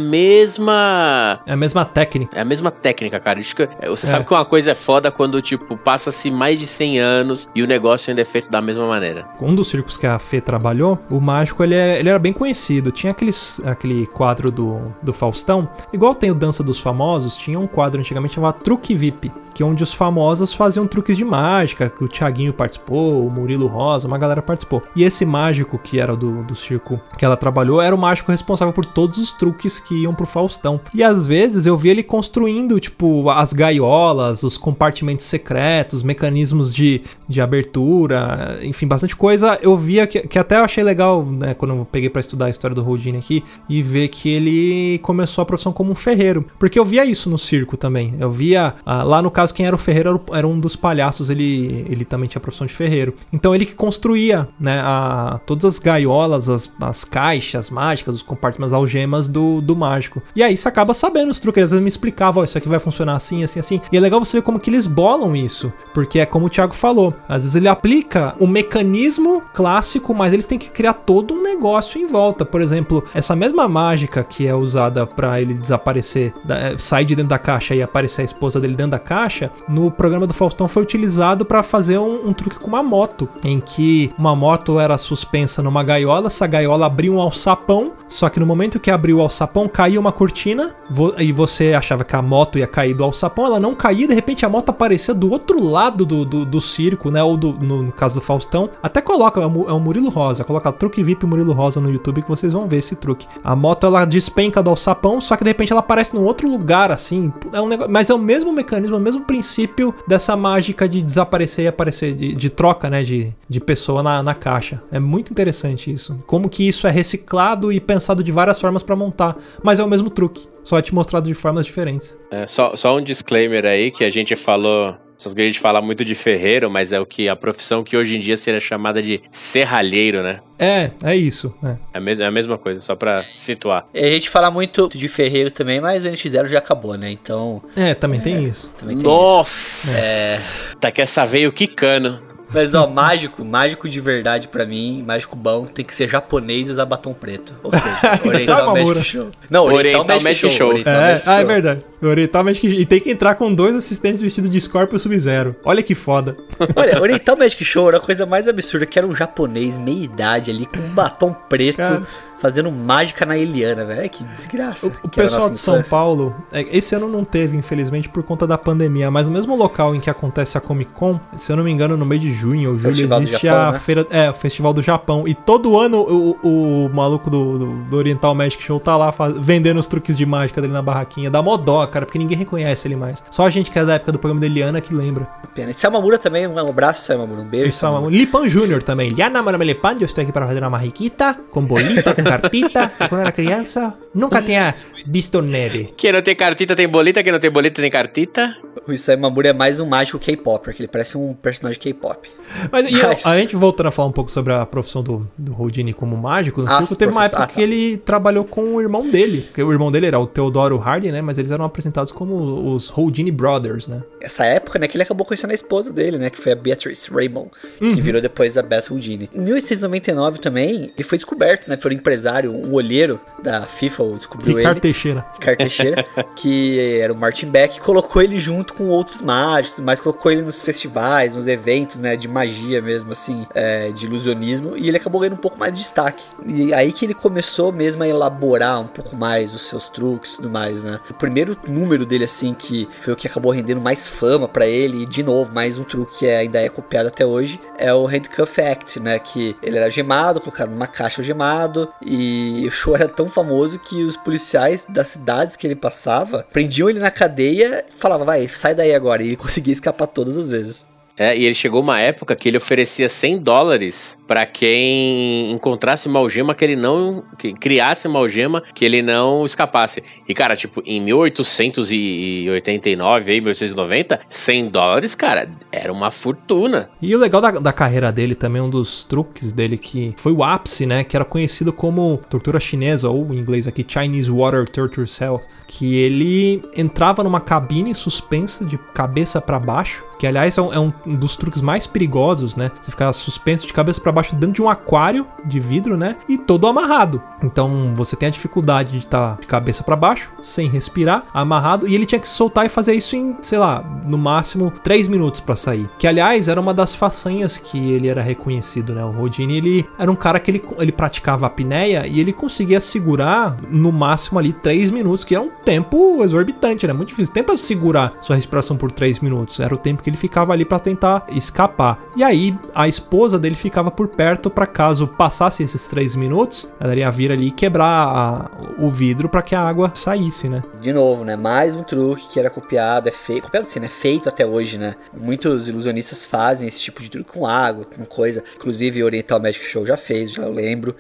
mesma. 0.58 1.40
É 1.46 1.54
a 1.54 1.58
mesma 1.58 1.86
técnica. 1.86 2.38
É 2.38 2.42
a 2.42 2.46
mesma 2.46 2.72
técnica, 2.72 3.20
cara. 3.20 3.40
É, 3.40 3.88
Você 3.90 4.06
É. 4.06 4.10
sabe 4.10 4.26
que 4.26 4.34
uma 4.34 4.46
coisa 4.46 4.72
é 4.72 4.76
foda 4.76 5.12
quando, 5.12 5.42
tipo, 5.42 5.78
passa-se 5.78 6.30
mais 6.32 6.60
de 6.60 6.66
100 6.66 7.00
anos 7.00 7.50
e 7.56 7.62
o 7.64 7.68
negócio 7.68 8.10
ainda 8.12 8.22
é 8.22 8.26
feito 8.26 8.50
da 8.50 8.62
mesma 8.62 8.86
maneira. 8.86 9.28
um 9.42 9.54
dos 9.56 9.68
circos 9.70 9.98
que 9.98 10.06
a 10.06 10.18
Fê 10.20 10.42
trabalhou, 10.42 10.98
o 11.10 11.20
mágico 11.22 11.64
ele, 11.64 11.76
é- 11.76 12.00
ele 12.00 12.10
era 12.10 12.20
bem 12.20 12.34
conhecido. 12.34 12.92
Tinha 12.92 13.12
aqueles, 13.12 13.62
aquele 13.66 14.06
quadro 14.08 14.52
do, 14.52 14.94
do 15.02 15.14
Faustão, 15.14 15.70
igual 15.94 16.14
tem 16.16 16.32
o 16.32 16.36
Dança 16.36 16.64
dos 16.64 16.80
Famosos, 16.80 17.36
tinha 17.38 17.60
um 17.60 17.68
quadro 17.68 18.00
antigamente 18.00 18.36
chamado 18.36 18.62
Truque 18.64 18.94
VIP, 18.96 19.32
que 19.54 19.64
é 19.64 19.66
onde 19.66 19.82
os 19.84 19.94
famosos 19.94 20.54
faziam 20.54 20.86
truques 20.88 21.18
de 21.18 21.26
mágica, 21.26 21.90
que 21.90 22.04
o 22.04 22.08
Thiaguinho 22.08 22.54
participou, 22.54 23.26
o 23.26 23.30
Murilo 23.30 23.68
Rosa, 23.68 24.08
uma 24.08 24.18
galera 24.18 24.42
participou. 24.42 24.84
E 24.98 25.04
esse 25.04 25.24
mágico 25.24 25.78
que 25.78 26.00
era 26.00 26.16
do, 26.16 26.44
do 26.44 26.56
circo 26.56 27.00
que 27.20 27.24
ela 27.24 27.38
trabalhou, 27.38 27.80
era 27.80 27.96
o 27.96 28.00
mágico 28.00 28.32
responsável 28.32 28.74
por 28.74 28.84
todos 28.84 29.20
os 29.20 29.32
truques 29.32 29.80
que 29.80 30.02
iam 30.02 30.16
pro 30.16 30.26
Faustão. 30.26 30.82
E 30.92 31.04
às 31.04 31.28
vezes 31.28 31.68
eu 31.68 31.78
vi 31.78 31.90
ele 31.90 32.02
construindo, 32.02 32.80
tipo, 32.80 33.30
as 33.30 33.54
gaiolas, 33.54 34.42
os 34.42 34.58
compartimentos 34.58 35.28
secretos, 35.28 36.02
mecanismos 36.02 36.74
de, 36.74 37.04
de 37.30 37.40
abertura, 37.40 38.58
enfim, 38.64 38.88
bastante 38.88 39.16
coisa. 39.16 39.60
Eu 39.62 39.78
via 39.78 40.08
que, 40.08 40.22
que 40.22 40.40
até 40.40 40.58
eu 40.58 40.64
achei 40.64 40.84
legal, 40.84 41.24
né, 41.24 41.54
quando 41.54 41.76
eu 41.76 41.86
peguei 41.86 42.10
pra 42.10 42.20
estudar 42.20 42.48
a 42.48 42.50
história 42.50 42.74
do 42.74 42.84
Houdini 42.84 43.20
aqui, 43.20 43.44
e 43.70 43.84
ver 43.84 44.08
que 44.08 44.28
ele 44.28 44.98
começou 45.04 45.44
a 45.44 45.46
profissão 45.46 45.72
como 45.72 45.92
um 45.92 45.96
ferreiro. 45.96 46.44
Porque 46.58 46.80
eu 46.80 46.86
via 46.86 47.06
isso 47.06 47.30
no 47.30 47.38
circo 47.38 47.78
também. 47.78 48.16
Eu 48.20 48.32
via, 48.32 48.74
ah, 48.84 49.04
lá 49.04 49.22
no 49.22 49.30
caso, 49.30 49.54
quem 49.54 49.68
era 49.68 49.76
o 49.76 49.80
ferreiro 49.80 50.20
era 50.34 50.48
um 50.48 50.60
dos 50.60 50.76
palhaços, 50.76 51.30
ele, 51.30 51.86
ele 51.88 52.04
também 52.04 52.28
tinha 52.28 52.40
a 52.40 52.42
profissão 52.42 52.66
de 52.66 52.74
ferreiro. 52.74 53.14
Então 53.32 53.54
ele 53.54 53.64
que 53.68 53.76
construía, 53.76 54.48
né, 54.60 54.87
a, 54.88 55.40
todas 55.46 55.66
as 55.66 55.80
gaiolas, 55.80 56.48
as, 56.48 56.72
as 56.80 57.04
caixas 57.04 57.70
mágicas, 57.70 58.16
os 58.16 58.22
compartimentos, 58.22 58.72
as 58.72 58.78
algemas 58.78 59.28
do, 59.28 59.60
do 59.60 59.76
mágico. 59.76 60.22
E 60.34 60.42
aí 60.42 60.56
você 60.56 60.70
acaba 60.70 60.94
sabendo 60.94 61.30
os 61.30 61.42
truques. 61.42 61.66
Às 61.66 61.72
vezes 61.72 61.84
me 61.84 61.90
explicava, 61.90 62.40
ó, 62.40 62.44
isso 62.46 62.58
aqui 62.58 62.70
vai 62.70 62.80
funcionar 62.80 63.14
assim, 63.14 63.44
assim, 63.44 63.60
assim. 63.60 63.82
E 63.92 63.98
é 63.98 64.00
legal 64.00 64.24
você 64.24 64.38
ver 64.38 64.44
como 64.44 64.60
que 64.60 64.70
eles 64.70 64.88
bolam 64.88 65.36
isso. 65.36 65.74
Porque 65.94 66.20
é 66.20 66.26
como 66.26 66.46
o 66.46 66.50
Thiago 66.50 66.74
falou. 66.74 67.14
Às 67.28 67.44
vezes 67.44 67.56
ele 67.56 67.68
aplica 67.68 68.34
o 68.40 68.48
mecanismo 68.48 69.42
clássico, 69.54 70.14
mas 70.14 70.32
eles 70.32 70.46
têm 70.46 70.58
que 70.58 70.72
criar 70.72 70.94
todo 70.94 71.34
um 71.34 71.44
negócio 71.44 72.00
em 72.00 72.08
volta. 72.08 72.46
Por 72.46 72.62
exemplo, 72.62 73.04
essa 73.14 73.36
mesma 73.36 73.68
mágica 73.68 74.24
que 74.24 74.48
é 74.48 74.56
usada 74.56 75.06
pra 75.06 75.42
ele 75.42 75.54
desaparecer, 75.54 76.34
eh, 76.48 76.76
sair 76.78 77.04
de 77.04 77.16
dentro 77.16 77.30
da 77.30 77.40
caixa 77.40 77.76
e 77.76 77.82
aparecer 77.82 78.22
a 78.22 78.26
esposa 78.26 78.60
dele 78.60 78.76
dentro 78.76 78.92
da 78.92 79.00
caixa, 79.00 79.52
no 79.68 79.92
programa 79.92 80.26
do 80.26 80.34
Faustão 80.34 80.68
foi 80.68 80.84
utilizado 80.84 81.44
pra 81.44 81.62
fazer 81.62 81.98
um, 81.98 82.30
um 82.30 82.34
truque 82.34 82.60
com 82.60 82.68
uma 82.68 82.84
moto, 82.84 83.28
em 83.44 83.60
que 83.60 84.12
uma 84.18 84.36
moto 84.36 84.77
era 84.80 84.98
suspensa 84.98 85.62
numa 85.62 85.84
gaiola, 85.84 86.28
essa 86.28 86.48
gaiola 86.48 86.86
abriu 86.86 87.16
um 87.16 87.22
alçapão, 87.22 87.94
só 88.08 88.30
que 88.30 88.40
no 88.40 88.46
momento 88.46 88.80
que 88.80 88.90
abriu 88.90 89.18
o 89.18 89.22
alçapão 89.22 89.68
caiu 89.68 90.00
uma 90.00 90.12
cortina 90.12 90.76
e 91.18 91.32
você 91.32 91.74
achava 91.74 92.04
que 92.04 92.16
a 92.16 92.22
moto 92.22 92.58
ia 92.58 92.68
cair 92.68 92.94
do 92.94 93.04
alçapão, 93.04 93.46
ela 93.46 93.60
não 93.60 93.76
caía, 93.76 94.08
de 94.08 94.14
repente 94.14 94.46
a 94.46 94.50
moto 94.50 94.70
aparecia 94.70 95.14
do 95.14 95.32
outro 95.32 95.64
lado 95.64 96.06
do, 96.06 96.24
do, 96.24 96.46
do 96.46 96.62
circo, 96.62 97.12
né? 97.12 97.22
Ou 97.22 97.36
do, 97.36 97.54
no, 97.54 97.84
no 97.84 97.92
caso 97.92 98.16
do 98.16 98.22
Faustão. 98.22 98.70
Até 98.82 99.02
coloca, 99.02 99.42
é 99.42 99.46
o 99.46 99.70
é 99.70 99.80
Murilo 99.80 100.10
Rosa, 100.10 100.44
coloca 100.44 100.72
truque 100.72 101.04
VIP 101.04 101.26
Murilo 101.26 101.54
Rosa 101.54 101.82
no 101.82 101.92
YouTube 101.92 102.22
que 102.22 102.30
vocês 102.30 102.54
vão 102.54 102.68
ver 102.68 102.78
esse 102.78 102.96
truque. 102.96 103.28
A 103.44 103.56
moto 103.56 103.86
ela 103.86 104.06
despenca 104.06 104.64
do 104.64 104.70
alçapão, 104.70 105.20
só 105.20 105.36
que 105.36 105.44
de 105.44 105.50
repente 105.50 105.72
ela 105.72 105.80
aparece 105.80 106.16
num 106.16 106.24
outro 106.24 106.50
lugar, 106.50 106.92
assim. 106.92 107.32
É 107.52 107.62
um 107.62 107.68
negócio, 107.68 107.92
mas 107.92 108.10
é 108.10 108.14
o 108.14 108.18
mesmo 108.18 108.52
mecanismo, 108.52 108.96
é 108.96 109.00
o 109.00 109.02
mesmo 109.02 109.22
princípio 109.22 109.94
dessa 110.08 110.36
mágica 110.36 110.88
de 110.88 111.02
desaparecer 111.02 111.66
e 111.66 111.68
aparecer, 111.68 112.14
de, 112.14 112.36
de 112.36 112.50
troca, 112.50 112.90
né? 112.90 113.04
De, 113.04 113.34
de 113.50 113.60
pessoa 113.60 114.02
na, 114.02 114.24
na 114.24 114.34
caixa. 114.34 114.67
É 114.92 115.00
muito 115.00 115.32
interessante 115.32 115.94
isso. 115.94 116.18
Como 116.28 116.50
que 116.50 116.68
isso 116.68 116.88
é 116.88 116.92
reciclado 116.92 117.72
e 117.72 117.80
pensado 117.80 118.24
de 118.24 118.32
várias 118.32 118.60
formas 118.60 118.84
pra 118.84 118.96
montar, 118.96 119.36
mas 119.64 119.80
é 119.80 119.84
o 119.84 119.88
mesmo 119.88 120.10
truque. 120.10 120.48
Só 120.64 120.78
é 120.78 120.82
te 120.82 120.94
mostrado 120.94 121.28
de 121.28 121.34
formas 121.34 121.66
diferentes. 121.66 122.18
É, 122.32 122.46
só, 122.48 122.76
só 122.76 122.98
um 122.98 123.02
disclaimer 123.02 123.66
aí 123.66 123.90
que 123.92 124.04
a 124.04 124.10
gente 124.10 124.36
falou. 124.36 124.96
Só 125.18 125.34
que 125.34 125.42
a 125.42 125.46
gente 125.46 125.60
fala 125.60 125.82
muito 125.82 126.06
de 126.06 126.14
ferreiro, 126.14 126.70
mas 126.70 126.94
é 126.94 127.00
o 127.00 127.06
que 127.06 127.28
a 127.28 127.36
profissão 127.36 127.84
que 127.84 127.98
hoje 127.98 128.16
em 128.16 128.20
dia 128.20 128.38
seria 128.38 128.60
chamada 128.60 129.02
de 129.02 129.20
serralheiro, 129.32 130.22
né? 130.22 130.42
É, 130.60 130.92
é 131.04 131.16
isso. 131.16 131.56
né? 131.60 131.80
É 131.92 131.98
a, 131.98 132.02
mes- 132.02 132.20
é 132.20 132.26
a 132.28 132.30
mesma 132.30 132.56
coisa, 132.56 132.80
só 132.80 132.96
pra 132.96 133.24
situar. 133.32 133.88
E 133.96 134.00
a 134.00 134.12
gente 134.12 134.30
fala 134.30 134.52
muito 134.52 134.88
de 134.94 135.08
ferreiro 135.08 135.50
também, 135.50 135.82
mas 135.82 136.06
o 136.06 136.08
NX0 136.08 136.48
já 136.48 136.60
acabou, 136.60 136.96
né? 136.96 137.10
Então, 137.10 137.64
É, 137.76 137.96
também 137.96 138.20
tem 138.20 138.44
isso. 138.44 138.70
também 138.78 138.96
tem 138.96 139.02
isso. 139.08 139.10
Nossa! 139.10 140.76
Tá 140.80 140.92
que 140.92 141.02
essa 141.02 141.26
veio 141.26 141.52
quicando. 141.52 142.20
Mas 142.54 142.74
ó, 142.74 142.88
mágico, 142.88 143.44
mágico 143.44 143.90
de 143.90 144.00
verdade 144.00 144.48
pra 144.48 144.66
mim, 144.66 145.04
mágico 145.06 145.36
bom, 145.36 145.66
tem 145.66 145.84
que 145.84 145.94
ser 145.94 146.10
japonês 146.10 146.70
e 146.70 146.72
usar 146.72 146.86
batom 146.86 147.14
preto. 147.14 147.54
Ou 147.62 147.72
seja, 147.72 148.22
Oriental 148.26 148.66
Mamura. 148.68 148.96
Magic 148.96 149.04
Show. 149.04 149.28
Não, 149.50 149.64
Oriental, 149.66 149.78
Oriental 150.02 150.06
Magic, 150.08 150.24
Magic 150.24 150.40
Show. 150.42 150.52
Show. 150.52 150.68
Oriental 150.70 150.94
É, 150.94 151.12
Magic 151.12 151.24
ah, 151.28 151.34
é 151.34 151.40
Show. 151.40 151.48
verdade. 151.48 151.84
Oriental 152.02 152.44
Magic 152.44 152.68
E 152.68 152.86
tem 152.86 153.00
que 153.00 153.10
entrar 153.10 153.36
com 153.36 153.54
dois 153.54 153.76
assistentes 153.76 154.22
vestidos 154.22 154.50
de 154.50 154.60
Scorpio 154.62 155.00
Sub-Zero. 155.00 155.56
Olha 155.64 155.82
que 155.82 155.96
foda. 155.96 156.38
Olha, 156.76 157.02
Oriental 157.02 157.36
Magic 157.38 157.64
Show 157.66 157.88
era 157.88 157.98
a 157.98 158.02
coisa 158.02 158.26
mais 158.26 158.48
absurda, 158.48 158.86
que 158.86 158.98
era 159.00 159.08
um 159.08 159.16
japonês, 159.16 159.78
meia 159.78 160.04
idade 160.06 160.52
ali, 160.52 160.66
com 160.66 160.78
um 160.78 160.90
batom 160.90 161.34
preto, 161.34 161.78
Cara. 161.78 162.04
fazendo 162.40 162.72
mágica 162.72 163.26
na 163.26 163.38
Eliana, 163.38 163.86
velho. 163.86 164.10
Que 164.10 164.24
desgraça. 164.24 164.88
O, 164.88 164.92
o 165.04 165.10
que 165.10 165.22
pessoal 165.22 165.50
de 165.50 165.58
São. 165.58 165.82
Paulo, 165.84 166.36
é, 166.52 166.62
esse 166.76 166.94
ano 166.96 167.08
não 167.08 167.24
teve, 167.24 167.56
infelizmente, 167.58 168.10
por 168.10 168.22
conta 168.24 168.46
da 168.46 168.58
pandemia, 168.58 169.10
mas 169.10 169.28
no 169.28 169.34
mesmo 169.34 169.56
local 169.56 169.96
em 169.96 170.00
que 170.00 170.10
acontece 170.10 170.58
a 170.58 170.62
Comic 170.62 170.92
Con, 170.94 171.20
se 171.36 171.52
eu 171.52 171.58
não 171.58 171.64
me 171.64 171.72
engano, 171.72 171.96
no 171.98 172.06
mês 172.06 172.22
de 172.22 172.32
junho 172.32 172.72
ou 172.72 172.76
julho, 172.78 172.90
Festival 172.90 173.20
do 173.20 173.24
existe 173.24 173.48
Japão, 173.48 173.70
a 173.70 173.72
né? 173.74 173.80
feira. 173.80 174.08
É, 174.10 174.30
o 174.30 174.34
Festival 174.34 174.74
do 174.74 174.82
Japão. 174.82 175.28
E 175.28 175.34
todo 175.34 175.78
ano 175.80 176.00
o, 176.44 176.86
o 176.86 176.90
maluco 176.94 177.30
do, 177.30 177.58
do- 177.58 177.78
do 177.86 177.98
Oriental 177.98 178.34
Magic 178.36 178.62
Show 178.62 178.80
tá 178.80 178.96
lá 178.98 179.12
faz- 179.12 179.36
vendendo 179.40 179.80
os 179.80 179.88
truques 179.88 180.18
de 180.18 180.26
mágica 180.26 180.62
dele 180.62 180.74
na 180.74 180.82
barraquinha. 180.82 181.30
Dá 181.32 181.42
mó 181.42 181.58
dó, 181.58 181.87
cara, 181.88 182.06
porque 182.06 182.20
ninguém 182.20 182.38
reconhece 182.38 182.88
ele 182.88 182.96
mais. 182.96 183.24
Só 183.32 183.46
a 183.46 183.50
gente 183.50 183.72
que 183.72 183.80
é 183.80 183.86
da 183.86 183.96
época 183.96 184.12
do 184.12 184.20
programa 184.20 184.42
da 184.42 184.48
Eliana 184.48 184.82
que 184.82 184.94
lembra. 184.94 185.28
Pena. 185.54 185.72
E 185.72 185.74
Samamura 185.74 186.18
também, 186.18 186.48
um 186.48 186.58
abraço, 186.58 187.04
Samamura. 187.04 187.42
Um 187.42 187.46
beijo. 187.46 187.68
Isso 187.68 187.86
é 187.86 187.90
uma... 187.90 187.98
Samamura. 187.98 188.16
Lipan 188.16 188.48
Jr. 188.48 188.84
também. 188.84 189.10
Liana 189.10 189.42
Marmelepan, 189.42 189.96
eu 190.00 190.06
estou 190.06 190.22
aqui 190.22 190.32
para 190.32 190.48
fazer 190.48 190.60
uma 190.60 190.70
marriquita, 190.70 191.36
com 191.52 191.62
bolita, 191.64 192.14
com 192.14 192.24
cartita. 192.24 192.92
Quando 193.10 193.22
era 193.22 193.32
criança, 193.32 193.94
nunca 194.14 194.42
tinha 194.42 194.76
visto 195.06 195.42
neve. 195.42 195.94
Quem 195.98 196.12
não 196.12 196.22
tem 196.22 196.36
cartita 196.36 196.76
tem 196.76 196.88
bolita, 196.88 197.24
quem 197.24 197.32
não 197.32 197.40
tem 197.40 197.50
bolita 197.50 197.82
tem 197.82 197.90
cartita. 197.90 198.56
O 198.86 198.92
Isai 198.94 199.16
Mamura 199.16 199.50
é 199.50 199.54
mais 199.54 199.80
um 199.80 199.86
mágico 199.86 200.20
K-pop, 200.20 200.64
porque 200.64 200.82
ele 200.82 200.88
parece 200.88 201.18
um 201.18 201.34
personagem 201.34 201.80
K-pop. 201.80 202.30
Mas, 202.72 202.90
e 202.92 203.02
Mas- 203.02 203.26
a 203.26 203.38
gente 203.38 203.56
voltando 203.56 203.88
a 203.88 203.92
falar 203.92 204.08
um 204.10 204.12
pouco 204.12 204.32
sobre 204.32 204.54
a 204.54 204.66
profissão 204.66 205.02
do, 205.02 205.30
do 205.38 205.54
Houdini 205.60 205.94
como 205.94 206.16
mágico, 206.18 206.62
no 206.62 206.68
circo, 206.68 206.96
teve 206.96 207.12
uma 207.12 207.26
época 207.26 207.44
ah, 207.44 207.48
que 207.48 207.62
ele 207.62 207.98
trabalhou 207.98 208.44
com 208.46 208.76
o 208.76 208.82
irmão 208.82 209.08
dele. 209.10 209.42
Porque 209.42 209.64
o 209.64 209.72
irmão 209.72 209.92
dele 209.92 210.06
era 210.08 210.20
o 210.20 210.26
Teodoro 210.28 210.78
Hardy, 210.80 211.12
né? 211.12 211.22
Mas 211.22 211.38
eles 211.38 211.52
eram 211.52 211.66
apresentados 211.66 212.12
como 212.12 212.74
os 212.76 212.92
Houdini 212.96 213.32
Brothers, 213.32 213.88
né? 213.88 214.02
Essa 214.22 214.46
época, 214.46 214.78
né, 214.80 214.88
que 214.88 214.96
ele 214.98 215.04
acabou 215.04 215.26
conhecendo 215.26 215.52
a 215.52 215.54
esposa 215.54 215.92
dele, 215.94 216.18
né, 216.18 216.30
que 216.30 216.38
foi 216.38 216.52
a 216.52 216.56
Beatrice 216.56 217.10
Raymond, 217.12 217.50
Uhum. 217.82 217.94
que 217.96 218.02
virou 218.02 218.22
depois 218.22 218.58
a 218.58 218.62
Bess 218.62 218.90
Houdini. 218.92 219.30
Em 219.34 219.42
1899 219.42 220.40
também, 220.40 220.92
ele 220.96 221.04
foi 221.04 221.18
descoberto, 221.18 221.68
né, 221.70 221.76
por 221.78 221.92
um 221.92 221.96
empresário, 221.96 222.52
um 222.52 222.74
olheiro 222.74 223.20
da 223.42 223.64
FIFA, 223.64 224.04
descobriu 224.18 224.58
Ricardo 224.58 224.76
ele. 224.78 224.82
Teixeira. 224.82 225.26
Ricardo 225.34 225.58
Teixeira, 225.60 226.04
que 226.36 227.00
era 227.00 227.14
o 227.14 227.16
Martin 227.16 227.48
Beck, 227.48 227.80
colocou 227.80 228.22
ele 228.22 228.40
junto 228.40 228.67
com 228.74 228.86
outros 228.90 229.22
mágicos, 229.22 229.80
mas 229.84 230.00
colocou 230.00 230.32
ele 230.32 230.42
nos 230.42 230.62
festivais, 230.62 231.36
nos 231.36 231.48
eventos, 231.48 231.98
né, 231.98 232.16
de 232.16 232.28
magia 232.28 232.82
mesmo, 232.82 233.12
assim, 233.12 233.46
é, 233.54 233.92
de 233.92 234.06
ilusionismo, 234.06 234.76
e 234.78 234.88
ele 234.88 234.98
acabou 234.98 235.22
ganhando 235.22 235.34
um 235.36 235.42
pouco 235.42 235.58
mais 235.58 235.74
de 235.74 235.80
destaque. 235.80 236.24
E 236.46 236.74
aí 236.74 236.92
que 236.92 237.06
ele 237.06 237.14
começou 237.14 237.72
mesmo 237.72 238.04
a 238.04 238.08
elaborar 238.08 238.82
um 238.82 238.88
pouco 238.88 239.16
mais 239.16 239.54
os 239.54 239.62
seus 239.62 239.90
truques 239.90 240.34
e 240.34 240.36
tudo 240.38 240.50
mais, 240.50 240.84
né. 240.84 241.00
O 241.10 241.14
primeiro 241.14 241.58
número 241.68 242.06
dele, 242.06 242.26
assim, 242.26 242.54
que 242.54 242.88
foi 243.02 243.14
o 243.14 243.16
que 243.16 243.28
acabou 243.28 243.52
rendendo 243.52 243.82
mais 243.82 244.08
fama 244.08 244.48
pra 244.48 244.66
ele, 244.66 245.04
e 245.04 245.06
de 245.06 245.24
novo, 245.24 245.54
mais 245.54 245.78
um 245.78 245.84
truque 245.84 246.20
que 246.20 246.26
é- 246.28 246.38
ainda 246.38 246.60
é 246.60 246.70
copiado 246.70 247.08
até 247.08 247.26
hoje, 247.26 247.60
é 247.78 247.94
o 247.94 248.06
Handcuff 248.06 248.62
Act, 248.62 249.00
né, 249.00 249.20
que 249.20 249.56
ele 249.62 249.78
era 249.78 249.90
gemado, 249.90 250.40
colocado 250.40 250.72
numa 250.72 250.88
caixa 250.88 251.22
gemado, 251.22 251.88
e 252.02 252.66
o 252.68 252.72
show 252.72 252.96
era 252.96 253.08
tão 253.08 253.28
famoso 253.28 253.80
que 253.80 254.04
os 254.04 254.16
policiais 254.16 254.86
das 254.90 255.10
cidades 255.10 255.56
que 255.56 255.68
ele 255.68 255.76
passava 255.76 256.46
prendiam 256.52 256.90
ele 256.90 257.00
na 257.00 257.12
cadeia 257.12 257.86
e 257.90 258.00
falavam, 258.00 258.26
vai, 258.26 258.48
sai 258.58 258.76
daí 258.76 258.94
agora, 258.94 259.24
e 259.24 259.28
ele 259.28 259.36
conseguia 259.36 259.74
escapar 259.74 260.08
todas 260.08 260.38
as 260.38 260.50
vezes. 260.50 260.90
É, 261.18 261.36
e 261.36 261.46
ele 261.46 261.56
chegou 261.56 261.82
uma 261.82 262.00
época 262.00 262.36
que 262.36 262.48
ele 262.48 262.58
oferecia 262.58 263.10
100 263.10 263.40
dólares 263.40 264.20
pra 264.28 264.46
quem 264.46 265.52
encontrasse 265.52 266.08
uma 266.08 266.20
algema 266.20 266.54
que 266.54 266.64
ele 266.64 266.76
não. 266.76 267.24
que 267.38 267.54
criasse 267.54 268.08
uma 268.08 268.20
algema 268.20 268.62
que 268.74 268.86
ele 268.86 269.02
não 269.02 269.44
escapasse. 269.46 270.04
E, 270.28 270.34
cara, 270.34 270.54
tipo, 270.56 270.82
em 270.86 271.02
1889, 271.02 273.32
aí, 273.32 273.42
1890, 273.42 274.22
100 274.30 274.70
dólares, 274.70 275.16
cara, 275.16 275.50
era 275.72 275.92
uma 275.92 276.12
fortuna. 276.12 276.92
E 277.02 277.16
o 277.16 277.20
legal 277.20 277.42
da, 277.42 277.50
da 277.52 277.74
carreira 277.74 278.12
dele 278.12 278.36
também, 278.36 278.62
um 278.62 278.70
dos 278.70 279.04
truques 279.04 279.52
dele 279.52 279.76
que 279.78 280.14
foi 280.18 280.32
o 280.32 280.44
ápice, 280.44 280.86
né? 280.86 281.04
Que 281.04 281.16
era 281.16 281.26
conhecido 281.26 281.74
como 281.74 282.22
tortura 282.30 282.60
chinesa, 282.60 283.10
ou 283.10 283.34
em 283.34 283.40
inglês 283.40 283.66
aqui, 283.68 283.84
Chinese 283.88 284.30
Water 284.30 284.70
Torture 284.70 285.08
Cell. 285.08 285.42
Que 285.66 285.96
ele 285.96 286.62
entrava 286.76 287.24
numa 287.24 287.40
cabine 287.40 287.96
suspensa 287.96 288.64
de 288.64 288.78
cabeça 288.94 289.42
pra 289.42 289.60
baixo. 289.60 290.06
Que 290.20 290.28
aliás 290.28 290.58
é 290.58 290.62
um, 290.62 290.74
é 290.74 290.80
um 290.80 290.92
dos 291.16 291.36
truques 291.36 291.62
mais 291.62 291.86
perigosos, 291.86 292.56
né? 292.56 292.72
Você 292.80 292.92
ficar 292.92 293.12
suspenso 293.14 293.68
de 293.68 293.74
cabeça 293.74 294.02
pra 294.02 294.12
baixo 294.12 294.36
dentro 294.36 294.56
de 294.56 294.62
um 294.62 294.70
aquário 294.70 295.26
de 295.46 295.60
vidro, 295.60 295.98
né? 295.98 296.18
E 296.28 296.38
todo 296.38 296.68
amarrado. 296.68 297.22
Então 297.44 297.94
você 297.96 298.16
tem 298.16 298.28
a 298.28 298.32
dificuldade 298.32 298.92
de 298.92 298.98
estar 299.00 299.38
de 299.40 299.48
cabeça 299.48 299.84
pra 299.84 299.96
baixo, 299.96 300.32
sem 300.42 300.70
respirar, 300.70 301.26
amarrado. 301.34 301.88
E 301.88 301.96
ele 301.96 302.06
tinha 302.06 302.20
que 302.20 302.28
soltar 302.28 302.66
e 302.66 302.70
fazer 302.70 302.94
isso 302.94 303.16
em, 303.16 303.38
sei 303.42 303.58
lá, 303.58 303.84
no 304.06 304.18
máximo 304.18 304.72
3 304.84 305.08
minutos 305.08 305.42
pra 305.42 305.56
sair. 305.56 305.90
Que 305.98 306.08
aliás 306.08 306.48
era 306.48 306.60
uma 306.60 306.74
das 306.74 306.96
façanhas 306.96 307.58
que 307.58 307.92
ele 307.92 308.08
era 308.08 308.22
reconhecido, 308.22 308.94
né? 308.94 309.04
O 309.04 309.12
Rodini 309.12 309.58
ele 309.58 309.90
era 309.98 310.12
um 310.12 310.16
cara 310.16 310.40
que 310.40 310.52
ele, 310.52 310.64
ele 310.78 310.92
praticava 310.92 311.46
apneia 311.46 312.08
e 312.08 312.20
ele 312.20 312.34
conseguia 312.34 312.80
segurar 312.80 313.56
no 313.70 313.92
máximo 313.92 314.40
ali 314.40 314.54
3 314.54 314.92
minutos, 314.92 315.24
que 315.24 315.36
é 315.36 315.40
um 315.40 315.50
tempo 315.50 316.24
exorbitante, 316.24 316.88
né? 316.88 316.94
Muito 316.94 317.10
difícil. 317.10 317.34
Tenta 317.34 317.56
segurar 317.58 318.14
sua 318.22 318.36
respiração 318.36 318.78
por 318.78 318.92
3 318.92 319.20
minutos. 319.20 319.60
Era 319.60 319.74
o 319.74 319.78
tempo 319.78 320.02
que 320.02 320.07
ele 320.10 320.18
ficava 320.18 320.54
ali 320.54 320.66
pra 320.66 320.80
tentar 320.80 321.26
escapar. 321.30 322.00
E 322.16 322.24
aí 322.24 322.58
a 322.74 322.88
esposa 322.88 323.38
dele 323.40 323.56
ficava 323.56 323.90
por 323.92 324.08
perto 324.08 324.50
pra 324.50 324.66
caso 324.68 325.08
passasse 325.08 325.64
esses 325.64 325.88
3 325.88 326.16
minutos, 326.16 326.72
ela 326.80 326.92
iria 326.92 327.10
vir 327.12 327.32
ali 327.32 327.48
e 327.48 327.52
quebrar 327.52 327.86
a- 328.08 328.52
o 328.80 328.90
vidro 328.90 329.28
pra 329.30 329.42
que 329.42 329.56
a 329.56 329.62
água 329.62 329.92
saísse, 329.96 330.48
né? 330.50 330.64
De 330.82 330.92
novo, 330.94 331.24
né? 331.24 331.36
Mais 331.36 331.76
um 331.76 331.84
truque 331.84 332.28
que 332.28 332.40
era 332.40 332.50
copiado, 332.50 333.10
é 333.10 333.12
feito. 333.12 333.44
Copiado 333.44 333.66
assim, 333.66 333.80
né? 333.80 333.88
Feito 333.90 334.30
até 334.30 334.46
hoje, 334.46 334.78
né? 334.78 334.96
Muitos 335.20 335.68
ilusionistas 335.68 336.26
fazem 336.26 336.68
esse 336.68 336.80
tipo 336.82 337.02
de 337.02 337.10
truque 337.10 337.32
com 337.32 337.46
água, 337.48 337.86
com 337.86 338.06
coisa. 338.06 338.44
Inclusive 338.56 339.02
o 339.02 339.06
Oriental 339.06 339.40
Magic 339.40 339.64
Show 339.66 339.86
já 339.86 339.98
fez, 339.98 340.32
já 340.34 340.46
lembro. 340.48 340.96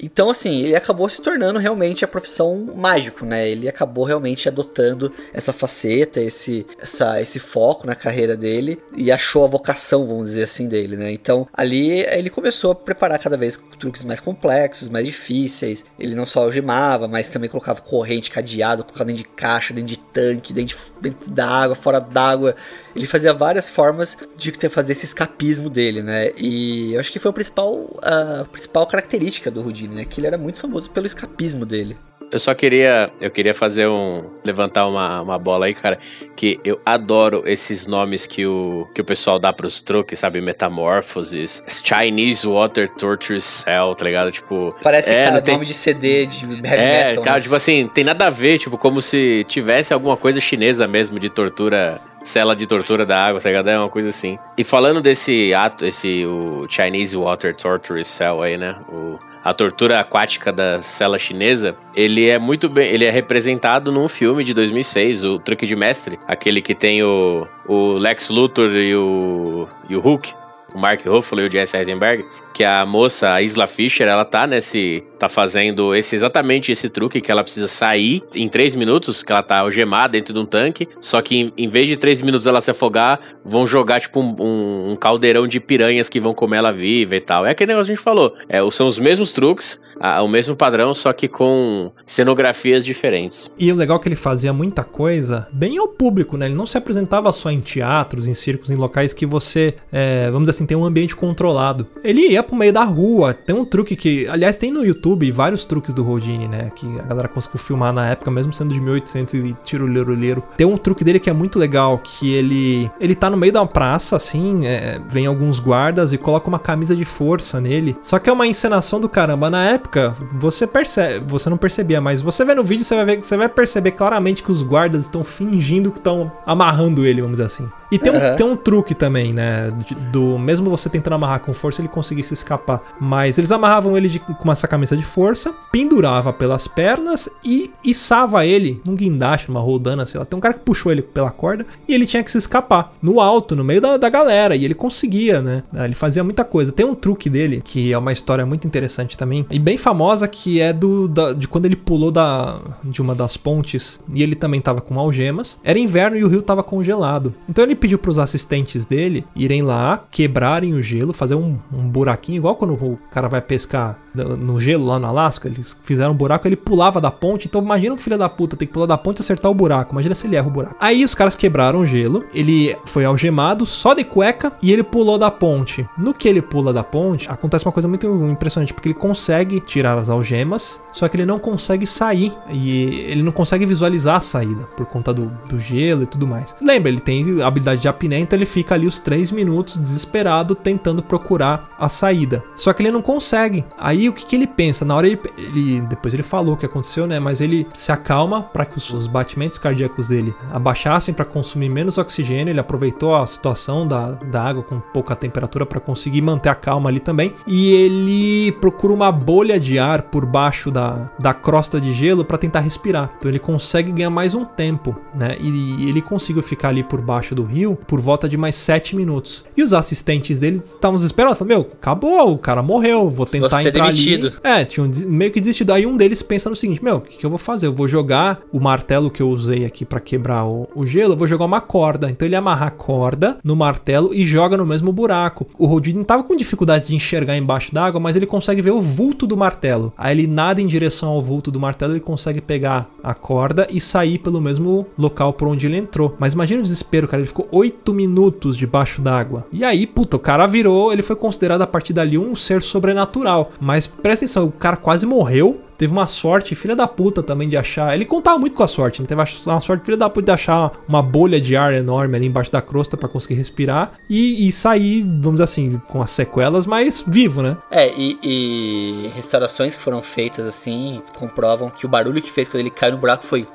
Então, 0.00 0.30
assim, 0.30 0.62
ele 0.62 0.74
acabou 0.74 1.08
se 1.08 1.20
tornando 1.20 1.58
realmente 1.58 2.04
a 2.04 2.08
profissão 2.08 2.66
mágico, 2.76 3.24
né? 3.26 3.48
Ele 3.48 3.68
acabou 3.68 4.04
realmente 4.04 4.48
adotando 4.48 5.12
essa 5.32 5.52
faceta, 5.52 6.20
esse, 6.20 6.66
essa, 6.80 7.20
esse 7.20 7.38
foco 7.38 7.86
na 7.86 7.94
carreira 7.94 8.36
dele 8.36 8.80
e 8.96 9.12
achou 9.12 9.44
a 9.44 9.48
vocação, 9.48 10.06
vamos 10.06 10.28
dizer 10.28 10.44
assim, 10.44 10.66
dele, 10.66 10.96
né? 10.96 11.12
Então, 11.12 11.46
ali 11.52 12.00
ele 12.00 12.30
começou 12.30 12.72
a 12.72 12.74
preparar 12.74 13.18
cada 13.18 13.36
vez 13.36 13.60
truques 13.78 14.02
mais 14.04 14.20
complexos, 14.20 14.88
mais 14.88 15.06
difíceis. 15.06 15.84
Ele 15.98 16.14
não 16.14 16.24
só 16.26 16.40
algemava, 16.44 17.06
mas 17.06 17.28
também 17.28 17.50
colocava 17.50 17.80
corrente, 17.80 18.30
cadeado, 18.30 18.84
colocava 18.84 19.04
dentro 19.08 19.22
de 19.22 19.28
caixa, 19.28 19.74
dentro 19.74 19.88
de 19.88 19.98
tanque, 19.98 20.52
dentro, 20.52 20.76
de- 20.76 21.10
dentro 21.10 21.30
da 21.30 21.46
água, 21.46 21.74
fora 21.74 22.00
d'água. 22.00 22.56
Ele 22.94 23.06
fazia 23.06 23.32
várias 23.32 23.68
formas 23.68 24.16
de 24.36 24.52
fazer 24.68 24.92
esse 24.92 25.04
escapismo 25.04 25.70
dele, 25.70 26.02
né? 26.02 26.30
E 26.36 26.94
eu 26.94 27.00
acho 27.00 27.10
que 27.10 27.18
foi 27.18 27.30
o 27.30 27.34
principal, 27.34 27.98
a 28.02 28.44
principal 28.44 28.86
característica 28.86 29.50
do 29.50 29.60
Houdini, 29.60 29.94
né? 29.94 30.04
Que 30.04 30.20
ele 30.20 30.26
era 30.26 30.38
muito 30.38 30.58
famoso 30.58 30.90
pelo 30.90 31.06
escapismo 31.06 31.64
dele. 31.64 31.96
Eu 32.32 32.38
só 32.38 32.54
queria, 32.54 33.10
eu 33.20 33.30
queria 33.30 33.52
fazer 33.52 33.86
um, 33.86 34.24
levantar 34.42 34.86
uma, 34.86 35.20
uma 35.20 35.38
bola 35.38 35.66
aí, 35.66 35.74
cara, 35.74 35.98
que 36.34 36.58
eu 36.64 36.80
adoro 36.84 37.42
esses 37.44 37.86
nomes 37.86 38.26
que 38.26 38.46
o, 38.46 38.88
que 38.94 39.02
o 39.02 39.04
pessoal 39.04 39.38
dá 39.38 39.52
pros 39.52 39.82
truques, 39.82 40.18
sabe, 40.18 40.40
Metamorphosis, 40.40 41.62
Chinese 41.84 42.46
Water 42.46 42.88
Torture 42.88 43.40
Cell, 43.40 43.94
tá 43.94 44.04
ligado? 44.04 44.30
Tipo, 44.32 44.74
Parece 44.82 45.12
É, 45.12 45.24
cara, 45.26 45.42
tem- 45.42 45.54
nome 45.54 45.66
de 45.66 45.74
CD 45.74 46.24
de 46.26 46.44
heavy 46.44 46.66
é, 46.66 47.08
metal. 47.10 47.24
cara, 47.24 47.36
né? 47.36 47.42
tipo 47.42 47.54
assim, 47.54 47.86
tem 47.92 48.02
nada 48.04 48.26
a 48.26 48.30
ver, 48.30 48.58
tipo, 48.58 48.78
como 48.78 49.02
se 49.02 49.44
tivesse 49.46 49.92
alguma 49.92 50.16
coisa 50.16 50.40
chinesa 50.40 50.88
mesmo 50.88 51.18
de 51.20 51.28
tortura, 51.28 52.00
cela 52.24 52.56
de 52.56 52.66
tortura 52.66 53.04
da 53.04 53.26
água, 53.26 53.40
tá 53.40 53.48
ligado? 53.50 53.68
É 53.68 53.78
uma 53.78 53.88
coisa 53.90 54.08
assim. 54.08 54.38
E 54.56 54.64
falando 54.64 55.00
desse 55.02 55.52
ato, 55.52 55.84
esse, 55.84 56.24
o 56.24 56.66
Chinese 56.68 57.16
Water 57.16 57.54
Torture 57.54 58.02
Cell 58.04 58.42
aí, 58.42 58.56
né? 58.56 58.76
O, 58.88 59.18
a 59.44 59.52
tortura 59.52 60.00
aquática 60.00 60.52
da 60.52 60.80
cela 60.80 61.18
chinesa, 61.18 61.76
ele 61.94 62.28
é 62.28 62.38
muito 62.38 62.68
bem, 62.68 62.88
ele 62.88 63.04
é 63.04 63.10
representado 63.10 63.90
num 63.90 64.08
filme 64.08 64.44
de 64.44 64.54
2006, 64.54 65.24
o 65.24 65.38
Truque 65.38 65.66
de 65.66 65.74
Mestre, 65.74 66.18
aquele 66.26 66.60
que 66.60 66.74
tem 66.74 67.02
o, 67.02 67.46
o 67.66 67.92
Lex 67.94 68.28
Luthor 68.30 68.70
e 68.76 68.94
o, 68.94 69.68
e 69.88 69.96
o 69.96 70.00
Hulk, 70.00 70.32
o 70.74 70.78
Mark 70.78 71.04
Ruffalo 71.06 71.42
e 71.42 71.46
o 71.46 71.50
Jesse 71.50 71.76
Eisenberg, 71.76 72.24
que 72.54 72.64
a 72.64 72.84
moça, 72.86 73.32
a 73.32 73.42
Isla 73.42 73.66
Fisher, 73.66 74.08
ela 74.08 74.24
tá 74.24 74.46
nesse. 74.46 75.04
Tá 75.22 75.28
fazendo 75.28 75.94
esse 75.94 76.14
exatamente 76.16 76.70
esse 76.72 76.88
truque 76.88 77.20
que 77.20 77.30
ela 77.30 77.42
precisa 77.42 77.68
sair 77.68 78.22
em 78.34 78.48
três 78.48 78.74
minutos, 78.74 79.22
que 79.22 79.32
ela 79.32 79.42
tá 79.42 79.58
algemada 79.58 80.12
dentro 80.12 80.32
de 80.34 80.40
um 80.40 80.44
tanque. 80.46 80.88
Só 81.00 81.20
que 81.22 81.36
em, 81.36 81.52
em 81.56 81.68
vez 81.68 81.86
de 81.88 81.96
três 81.96 82.20
minutos 82.20 82.46
ela 82.46 82.60
se 82.60 82.70
afogar, 82.70 83.20
vão 83.44 83.66
jogar 83.66 84.00
tipo 84.00 84.20
um, 84.20 84.34
um- 84.40 84.92
um 84.92 84.96
caldeirão 84.96 85.46
de 85.48 85.58
piranhas 85.60 86.08
que 86.08 86.20
vão 86.20 86.34
comer 86.34 86.58
ela 86.58 86.72
viva 86.72 87.16
e 87.16 87.20
tal. 87.20 87.46
É 87.46 87.50
aquele 87.50 87.72
negócio 87.72 87.86
que 87.86 87.92
a 87.92 87.96
gente 87.96 88.04
falou. 88.04 88.34
É, 88.48 88.58
são 88.70 88.86
os 88.88 88.98
mesmos 88.98 89.32
truques, 89.32 89.80
a- 90.00 90.22
o 90.22 90.28
mesmo 90.28 90.54
padrão, 90.56 90.92
só 90.94 91.12
que 91.12 91.28
com 91.28 91.90
cenografias 92.04 92.84
diferentes. 92.84 93.50
E 93.58 93.70
o 93.72 93.74
legal 93.76 93.96
é 93.96 94.00
que 94.00 94.08
ele 94.08 94.16
fazia 94.16 94.52
muita 94.52 94.84
coisa 94.84 95.48
bem 95.52 95.78
ao 95.78 95.88
público, 95.88 96.36
né? 96.36 96.46
Ele 96.46 96.54
não 96.54 96.66
se 96.66 96.76
apresentava 96.78 97.32
só 97.32 97.50
em 97.50 97.60
teatros, 97.60 98.26
em 98.26 98.34
circos, 98.34 98.70
em 98.70 98.74
locais 98.76 99.12
que 99.12 99.26
você, 99.26 99.74
é, 99.92 100.26
vamos 100.26 100.42
dizer 100.48 100.50
assim, 100.52 100.66
tem 100.66 100.76
um 100.76 100.84
ambiente 100.84 101.14
controlado. 101.16 101.86
Ele 102.04 102.28
ia 102.28 102.42
pro 102.42 102.56
meio 102.56 102.72
da 102.72 102.84
rua. 102.84 103.34
Tem 103.34 103.54
um 103.54 103.64
truque 103.64 103.96
que, 103.96 104.26
aliás, 104.28 104.56
tem 104.56 104.70
no 104.70 104.84
YouTube 104.84 105.02
vários 105.32 105.64
truques 105.64 105.94
do 105.94 106.02
Rodini, 106.02 106.48
né? 106.48 106.70
Que 106.74 106.98
a 106.98 107.02
galera 107.02 107.28
conseguiu 107.28 107.58
filmar 107.60 107.92
na 107.92 108.08
época, 108.08 108.30
mesmo 108.30 108.52
sendo 108.52 108.72
de 108.72 108.80
1800 108.80 109.34
e 109.34 109.56
tirolero 109.64 110.42
Tem 110.56 110.66
um 110.66 110.76
truque 110.76 111.04
dele 111.04 111.18
que 111.18 111.30
é 111.30 111.32
muito 111.32 111.58
legal, 111.58 111.98
que 111.98 112.32
ele 112.32 112.90
ele 113.00 113.14
tá 113.14 113.28
no 113.30 113.36
meio 113.36 113.52
da 113.52 113.64
praça, 113.66 114.16
assim, 114.16 114.66
é, 114.66 115.00
vem 115.08 115.26
alguns 115.26 115.58
guardas 115.58 116.12
e 116.12 116.18
coloca 116.18 116.48
uma 116.48 116.58
camisa 116.58 116.94
de 116.94 117.04
força 117.04 117.60
nele. 117.60 117.96
Só 118.02 118.18
que 118.18 118.28
é 118.28 118.32
uma 118.32 118.46
encenação 118.46 119.00
do 119.00 119.08
caramba. 119.08 119.50
Na 119.50 119.64
época, 119.64 120.14
você 120.32 120.66
percebe, 120.66 121.24
você 121.26 121.48
não 121.50 121.56
percebia, 121.56 122.00
mas 122.00 122.20
você 122.20 122.44
vê 122.44 122.54
no 122.54 122.64
vídeo, 122.64 122.84
você 122.84 122.94
vai 122.94 123.04
ver, 123.04 123.22
você 123.22 123.36
vai 123.36 123.48
perceber 123.48 123.92
claramente 123.92 124.42
que 124.42 124.52
os 124.52 124.62
guardas 124.62 125.02
estão 125.02 125.24
fingindo 125.24 125.90
que 125.90 125.98
estão 125.98 126.30
amarrando 126.46 127.04
ele, 127.04 127.20
vamos 127.20 127.36
dizer 127.36 127.46
assim. 127.46 127.68
E 127.90 127.98
tem 127.98 128.10
um, 128.10 128.36
tem 128.36 128.46
um 128.46 128.56
truque 128.56 128.94
também, 128.94 129.32
né? 129.34 129.70
Do, 130.10 130.38
mesmo 130.38 130.70
você 130.70 130.88
tentando 130.88 131.14
amarrar 131.14 131.40
com 131.40 131.52
força, 131.52 131.80
ele 131.80 131.88
conseguisse 131.88 132.32
escapar. 132.32 132.80
Mas 132.98 133.36
eles 133.36 133.52
amarravam 133.52 133.96
ele 133.96 134.08
de- 134.08 134.18
com 134.18 134.50
essa 134.50 134.66
camisa 134.66 134.96
de 134.96 135.01
força, 135.02 135.52
pendurava 135.72 136.32
pelas 136.32 136.66
pernas 136.68 137.28
e 137.44 137.70
içava 137.84 138.44
ele 138.46 138.80
num 138.86 138.94
guindaste, 138.94 139.48
numa 139.48 139.60
rodana, 139.60 140.06
sei 140.06 140.18
lá. 140.18 140.24
Tem 140.26 140.36
um 140.36 140.40
cara 140.40 140.54
que 140.54 140.60
puxou 140.60 140.92
ele 140.92 141.02
pela 141.02 141.30
corda 141.30 141.66
e 141.88 141.94
ele 141.94 142.06
tinha 142.06 142.22
que 142.22 142.30
se 142.30 142.38
escapar 142.38 142.92
no 143.02 143.20
alto, 143.20 143.56
no 143.56 143.64
meio 143.64 143.80
da, 143.80 143.96
da 143.96 144.08
galera. 144.08 144.54
E 144.56 144.64
ele 144.64 144.74
conseguia, 144.74 145.40
né? 145.42 145.62
Ele 145.74 145.94
fazia 145.94 146.22
muita 146.22 146.44
coisa. 146.44 146.72
Tem 146.72 146.84
um 146.86 146.94
truque 146.94 147.28
dele, 147.30 147.62
que 147.64 147.92
é 147.92 147.98
uma 147.98 148.12
história 148.12 148.44
muito 148.46 148.66
interessante 148.66 149.16
também, 149.16 149.46
e 149.50 149.58
bem 149.58 149.76
famosa, 149.76 150.28
que 150.28 150.60
é 150.60 150.72
do 150.72 151.08
da- 151.08 151.32
de 151.32 151.48
quando 151.48 151.66
ele 151.66 151.76
pulou 151.76 152.10
da, 152.10 152.60
de 152.84 153.00
uma 153.00 153.14
das 153.14 153.36
pontes 153.36 154.00
e 154.14 154.22
ele 154.22 154.34
também 154.34 154.60
tava 154.60 154.80
com 154.80 154.98
algemas. 154.98 155.58
Era 155.64 155.78
inverno 155.78 156.16
e 156.16 156.24
o 156.24 156.28
rio 156.28 156.42
tava 156.42 156.62
congelado. 156.62 157.34
Então 157.48 157.64
ele 157.64 157.74
pediu 157.74 157.98
pros 157.98 158.18
assistentes 158.18 158.84
dele 158.84 159.24
irem 159.34 159.62
lá, 159.62 160.04
quebrarem 160.10 160.74
o 160.74 160.82
gelo, 160.82 161.12
fazer 161.12 161.34
um, 161.34 161.58
um 161.72 161.88
buraquinho, 161.88 162.36
igual 162.36 162.56
quando 162.56 162.74
o 162.74 162.98
cara 163.10 163.28
vai 163.28 163.40
pescar 163.40 163.98
no 164.14 164.60
gelo 164.60 164.84
lá 164.92 164.98
no 164.98 165.06
Alasca. 165.06 165.48
Eles 165.48 165.76
fizeram 165.82 166.12
um 166.12 166.16
buraco, 166.16 166.46
ele 166.46 166.56
pulava 166.56 167.00
da 167.00 167.10
ponte. 167.10 167.46
Então 167.46 167.62
imagina 167.62 167.94
um 167.94 167.98
filho 167.98 168.18
da 168.18 168.28
puta 168.28 168.56
ter 168.56 168.66
que 168.66 168.72
pular 168.72 168.86
da 168.86 168.98
ponte 168.98 169.18
e 169.18 169.22
acertar 169.22 169.50
o 169.50 169.54
buraco. 169.54 169.92
Imagina 169.92 170.14
se 170.14 170.26
ele 170.26 170.36
erra 170.36 170.48
o 170.48 170.50
buraco. 170.50 170.76
Aí 170.80 171.04
os 171.04 171.14
caras 171.14 171.36
quebraram 171.36 171.80
o 171.80 171.86
gelo, 171.86 172.24
ele 172.34 172.76
foi 172.86 173.04
algemado, 173.04 173.66
só 173.66 173.94
de 173.94 174.04
cueca, 174.04 174.52
e 174.62 174.72
ele 174.72 174.82
pulou 174.82 175.18
da 175.18 175.30
ponte. 175.30 175.86
No 175.96 176.14
que 176.14 176.28
ele 176.28 176.42
pula 176.42 176.72
da 176.72 176.84
ponte, 176.84 177.30
acontece 177.30 177.64
uma 177.64 177.72
coisa 177.72 177.88
muito 177.88 178.06
impressionante, 178.26 178.72
porque 178.72 178.88
ele 178.88 178.94
consegue 178.94 179.60
tirar 179.60 179.98
as 179.98 180.08
algemas, 180.08 180.80
só 180.92 181.08
que 181.08 181.16
ele 181.16 181.26
não 181.26 181.38
consegue 181.38 181.86
sair. 181.86 182.32
E 182.50 183.06
ele 183.08 183.22
não 183.22 183.32
consegue 183.32 183.66
visualizar 183.66 184.16
a 184.16 184.20
saída, 184.20 184.64
por 184.76 184.86
conta 184.86 185.12
do, 185.12 185.30
do 185.48 185.58
gelo 185.58 186.02
e 186.02 186.06
tudo 186.06 186.26
mais. 186.26 186.54
Lembra, 186.60 186.90
ele 186.90 187.00
tem 187.00 187.42
habilidade 187.42 187.80
de 187.80 187.88
apneia, 187.88 188.20
então 188.20 188.38
ele 188.38 188.46
fica 188.46 188.74
ali 188.74 188.86
os 188.86 188.98
3 188.98 189.30
minutos 189.32 189.76
desesperado 189.76 190.54
tentando 190.54 191.02
procurar 191.02 191.68
a 191.78 191.88
saída. 191.88 192.42
Só 192.56 192.72
que 192.72 192.82
ele 192.82 192.90
não 192.90 193.02
consegue. 193.02 193.64
Aí 193.78 194.08
o 194.08 194.12
que, 194.12 194.26
que 194.26 194.36
ele 194.36 194.46
pensa? 194.46 194.71
Na 194.84 194.94
hora 194.96 195.06
ele, 195.06 195.20
ele- 195.38 195.80
Depois 195.82 196.12
ele 196.14 196.22
falou 196.22 196.54
o 196.54 196.56
que 196.56 196.66
aconteceu, 196.66 197.06
né? 197.06 197.18
Mas 197.20 197.40
ele 197.40 197.66
se 197.74 197.90
acalma 197.92 198.42
para 198.42 198.64
que 198.64 198.78
os, 198.78 198.90
os 198.90 199.06
batimentos 199.06 199.58
cardíacos 199.58 200.08
dele 200.08 200.34
abaixassem 200.52 201.14
para 201.14 201.24
consumir 201.24 201.68
menos 201.68 201.98
oxigênio. 201.98 202.50
Ele 202.52 202.60
aproveitou 202.60 203.14
a 203.14 203.26
situação 203.26 203.86
da, 203.86 204.12
da 204.12 204.42
água 204.42 204.62
com 204.62 204.80
pouca 204.80 205.14
temperatura 205.16 205.64
para 205.66 205.80
conseguir 205.80 206.20
manter 206.22 206.48
a 206.48 206.54
calma 206.54 206.88
ali 206.88 207.00
também. 207.00 207.34
E 207.46 207.72
ele 207.72 208.52
procura 208.60 208.92
uma 208.92 209.10
bolha 209.12 209.58
de 209.58 209.78
ar 209.78 210.02
por 210.02 210.24
baixo 210.26 210.70
da, 210.70 211.10
da 211.18 211.34
crosta 211.34 211.80
de 211.80 211.92
gelo 211.92 212.24
para 212.24 212.38
tentar 212.38 212.60
respirar. 212.60 213.10
Então 213.18 213.30
ele 213.30 213.38
consegue 213.38 213.92
ganhar 213.92 214.10
mais 214.10 214.34
um 214.34 214.44
tempo, 214.44 214.96
né? 215.14 215.36
E 215.40 215.88
ele 215.88 216.00
conseguiu 216.02 216.42
ficar 216.42 216.68
ali 216.68 216.82
por 216.82 217.00
baixo 217.00 217.34
do 217.34 217.42
rio 217.42 217.76
por 217.86 218.00
volta 218.00 218.28
de 218.28 218.36
mais 218.36 218.54
7 218.54 218.94
minutos. 218.96 219.44
E 219.56 219.62
os 219.62 219.72
assistentes 219.72 220.38
dele 220.38 220.56
estavam 220.64 220.96
desesperados. 220.96 221.38
Falaram, 221.38 221.58
meu, 221.62 221.72
acabou, 221.72 222.32
o 222.32 222.38
cara 222.38 222.62
morreu, 222.62 223.08
vou 223.10 223.26
tentar 223.26 223.60
ser 223.62 223.68
entrar 223.68 223.86
demitido. 223.86 224.32
ali. 224.44 224.60
É, 224.60 224.61
tinham 224.64 224.88
des- 224.88 225.06
meio 225.06 225.30
que 225.32 225.40
desistido. 225.40 225.72
Aí 225.72 225.86
um 225.86 225.96
deles 225.96 226.22
pensa 226.22 226.48
no 226.50 226.56
seguinte: 226.56 226.82
Meu, 226.82 226.96
o 226.96 227.00
que, 227.00 227.16
que 227.18 227.26
eu 227.26 227.30
vou 227.30 227.38
fazer? 227.38 227.66
Eu 227.66 227.72
vou 227.74 227.86
jogar 227.88 228.40
o 228.52 228.60
martelo 228.60 229.10
que 229.10 229.22
eu 229.22 229.28
usei 229.28 229.64
aqui 229.64 229.84
pra 229.84 230.00
quebrar 230.00 230.44
o, 230.44 230.68
o 230.74 230.86
gelo, 230.86 231.12
eu 231.14 231.16
vou 231.16 231.26
jogar 231.26 231.44
uma 231.44 231.60
corda. 231.60 232.10
Então 232.10 232.26
ele 232.26 232.36
amarra 232.36 232.66
a 232.66 232.70
corda 232.70 233.38
no 233.44 233.54
martelo 233.56 234.12
e 234.14 234.24
joga 234.24 234.56
no 234.56 234.66
mesmo 234.66 234.92
buraco. 234.92 235.46
O 235.58 235.66
Rodin 235.66 236.02
tava 236.02 236.22
com 236.22 236.36
dificuldade 236.36 236.86
de 236.86 236.94
enxergar 236.94 237.36
embaixo 237.36 237.74
d'água, 237.74 238.00
mas 238.00 238.16
ele 238.16 238.26
consegue 238.26 238.62
ver 238.62 238.70
o 238.72 238.80
vulto 238.80 239.26
do 239.26 239.36
martelo. 239.36 239.92
Aí 239.96 240.12
ele 240.14 240.26
nada 240.26 240.60
em 240.60 240.66
direção 240.66 241.10
ao 241.10 241.20
vulto 241.20 241.50
do 241.50 241.60
martelo, 241.60 241.92
ele 241.92 242.00
consegue 242.00 242.40
pegar 242.40 242.88
a 243.02 243.14
corda 243.14 243.66
e 243.70 243.80
sair 243.80 244.18
pelo 244.18 244.40
mesmo 244.40 244.86
local 244.98 245.32
por 245.32 245.48
onde 245.48 245.66
ele 245.66 245.76
entrou. 245.76 246.14
Mas 246.18 246.32
imagina 246.32 246.60
o 246.60 246.62
desespero, 246.62 247.06
cara. 247.08 247.20
Ele 247.22 247.28
ficou 247.28 247.48
8 247.50 247.92
minutos 247.94 248.56
debaixo 248.56 249.00
d'água. 249.00 249.46
E 249.52 249.64
aí, 249.64 249.86
puta, 249.86 250.16
o 250.16 250.20
cara 250.20 250.46
virou, 250.46 250.92
ele 250.92 251.02
foi 251.02 251.16
considerado 251.16 251.62
a 251.62 251.66
partir 251.66 251.92
dali 251.92 252.16
um 252.18 252.34
ser 252.36 252.62
sobrenatural. 252.62 253.52
Mas 253.60 253.86
presta 253.86 254.24
atenção, 254.24 254.51
o 254.56 254.58
cara 254.58 254.76
quase 254.76 255.06
morreu. 255.06 255.60
Teve 255.76 255.92
uma 255.92 256.06
sorte, 256.06 256.54
filha 256.54 256.76
da 256.76 256.86
puta 256.86 257.22
também 257.22 257.48
de 257.48 257.56
achar. 257.56 257.92
Ele 257.94 258.04
contava 258.04 258.38
muito 258.38 258.54
com 258.54 258.62
a 258.62 258.68
sorte, 258.68 259.00
ele 259.00 259.08
teve 259.08 259.20
uma 259.20 259.60
sorte, 259.60 259.84
filha 259.84 259.96
da 259.96 260.08
puta, 260.08 260.26
de 260.26 260.30
achar 260.30 260.70
uma 260.86 261.02
bolha 261.02 261.40
de 261.40 261.56
ar 261.56 261.74
enorme 261.74 262.16
ali 262.16 262.26
embaixo 262.26 262.52
da 262.52 262.62
crosta 262.62 262.96
pra 262.96 263.08
conseguir 263.08 263.34
respirar 263.34 263.92
e, 264.08 264.46
e 264.46 264.52
sair, 264.52 265.02
vamos 265.02 265.32
dizer 265.32 265.44
assim, 265.44 265.80
com 265.88 266.00
as 266.00 266.10
sequelas, 266.10 266.66
mas 266.66 267.02
vivo, 267.04 267.42
né? 267.42 267.56
É, 267.70 267.92
e, 267.96 268.18
e 268.22 269.10
restaurações 269.16 269.74
que 269.74 269.82
foram 269.82 270.00
feitas 270.00 270.46
assim 270.46 271.02
comprovam 271.18 271.68
que 271.68 271.84
o 271.84 271.88
barulho 271.88 272.22
que 272.22 272.30
fez 272.30 272.48
quando 272.48 272.60
ele 272.60 272.70
caiu 272.70 272.92
no 272.92 272.98
buraco 272.98 273.26
foi. 273.26 273.46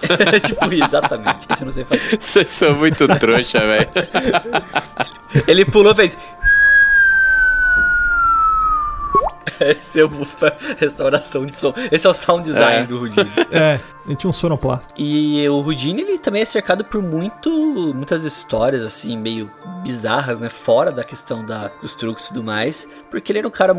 tipo, 0.44 0.72
exatamente. 0.72 1.46
Isso 1.52 1.62
eu 1.62 1.66
não 1.66 1.72
sei 1.72 1.84
fazer. 1.84 2.18
Vocês 2.18 2.50
são 2.50 2.74
muito 2.74 3.06
trouxa, 3.18 3.58
velho. 3.58 3.88
Ele 5.46 5.64
pulou 5.64 5.92
e 5.92 5.96
fez. 5.96 6.16
Esse 9.80 10.00
é 10.00 10.04
o 10.04 10.10
restauração 10.78 11.44
de 11.46 11.54
som. 11.54 11.72
Esse 11.90 12.06
é 12.06 12.10
o 12.10 12.14
sound 12.14 12.44
design 12.44 12.82
É. 12.82 12.86
do 12.86 12.98
Houdini. 12.98 13.30
É, 13.50 13.78
ele 14.10 14.18
tinha 14.18 14.30
um 14.30 14.32
sonoplasta. 14.32 14.94
E 14.98 15.48
o 15.48 15.56
Houdini, 15.64 16.02
ele 16.02 16.18
também 16.18 16.42
é 16.42 16.44
cercado 16.44 16.84
por 16.84 17.02
muito, 17.02 17.50
muitas 17.94 18.24
histórias, 18.24 18.84
assim, 18.84 19.16
meio 19.16 19.50
bizarras, 19.82 20.38
né? 20.40 20.48
Fora 20.48 20.90
da 20.92 21.02
questão 21.04 21.44
da, 21.44 21.68
dos 21.80 21.94
truques 21.94 22.26
e 22.26 22.28
tudo 22.28 22.42
mais. 22.42 22.88
Porque 23.10 23.32
ele 23.32 23.38
era 23.40 23.48
um 23.48 23.50
cara 23.50 23.72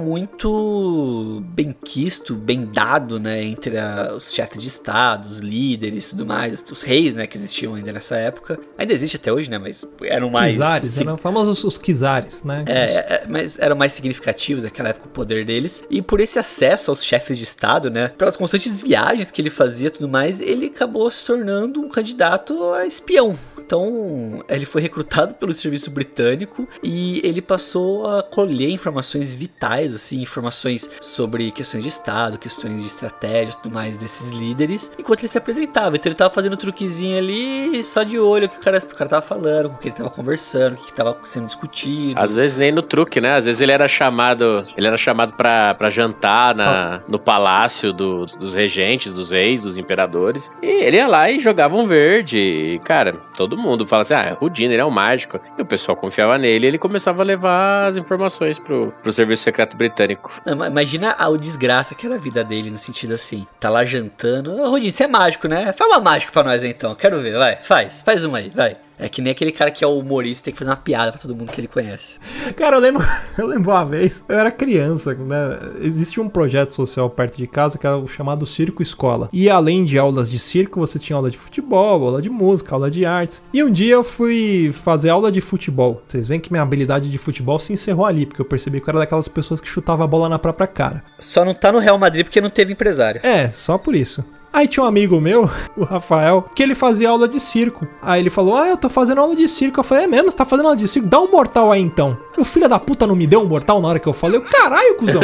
muito 0.52 1.42
bem 1.48 1.72
quisto, 1.84 2.36
bem 2.36 2.66
dado, 2.66 3.20
né? 3.20 3.44
Entre 3.44 3.78
a- 3.78 4.14
os 4.16 4.34
chefes 4.34 4.62
de 4.62 4.68
estado, 4.68 5.26
os 5.30 5.40
líderes 5.40 6.08
e 6.08 6.10
tudo 6.12 6.26
mais. 6.26 6.64
Os 6.72 6.82
reis, 6.82 7.16
né? 7.16 7.28
Que 7.28 7.38
existiam 7.38 7.76
ainda 7.76 7.92
nessa 7.94 8.16
época. 8.16 8.60
Ainda 8.78 8.94
existe 8.94 9.18
até 9.18 9.32
hoje, 9.32 9.50
né? 9.50 9.58
Mas 9.58 9.86
eram 10.04 10.30
mais... 10.30 10.54
Kizares, 10.54 10.90
sig- 10.92 11.04
eram 11.08 11.18
famosos 11.18 11.64
os 11.64 11.78
Kizares, 11.78 12.44
né? 12.44 12.64
é, 12.68 12.82
é, 13.24 13.26
mas 13.28 13.58
eram 13.60 13.76
mais 13.76 13.94
significativos 13.94 14.64
naquela 14.64 14.90
época 14.90 15.08
o 15.08 15.10
poder 15.10 15.46
deles. 15.46 15.84
E 15.90 16.02
por 16.02 16.20
esse 16.20 16.40
acesso 16.40 16.92
aos 16.92 17.04
chefes 17.04 17.38
de 17.38 17.44
Estado, 17.44 17.90
né? 17.90 18.10
Pelas 18.10 18.36
constantes 18.38 18.82
viagens 18.82 19.30
que 19.32 19.42
ele 19.42 19.50
fazia 19.50 19.90
tudo 19.92 20.08
mais, 20.08 20.21
ele 20.30 20.68
acabou 20.68 21.10
se 21.10 21.26
tornando 21.26 21.82
um 21.82 21.90
candidato 21.90 22.74
a 22.74 22.86
espião. 22.86 23.38
Então, 23.76 24.44
ele 24.50 24.66
foi 24.66 24.82
recrutado 24.82 25.34
pelo 25.36 25.54
serviço 25.54 25.90
britânico 25.90 26.68
e 26.84 27.22
ele 27.24 27.42
passou 27.42 28.06
a 28.06 28.22
colher 28.22 28.70
informações 28.70 29.34
vitais, 29.34 29.96
assim, 29.96 30.22
informações 30.22 30.90
sobre 31.00 31.52
questões 31.52 31.84
de 31.84 31.88
Estado, 31.88 32.38
questões 32.38 32.82
de 32.82 32.88
estratégia 32.90 33.54
e 33.54 33.62
tudo 33.62 33.74
mais 33.74 33.96
desses 33.96 34.30
líderes, 34.32 34.92
enquanto 35.00 35.22
ele 35.22 35.30
se 35.30 35.38
apresentava. 35.38 35.96
Então, 35.96 36.10
ele 36.10 36.18
tava 36.18 36.34
fazendo 36.34 36.52
um 36.54 36.58
truquezinho 36.58 37.18
ali, 37.18 37.82
só 37.86 38.04
de 38.04 38.20
olho, 38.20 38.48
o 38.48 38.50
que 38.50 38.58
o 38.58 38.60
cara, 38.60 38.78
o 38.78 38.96
cara 38.96 39.10
tava 39.10 39.22
falando, 39.22 39.70
com 39.70 39.76
o 39.76 39.78
que 39.78 39.88
ele 39.88 39.96
tava 39.96 40.10
conversando, 40.10 40.74
o 40.74 40.76
que, 40.76 40.88
que 40.88 40.94
tava 40.94 41.18
sendo 41.24 41.46
discutido. 41.46 42.20
Às 42.20 42.36
vezes 42.36 42.58
nem 42.58 42.74
no 42.74 42.82
truque, 42.82 43.22
né? 43.22 43.36
Às 43.38 43.46
vezes 43.46 43.62
ele 43.62 43.72
era 43.72 43.88
chamado, 43.88 44.66
ele 44.76 44.86
era 44.88 44.98
chamado 44.98 45.38
pra, 45.38 45.76
pra 45.76 45.90
jantar 45.90 46.54
na, 46.54 47.02
no 47.08 47.18
palácio 47.18 47.94
do- 47.94 48.26
dos 48.26 48.54
regentes, 48.54 49.14
dos 49.14 49.32
reis, 49.32 49.62
dos 49.64 49.78
imperadores. 49.78 50.52
E 50.62 50.68
ele 50.68 50.98
ia 50.98 51.08
lá 51.08 51.32
e 51.32 51.40
jogava 51.40 51.74
um 51.78 51.88
verde. 51.88 52.38
E, 52.38 52.80
cara, 52.80 53.14
todo 53.38 53.61
mundo 53.62 53.86
fala 53.88 54.02
assim: 54.02 54.14
ah, 54.14 54.24
é 54.24 54.38
Houdini, 54.42 54.74
ele 54.74 54.82
é 54.82 54.86
um 54.86 54.90
mágico. 54.92 55.40
E 55.58 55.62
o 55.62 55.66
pessoal 55.66 55.96
confiava 55.96 56.38
nele 56.38 56.66
e 56.66 56.68
ele 56.70 56.78
começava 56.78 57.22
a 57.22 57.26
levar 57.26 57.86
as 57.88 57.98
informações 57.98 58.58
pro, 58.60 58.92
pro 59.02 59.14
serviço 59.14 59.44
secreto 59.44 59.78
britânico. 59.78 60.32
Não, 60.46 60.56
ma- 60.56 60.68
Imagina 60.68 61.16
a 61.18 61.30
o 61.30 61.38
desgraça 61.38 61.94
que 61.96 62.06
era 62.06 62.16
a 62.16 62.20
vida 62.20 62.44
dele, 62.44 62.70
no 62.72 62.78
sentido 62.78 63.14
assim. 63.14 63.46
Tá 63.60 63.70
lá 63.70 63.86
jantando. 63.86 64.54
Ô, 64.60 64.70
Rodinho, 64.70 64.92
você 64.92 65.04
é 65.04 65.08
mágico, 65.08 65.48
né? 65.48 65.72
Faz 65.74 65.90
uma 65.92 66.00
mágica 66.02 66.32
pra 66.32 66.44
nós 66.44 66.64
então. 66.64 66.96
Quero 66.96 67.22
ver, 67.22 67.38
vai. 67.38 67.56
Faz. 67.58 68.02
Faz 68.02 68.24
uma 68.24 68.40
aí, 68.40 68.50
vai. 68.54 68.78
É 69.02 69.10
que 69.10 69.20
nem 69.20 69.32
aquele 69.32 69.52
cara 69.52 69.72
que 69.72 69.84
é 69.84 69.88
o 69.88 69.98
humorista 69.98 70.46
tem 70.46 70.54
que 70.54 70.60
fazer 70.60 70.70
uma 70.70 70.78
piada 70.78 71.12
pra 71.12 71.20
todo 71.20 71.36
mundo 71.36 71.52
que 71.52 71.60
ele 71.60 71.68
conhece. 71.68 72.20
Cara, 72.56 72.78
eu 72.78 72.80
lembro, 72.80 73.04
eu 73.36 73.48
lembro 73.48 73.72
uma 73.72 73.84
vez, 73.84 74.24
eu 74.30 74.38
era 74.38 74.52
criança, 74.52 75.16
né? 75.16 75.58
Existia 75.82 76.22
um 76.22 76.30
projeto 76.30 76.76
social 76.76 77.10
perto 77.10 77.36
de 77.36 77.48
casa 77.48 77.80
que 77.80 77.88
era 77.88 77.98
o 77.98 78.08
chamado 78.08 78.46
Circo 78.46 78.84
Escola. 78.84 79.28
E 79.34 79.50
além 79.50 79.84
de 79.84 79.98
aulas 79.98 80.30
de 80.30 80.38
circo, 80.38 80.80
você 80.80 81.00
tinha 81.00 81.18
aula 81.18 81.32
de 81.32 81.38
futebol, 81.38 82.04
aula 82.04 82.22
de 82.22 82.30
música, 82.30 82.76
aula 82.76 82.92
de 82.92 83.04
artes. 83.04 83.42
E 83.52 83.64
um 83.64 83.72
dia 83.72 83.96
eu 83.96 84.04
fui 84.04 84.70
fazer 84.72 85.10
aula 85.10 85.32
de 85.32 85.42
futebol. 85.42 86.04
Vocês 86.06 86.28
veem 86.28 86.40
que 86.40 86.52
minha 86.52 86.62
habilidade 86.62 87.10
de 87.10 87.18
futebol 87.18 87.58
se 87.58 87.74
encerrou 87.74 88.06
ali, 88.06 88.28
porque 88.28 88.42
eu 88.42 88.46
percebi 88.46 88.80
que 88.80 88.88
eu 88.88 88.92
era 88.92 89.00
daquelas 89.00 89.28
pessoas 89.28 89.60
que 89.60 89.68
chutava 89.68 90.04
a 90.04 90.08
bola 90.08 90.30
na 90.30 90.38
própria 90.38 90.68
cara. 90.68 91.04
Só 91.18 91.44
não 91.44 91.56
tá 91.56 91.72
no 91.72 91.80
Real 91.80 91.98
Madrid 91.98 92.24
porque 92.24 92.40
não 92.40 92.52
teve 92.52 92.74
empresário. 92.74 93.22
É, 93.24 93.50
só 93.50 93.80
por 93.80 93.96
isso. 93.96 94.24
Aí 94.54 94.68
tinha 94.68 94.84
um 94.84 94.88
amigo 94.88 95.20
meu, 95.20 95.50
o 95.78 95.84
Rafael, 95.84 96.46
que 96.54 96.62
ele 96.62 96.76
fazia 96.76 97.10
aula 97.10 97.28
de 97.28 97.40
circo. 97.40 97.88
Aí 98.02 98.22
ele 98.22 98.30
falou: 98.30 98.56
Ah, 98.56 98.68
eu 98.68 98.78
tô 98.78 98.90
fazendo 98.90 99.22
aula 99.22 99.36
de 99.36 99.48
circo. 99.48 99.80
Eu 99.80 99.84
falei: 99.84 100.04
É 100.06 100.08
mesmo? 100.08 100.30
Você 100.30 100.38
tá 100.38 100.46
fazendo 100.46 100.66
aula 100.66 100.78
de 100.78 100.88
circo? 100.88 101.08
Dá 101.08 101.20
um 101.20 101.32
mortal 101.32 101.72
aí 101.72 101.82
então. 101.82 102.18
O 102.38 102.46
filho 102.46 102.70
da 102.70 102.80
puta 102.80 103.06
não 103.06 103.16
me 103.16 103.28
deu 103.28 103.42
um 103.42 103.46
mortal 103.46 103.82
na 103.82 103.88
hora 103.88 104.00
que 104.00 104.08
eu 104.08 104.14
falei? 104.14 104.38
Eu, 104.38 104.42
Caralho, 104.44 104.96
cuzão. 104.96 105.22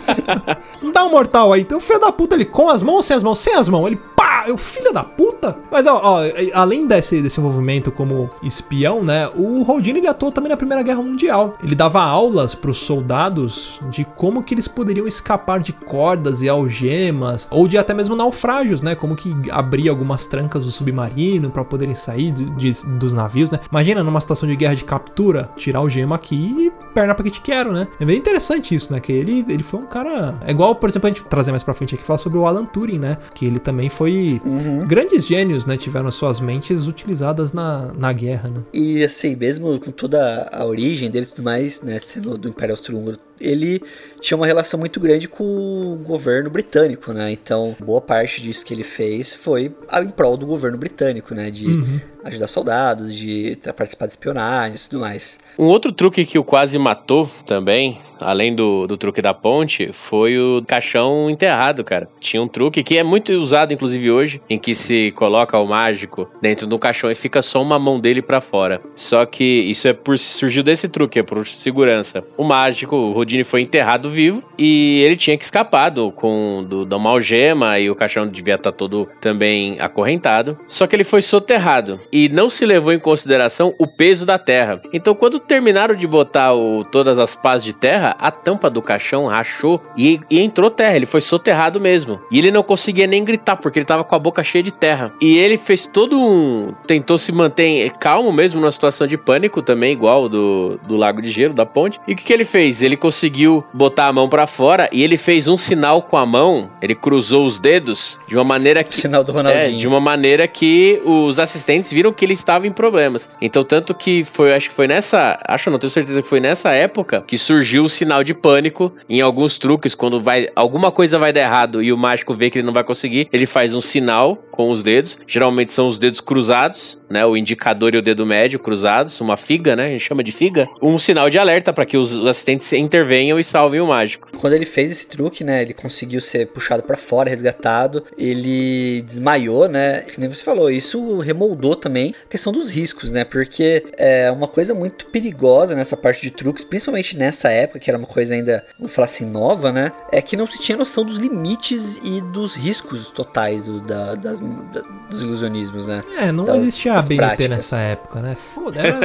Dá 0.92 1.04
um 1.04 1.10
mortal 1.10 1.52
aí. 1.52 1.62
Então 1.62 1.78
o 1.78 1.80
filho 1.80 2.00
da 2.00 2.12
puta 2.12 2.34
ele 2.34 2.44
com 2.44 2.68
as 2.68 2.82
mãos 2.82 2.96
ou 2.96 3.02
sem 3.02 3.16
as 3.16 3.22
mãos? 3.22 3.38
Sem 3.38 3.54
as 3.54 3.68
mãos. 3.68 3.86
Ele 3.86 4.00
pá! 4.16 4.44
Eu 4.46 4.56
filho 4.56 4.92
da 4.92 5.02
puta! 5.02 5.56
Mas, 5.70 5.86
ó, 5.86 6.00
ó, 6.02 6.20
além 6.54 6.86
desse, 6.86 7.20
desse 7.22 7.40
envolvimento 7.40 7.90
como 7.90 8.30
espião, 8.42 9.02
né? 9.02 9.28
O 9.28 9.68
Houdini 9.68 9.98
ele 9.98 10.06
atuou 10.06 10.30
também 10.30 10.50
na 10.50 10.56
Primeira 10.56 10.82
Guerra 10.82 11.02
Mundial. 11.02 11.56
Ele 11.62 11.74
dava 11.74 12.02
aulas 12.02 12.54
pros 12.54 12.78
soldados 12.78 13.80
de 13.90 14.04
como 14.04 14.42
que 14.42 14.54
eles 14.54 14.68
poderiam 14.68 15.06
escapar 15.06 15.60
de 15.60 15.72
cordas 15.72 16.42
e 16.42 16.48
algemas, 16.48 17.48
ou 17.50 17.66
de 17.66 17.78
até 17.78 17.94
mesmo 17.94 18.14
naufrágios, 18.14 18.82
né? 18.82 18.94
Como 18.94 19.16
que 19.16 19.34
abrir 19.50 19.88
algumas 19.88 20.26
trancas 20.26 20.64
do 20.64 20.70
submarino 20.70 21.50
para 21.50 21.64
poderem 21.64 21.94
sair 21.94 22.32
de, 22.32 22.44
de, 22.50 22.86
dos 22.98 23.12
navios, 23.12 23.50
né? 23.50 23.60
Imagina 23.70 24.02
numa 24.02 24.20
situação 24.20 24.48
de 24.48 24.56
guerra 24.56 24.74
de 24.74 24.84
captura, 24.84 25.50
tirar 25.56 25.80
o 25.80 25.88
gema 25.88 26.18
aqui 26.20 26.66
e 26.66 26.70
perna 26.90 27.14
pra 27.14 27.24
que 27.24 27.30
te 27.30 27.40
quero, 27.40 27.72
né? 27.72 27.88
É 27.98 28.04
bem 28.04 28.16
interessante 28.16 28.74
isso, 28.74 28.92
né? 28.92 29.00
Que 29.00 29.12
ele, 29.12 29.44
ele 29.48 29.62
foi 29.62 29.80
um 29.80 29.86
cara. 29.86 30.34
É 30.46 30.50
igual, 30.50 30.74
por 30.74 30.88
exemplo, 30.88 31.08
a 31.08 31.12
gente 31.12 31.24
trazer 31.24 31.50
mais 31.50 31.62
pra 31.62 31.74
frente 31.74 31.94
aqui 31.94 32.04
falar 32.04 32.18
sobre 32.18 32.38
o 32.38 32.46
Alan 32.46 32.64
Turing, 32.64 32.98
né? 32.98 33.16
Que 33.34 33.46
ele 33.46 33.58
também 33.58 33.88
foi. 33.88 34.40
Uhum. 34.44 34.86
Grandes 34.86 35.26
gênios, 35.26 35.66
né? 35.66 35.76
Tiveram 35.76 36.10
suas 36.10 36.40
mentes 36.40 36.86
utilizadas 36.86 37.52
na, 37.52 37.92
na 37.96 38.12
guerra, 38.12 38.48
né? 38.48 38.60
E 38.74 39.02
assim, 39.04 39.34
mesmo 39.36 39.78
com 39.80 39.90
toda 39.90 40.48
a 40.52 40.64
origem 40.64 41.10
dele 41.10 41.26
e 41.26 41.28
tudo 41.34 41.42
mais, 41.44 41.82
né? 41.82 41.98
Sendo 41.98 42.36
do 42.36 42.48
Império 42.48 42.72
Austro-Húngaro 42.74 43.18
ele 43.40 43.82
tinha 44.20 44.36
uma 44.36 44.46
relação 44.46 44.78
muito 44.78 45.00
grande 45.00 45.26
com 45.26 45.42
o 45.44 45.96
governo 45.96 46.50
britânico, 46.50 47.12
né? 47.12 47.32
Então, 47.32 47.74
boa 47.82 48.00
parte 48.00 48.42
disso 48.42 48.64
que 48.64 48.74
ele 48.74 48.84
fez 48.84 49.34
foi 49.34 49.74
em 50.02 50.10
prol 50.10 50.36
do 50.36 50.46
governo 50.46 50.76
britânico, 50.76 51.34
né? 51.34 51.50
De 51.50 51.66
Uhum. 51.66 52.00
ajudar 52.22 52.48
soldados, 52.48 53.14
de 53.14 53.56
participar 53.74 54.04
de 54.06 54.12
espionagem 54.12 54.76
e 54.76 54.88
tudo 54.90 55.00
mais. 55.00 55.38
Um 55.58 55.64
outro 55.64 55.90
truque 55.90 56.26
que 56.26 56.38
o 56.38 56.44
quase 56.44 56.78
matou 56.80 57.30
também, 57.46 57.98
além 58.20 58.54
do, 58.54 58.86
do 58.86 58.96
truque 58.96 59.22
da 59.22 59.34
ponte, 59.34 59.90
foi 59.92 60.38
o 60.38 60.62
caixão 60.66 61.28
enterrado, 61.30 61.84
cara. 61.84 62.08
Tinha 62.20 62.42
um 62.42 62.48
truque 62.48 62.82
que 62.82 62.98
é 62.98 63.02
muito 63.02 63.32
usado, 63.32 63.72
inclusive 63.72 64.10
hoje, 64.10 64.40
em 64.48 64.58
que 64.58 64.74
se 64.74 65.12
coloca 65.12 65.58
o 65.58 65.66
mágico 65.66 66.28
dentro 66.40 66.66
do 66.66 66.78
caixão 66.78 67.10
e 67.10 67.14
fica 67.14 67.42
só 67.42 67.62
uma 67.62 67.78
mão 67.78 68.00
dele 68.00 68.22
pra 68.22 68.40
fora. 68.40 68.80
Só 68.94 69.24
que 69.26 69.44
isso 69.44 69.88
é 69.88 69.92
por 69.92 70.18
surgiu 70.18 70.62
desse 70.62 70.88
truque, 70.88 71.18
é 71.18 71.22
por 71.22 71.46
segurança. 71.46 72.24
O 72.36 72.44
mágico, 72.44 72.96
o 72.96 73.14
Houdini 73.14 73.44
foi 73.44 73.62
enterrado 73.62 74.08
vivo 74.08 74.42
e 74.58 75.02
ele 75.02 75.16
tinha 75.16 75.36
que 75.36 75.44
escapar 75.44 75.90
do, 75.90 76.10
com 76.10 76.64
do, 76.66 76.84
da 76.84 76.96
uma 76.96 77.10
algema 77.10 77.78
e 77.78 77.90
o 77.90 77.94
caixão 77.94 78.26
devia 78.26 78.56
estar 78.56 78.72
todo 78.72 79.08
também 79.20 79.76
acorrentado. 79.80 80.58
Só 80.68 80.86
que 80.86 80.94
ele 80.94 81.04
foi 81.04 81.22
soterrado 81.22 81.98
e 82.12 82.28
não 82.28 82.50
se 82.50 82.66
levou 82.66 82.92
em 82.92 82.98
consideração 82.98 83.74
o 83.78 83.86
peso 83.86 84.26
da 84.26 84.38
terra. 84.38 84.80
Então, 84.92 85.14
quando 85.14 85.40
terminaram 85.40 85.94
de 85.94 86.06
botar 86.06 86.52
o, 86.54 86.69
todas 86.90 87.18
as 87.18 87.34
pás 87.34 87.62
de 87.64 87.72
terra, 87.72 88.16
a 88.18 88.30
tampa 88.30 88.68
do 88.70 88.80
caixão 88.82 89.26
rachou 89.26 89.80
e, 89.96 90.20
e 90.30 90.40
entrou 90.40 90.70
terra. 90.70 90.96
Ele 90.96 91.06
foi 91.06 91.20
soterrado 91.20 91.80
mesmo. 91.80 92.20
E 92.30 92.38
ele 92.38 92.50
não 92.50 92.62
conseguia 92.62 93.06
nem 93.06 93.24
gritar 93.24 93.56
porque 93.56 93.78
ele 93.78 93.86
tava 93.86 94.04
com 94.04 94.14
a 94.14 94.18
boca 94.18 94.42
cheia 94.42 94.62
de 94.62 94.72
terra. 94.72 95.12
E 95.20 95.38
ele 95.38 95.56
fez 95.58 95.86
todo 95.86 96.18
um. 96.18 96.72
tentou 96.86 97.18
se 97.18 97.32
manter 97.32 97.90
calmo 97.98 98.32
mesmo 98.32 98.60
numa 98.60 98.72
situação 98.72 99.06
de 99.06 99.16
pânico 99.16 99.62
também, 99.62 99.92
igual 99.92 100.28
do, 100.28 100.78
do 100.86 100.96
Lago 100.96 101.20
de 101.22 101.30
Gelo, 101.30 101.54
da 101.54 101.66
ponte. 101.66 101.98
E 102.06 102.12
o 102.12 102.16
que, 102.16 102.24
que 102.24 102.32
ele 102.32 102.44
fez? 102.44 102.82
Ele 102.82 102.96
conseguiu 102.96 103.64
botar 103.72 104.06
a 104.06 104.12
mão 104.12 104.28
pra 104.28 104.46
fora 104.46 104.88
e 104.92 105.02
ele 105.02 105.16
fez 105.16 105.48
um 105.48 105.58
sinal 105.58 106.02
com 106.02 106.16
a 106.16 106.26
mão. 106.26 106.70
Ele 106.82 106.94
cruzou 106.94 107.46
os 107.46 107.58
dedos 107.58 108.18
de 108.28 108.36
uma 108.36 108.44
maneira 108.44 108.82
que. 108.84 108.96
Sinal 108.96 109.24
do 109.24 109.32
É, 109.32 109.34
Ronaldinho. 109.34 109.78
de 109.78 109.88
uma 109.88 110.00
maneira 110.00 110.46
que 110.46 111.00
os 111.04 111.38
assistentes 111.38 111.90
viram 111.92 112.12
que 112.12 112.24
ele 112.24 112.34
estava 112.34 112.66
em 112.66 112.72
problemas. 112.72 113.30
Então, 113.40 113.64
tanto 113.64 113.94
que 113.94 114.24
foi, 114.24 114.52
acho 114.54 114.68
que 114.68 114.74
foi 114.74 114.86
nessa, 114.86 115.38
acho 115.46 115.70
não 115.70 115.78
tenho 115.78 115.90
certeza 115.90 116.20
que 116.22 116.28
foi 116.28 116.40
nessa 116.40 116.59
época 116.68 117.24
que 117.26 117.38
surgiu 117.38 117.84
o 117.84 117.88
sinal 117.88 118.22
de 118.22 118.34
pânico 118.34 118.92
em 119.08 119.22
alguns 119.22 119.58
truques 119.58 119.94
quando 119.94 120.22
vai 120.22 120.50
alguma 120.54 120.92
coisa 120.92 121.18
vai 121.18 121.32
dar 121.32 121.40
errado 121.40 121.82
e 121.82 121.90
o 121.90 121.96
mágico 121.96 122.34
vê 122.34 122.50
que 122.50 122.58
ele 122.58 122.66
não 122.66 122.74
vai 122.74 122.84
conseguir, 122.84 123.26
ele 123.32 123.46
faz 123.46 123.74
um 123.74 123.80
sinal 123.80 124.36
com 124.50 124.70
os 124.70 124.82
dedos. 124.82 125.18
Geralmente 125.26 125.72
são 125.72 125.88
os 125.88 125.98
dedos 125.98 126.20
cruzados, 126.20 126.99
né, 127.10 127.26
o 127.26 127.36
indicador 127.36 127.94
e 127.94 127.98
o 127.98 128.02
dedo 128.02 128.24
médio 128.24 128.58
cruzados, 128.58 129.20
uma 129.20 129.36
figa, 129.36 129.74
né, 129.74 129.86
a 129.86 129.88
gente 129.88 130.04
chama 130.04 130.22
de 130.22 130.30
figa, 130.32 130.68
um 130.80 130.98
sinal 130.98 131.28
de 131.28 131.38
alerta 131.38 131.72
para 131.72 131.84
que 131.84 131.96
os 131.96 132.24
assistentes 132.26 132.72
intervenham 132.72 133.38
e 133.38 133.44
salvem 133.44 133.80
o 133.80 133.86
mágico. 133.88 134.28
Quando 134.38 134.52
ele 134.52 134.64
fez 134.66 134.92
esse 134.92 135.06
truque, 135.06 135.42
né, 135.42 135.62
ele 135.62 135.74
conseguiu 135.74 136.20
ser 136.20 136.46
puxado 136.46 136.82
pra 136.82 136.96
fora, 136.96 137.28
resgatado, 137.28 138.04
ele 138.16 139.02
desmaiou, 139.02 139.68
né, 139.68 140.02
que 140.02 140.20
nem 140.20 140.28
você 140.28 140.42
falou, 140.44 140.70
isso 140.70 141.18
remoldou 141.18 141.74
também 141.76 142.14
a 142.24 142.28
questão 142.28 142.52
dos 142.52 142.70
riscos, 142.70 143.10
né, 143.10 143.24
porque 143.24 143.84
é 143.98 144.30
uma 144.30 144.46
coisa 144.48 144.72
muito 144.74 145.06
perigosa 145.06 145.74
nessa 145.74 145.96
parte 145.96 146.22
de 146.22 146.30
truques, 146.30 146.62
principalmente 146.64 147.16
nessa 147.16 147.50
época, 147.50 147.78
que 147.80 147.90
era 147.90 147.98
uma 147.98 148.06
coisa 148.06 148.34
ainda, 148.34 148.64
vamos 148.78 148.94
falar 148.94 149.06
assim, 149.06 149.26
nova, 149.26 149.72
né, 149.72 149.90
é 150.12 150.22
que 150.22 150.36
não 150.36 150.46
se 150.46 150.60
tinha 150.60 150.78
noção 150.78 151.04
dos 151.04 151.18
limites 151.18 151.98
e 152.04 152.20
dos 152.32 152.54
riscos 152.54 153.10
totais 153.10 153.64
do, 153.64 153.80
da- 153.80 154.14
das, 154.14 154.40
da- 154.40 154.82
dos 155.10 155.22
ilusionismos, 155.22 155.86
né. 155.86 156.02
É, 156.18 156.30
não 156.30 156.44
Das- 156.44 156.58
existia 156.58 156.99
BNT 157.08 157.16
práticas. 157.16 157.48
nessa 157.48 157.78
época, 157.78 158.20
né? 158.20 158.36
Foda, 158.38 158.80
era 158.80 158.98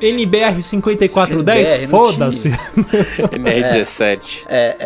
NBR 0.00 0.62
5410, 0.62 1.68
NBR, 1.68 1.82
não 1.82 1.88
foda-se. 1.88 2.50
NR17. 2.50 4.44
É, 4.46 4.76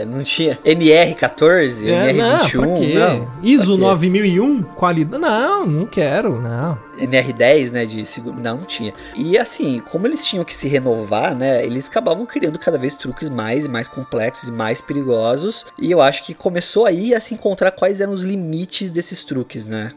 é, 0.00 0.04
não 0.04 0.22
tinha 0.22 0.58
NR14, 0.64 1.86
É, 1.86 2.12
não, 2.12 2.38
NR21, 2.44 2.58
pra 2.58 2.78
quê? 2.78 2.94
não. 2.94 3.28
ISO 3.42 3.66
pra 3.66 3.76
quê? 3.76 3.82
9001, 3.82 4.62
qualidade. 4.62 5.22
Não, 5.22 5.66
não 5.66 5.86
quero, 5.86 6.40
não. 6.40 6.78
NR10, 6.98 7.70
né, 7.70 7.86
de 7.86 8.04
seguro, 8.04 8.36
não, 8.40 8.56
não 8.58 8.64
tinha. 8.64 8.92
E 9.14 9.38
assim, 9.38 9.80
como 9.90 10.06
eles 10.06 10.26
tinham 10.26 10.44
que 10.44 10.54
se 10.54 10.66
renovar, 10.66 11.34
né, 11.34 11.64
eles 11.64 11.88
acabavam 11.88 12.26
criando 12.26 12.58
cada 12.58 12.76
vez 12.76 12.96
truques 12.96 13.30
mais 13.30 13.66
e 13.66 13.68
mais 13.68 13.86
complexos 13.86 14.48
e 14.48 14.52
mais 14.52 14.80
perigosos, 14.80 15.66
e 15.78 15.90
eu 15.90 16.02
acho 16.02 16.24
que 16.24 16.34
começou 16.34 16.86
aí 16.86 17.14
a 17.14 17.20
se 17.20 17.34
encontrar 17.34 17.70
quais 17.70 18.00
eram 18.00 18.12
os 18.12 18.24
limites 18.24 18.90
desses 18.90 19.22
truques, 19.24 19.64
né, 19.66 19.92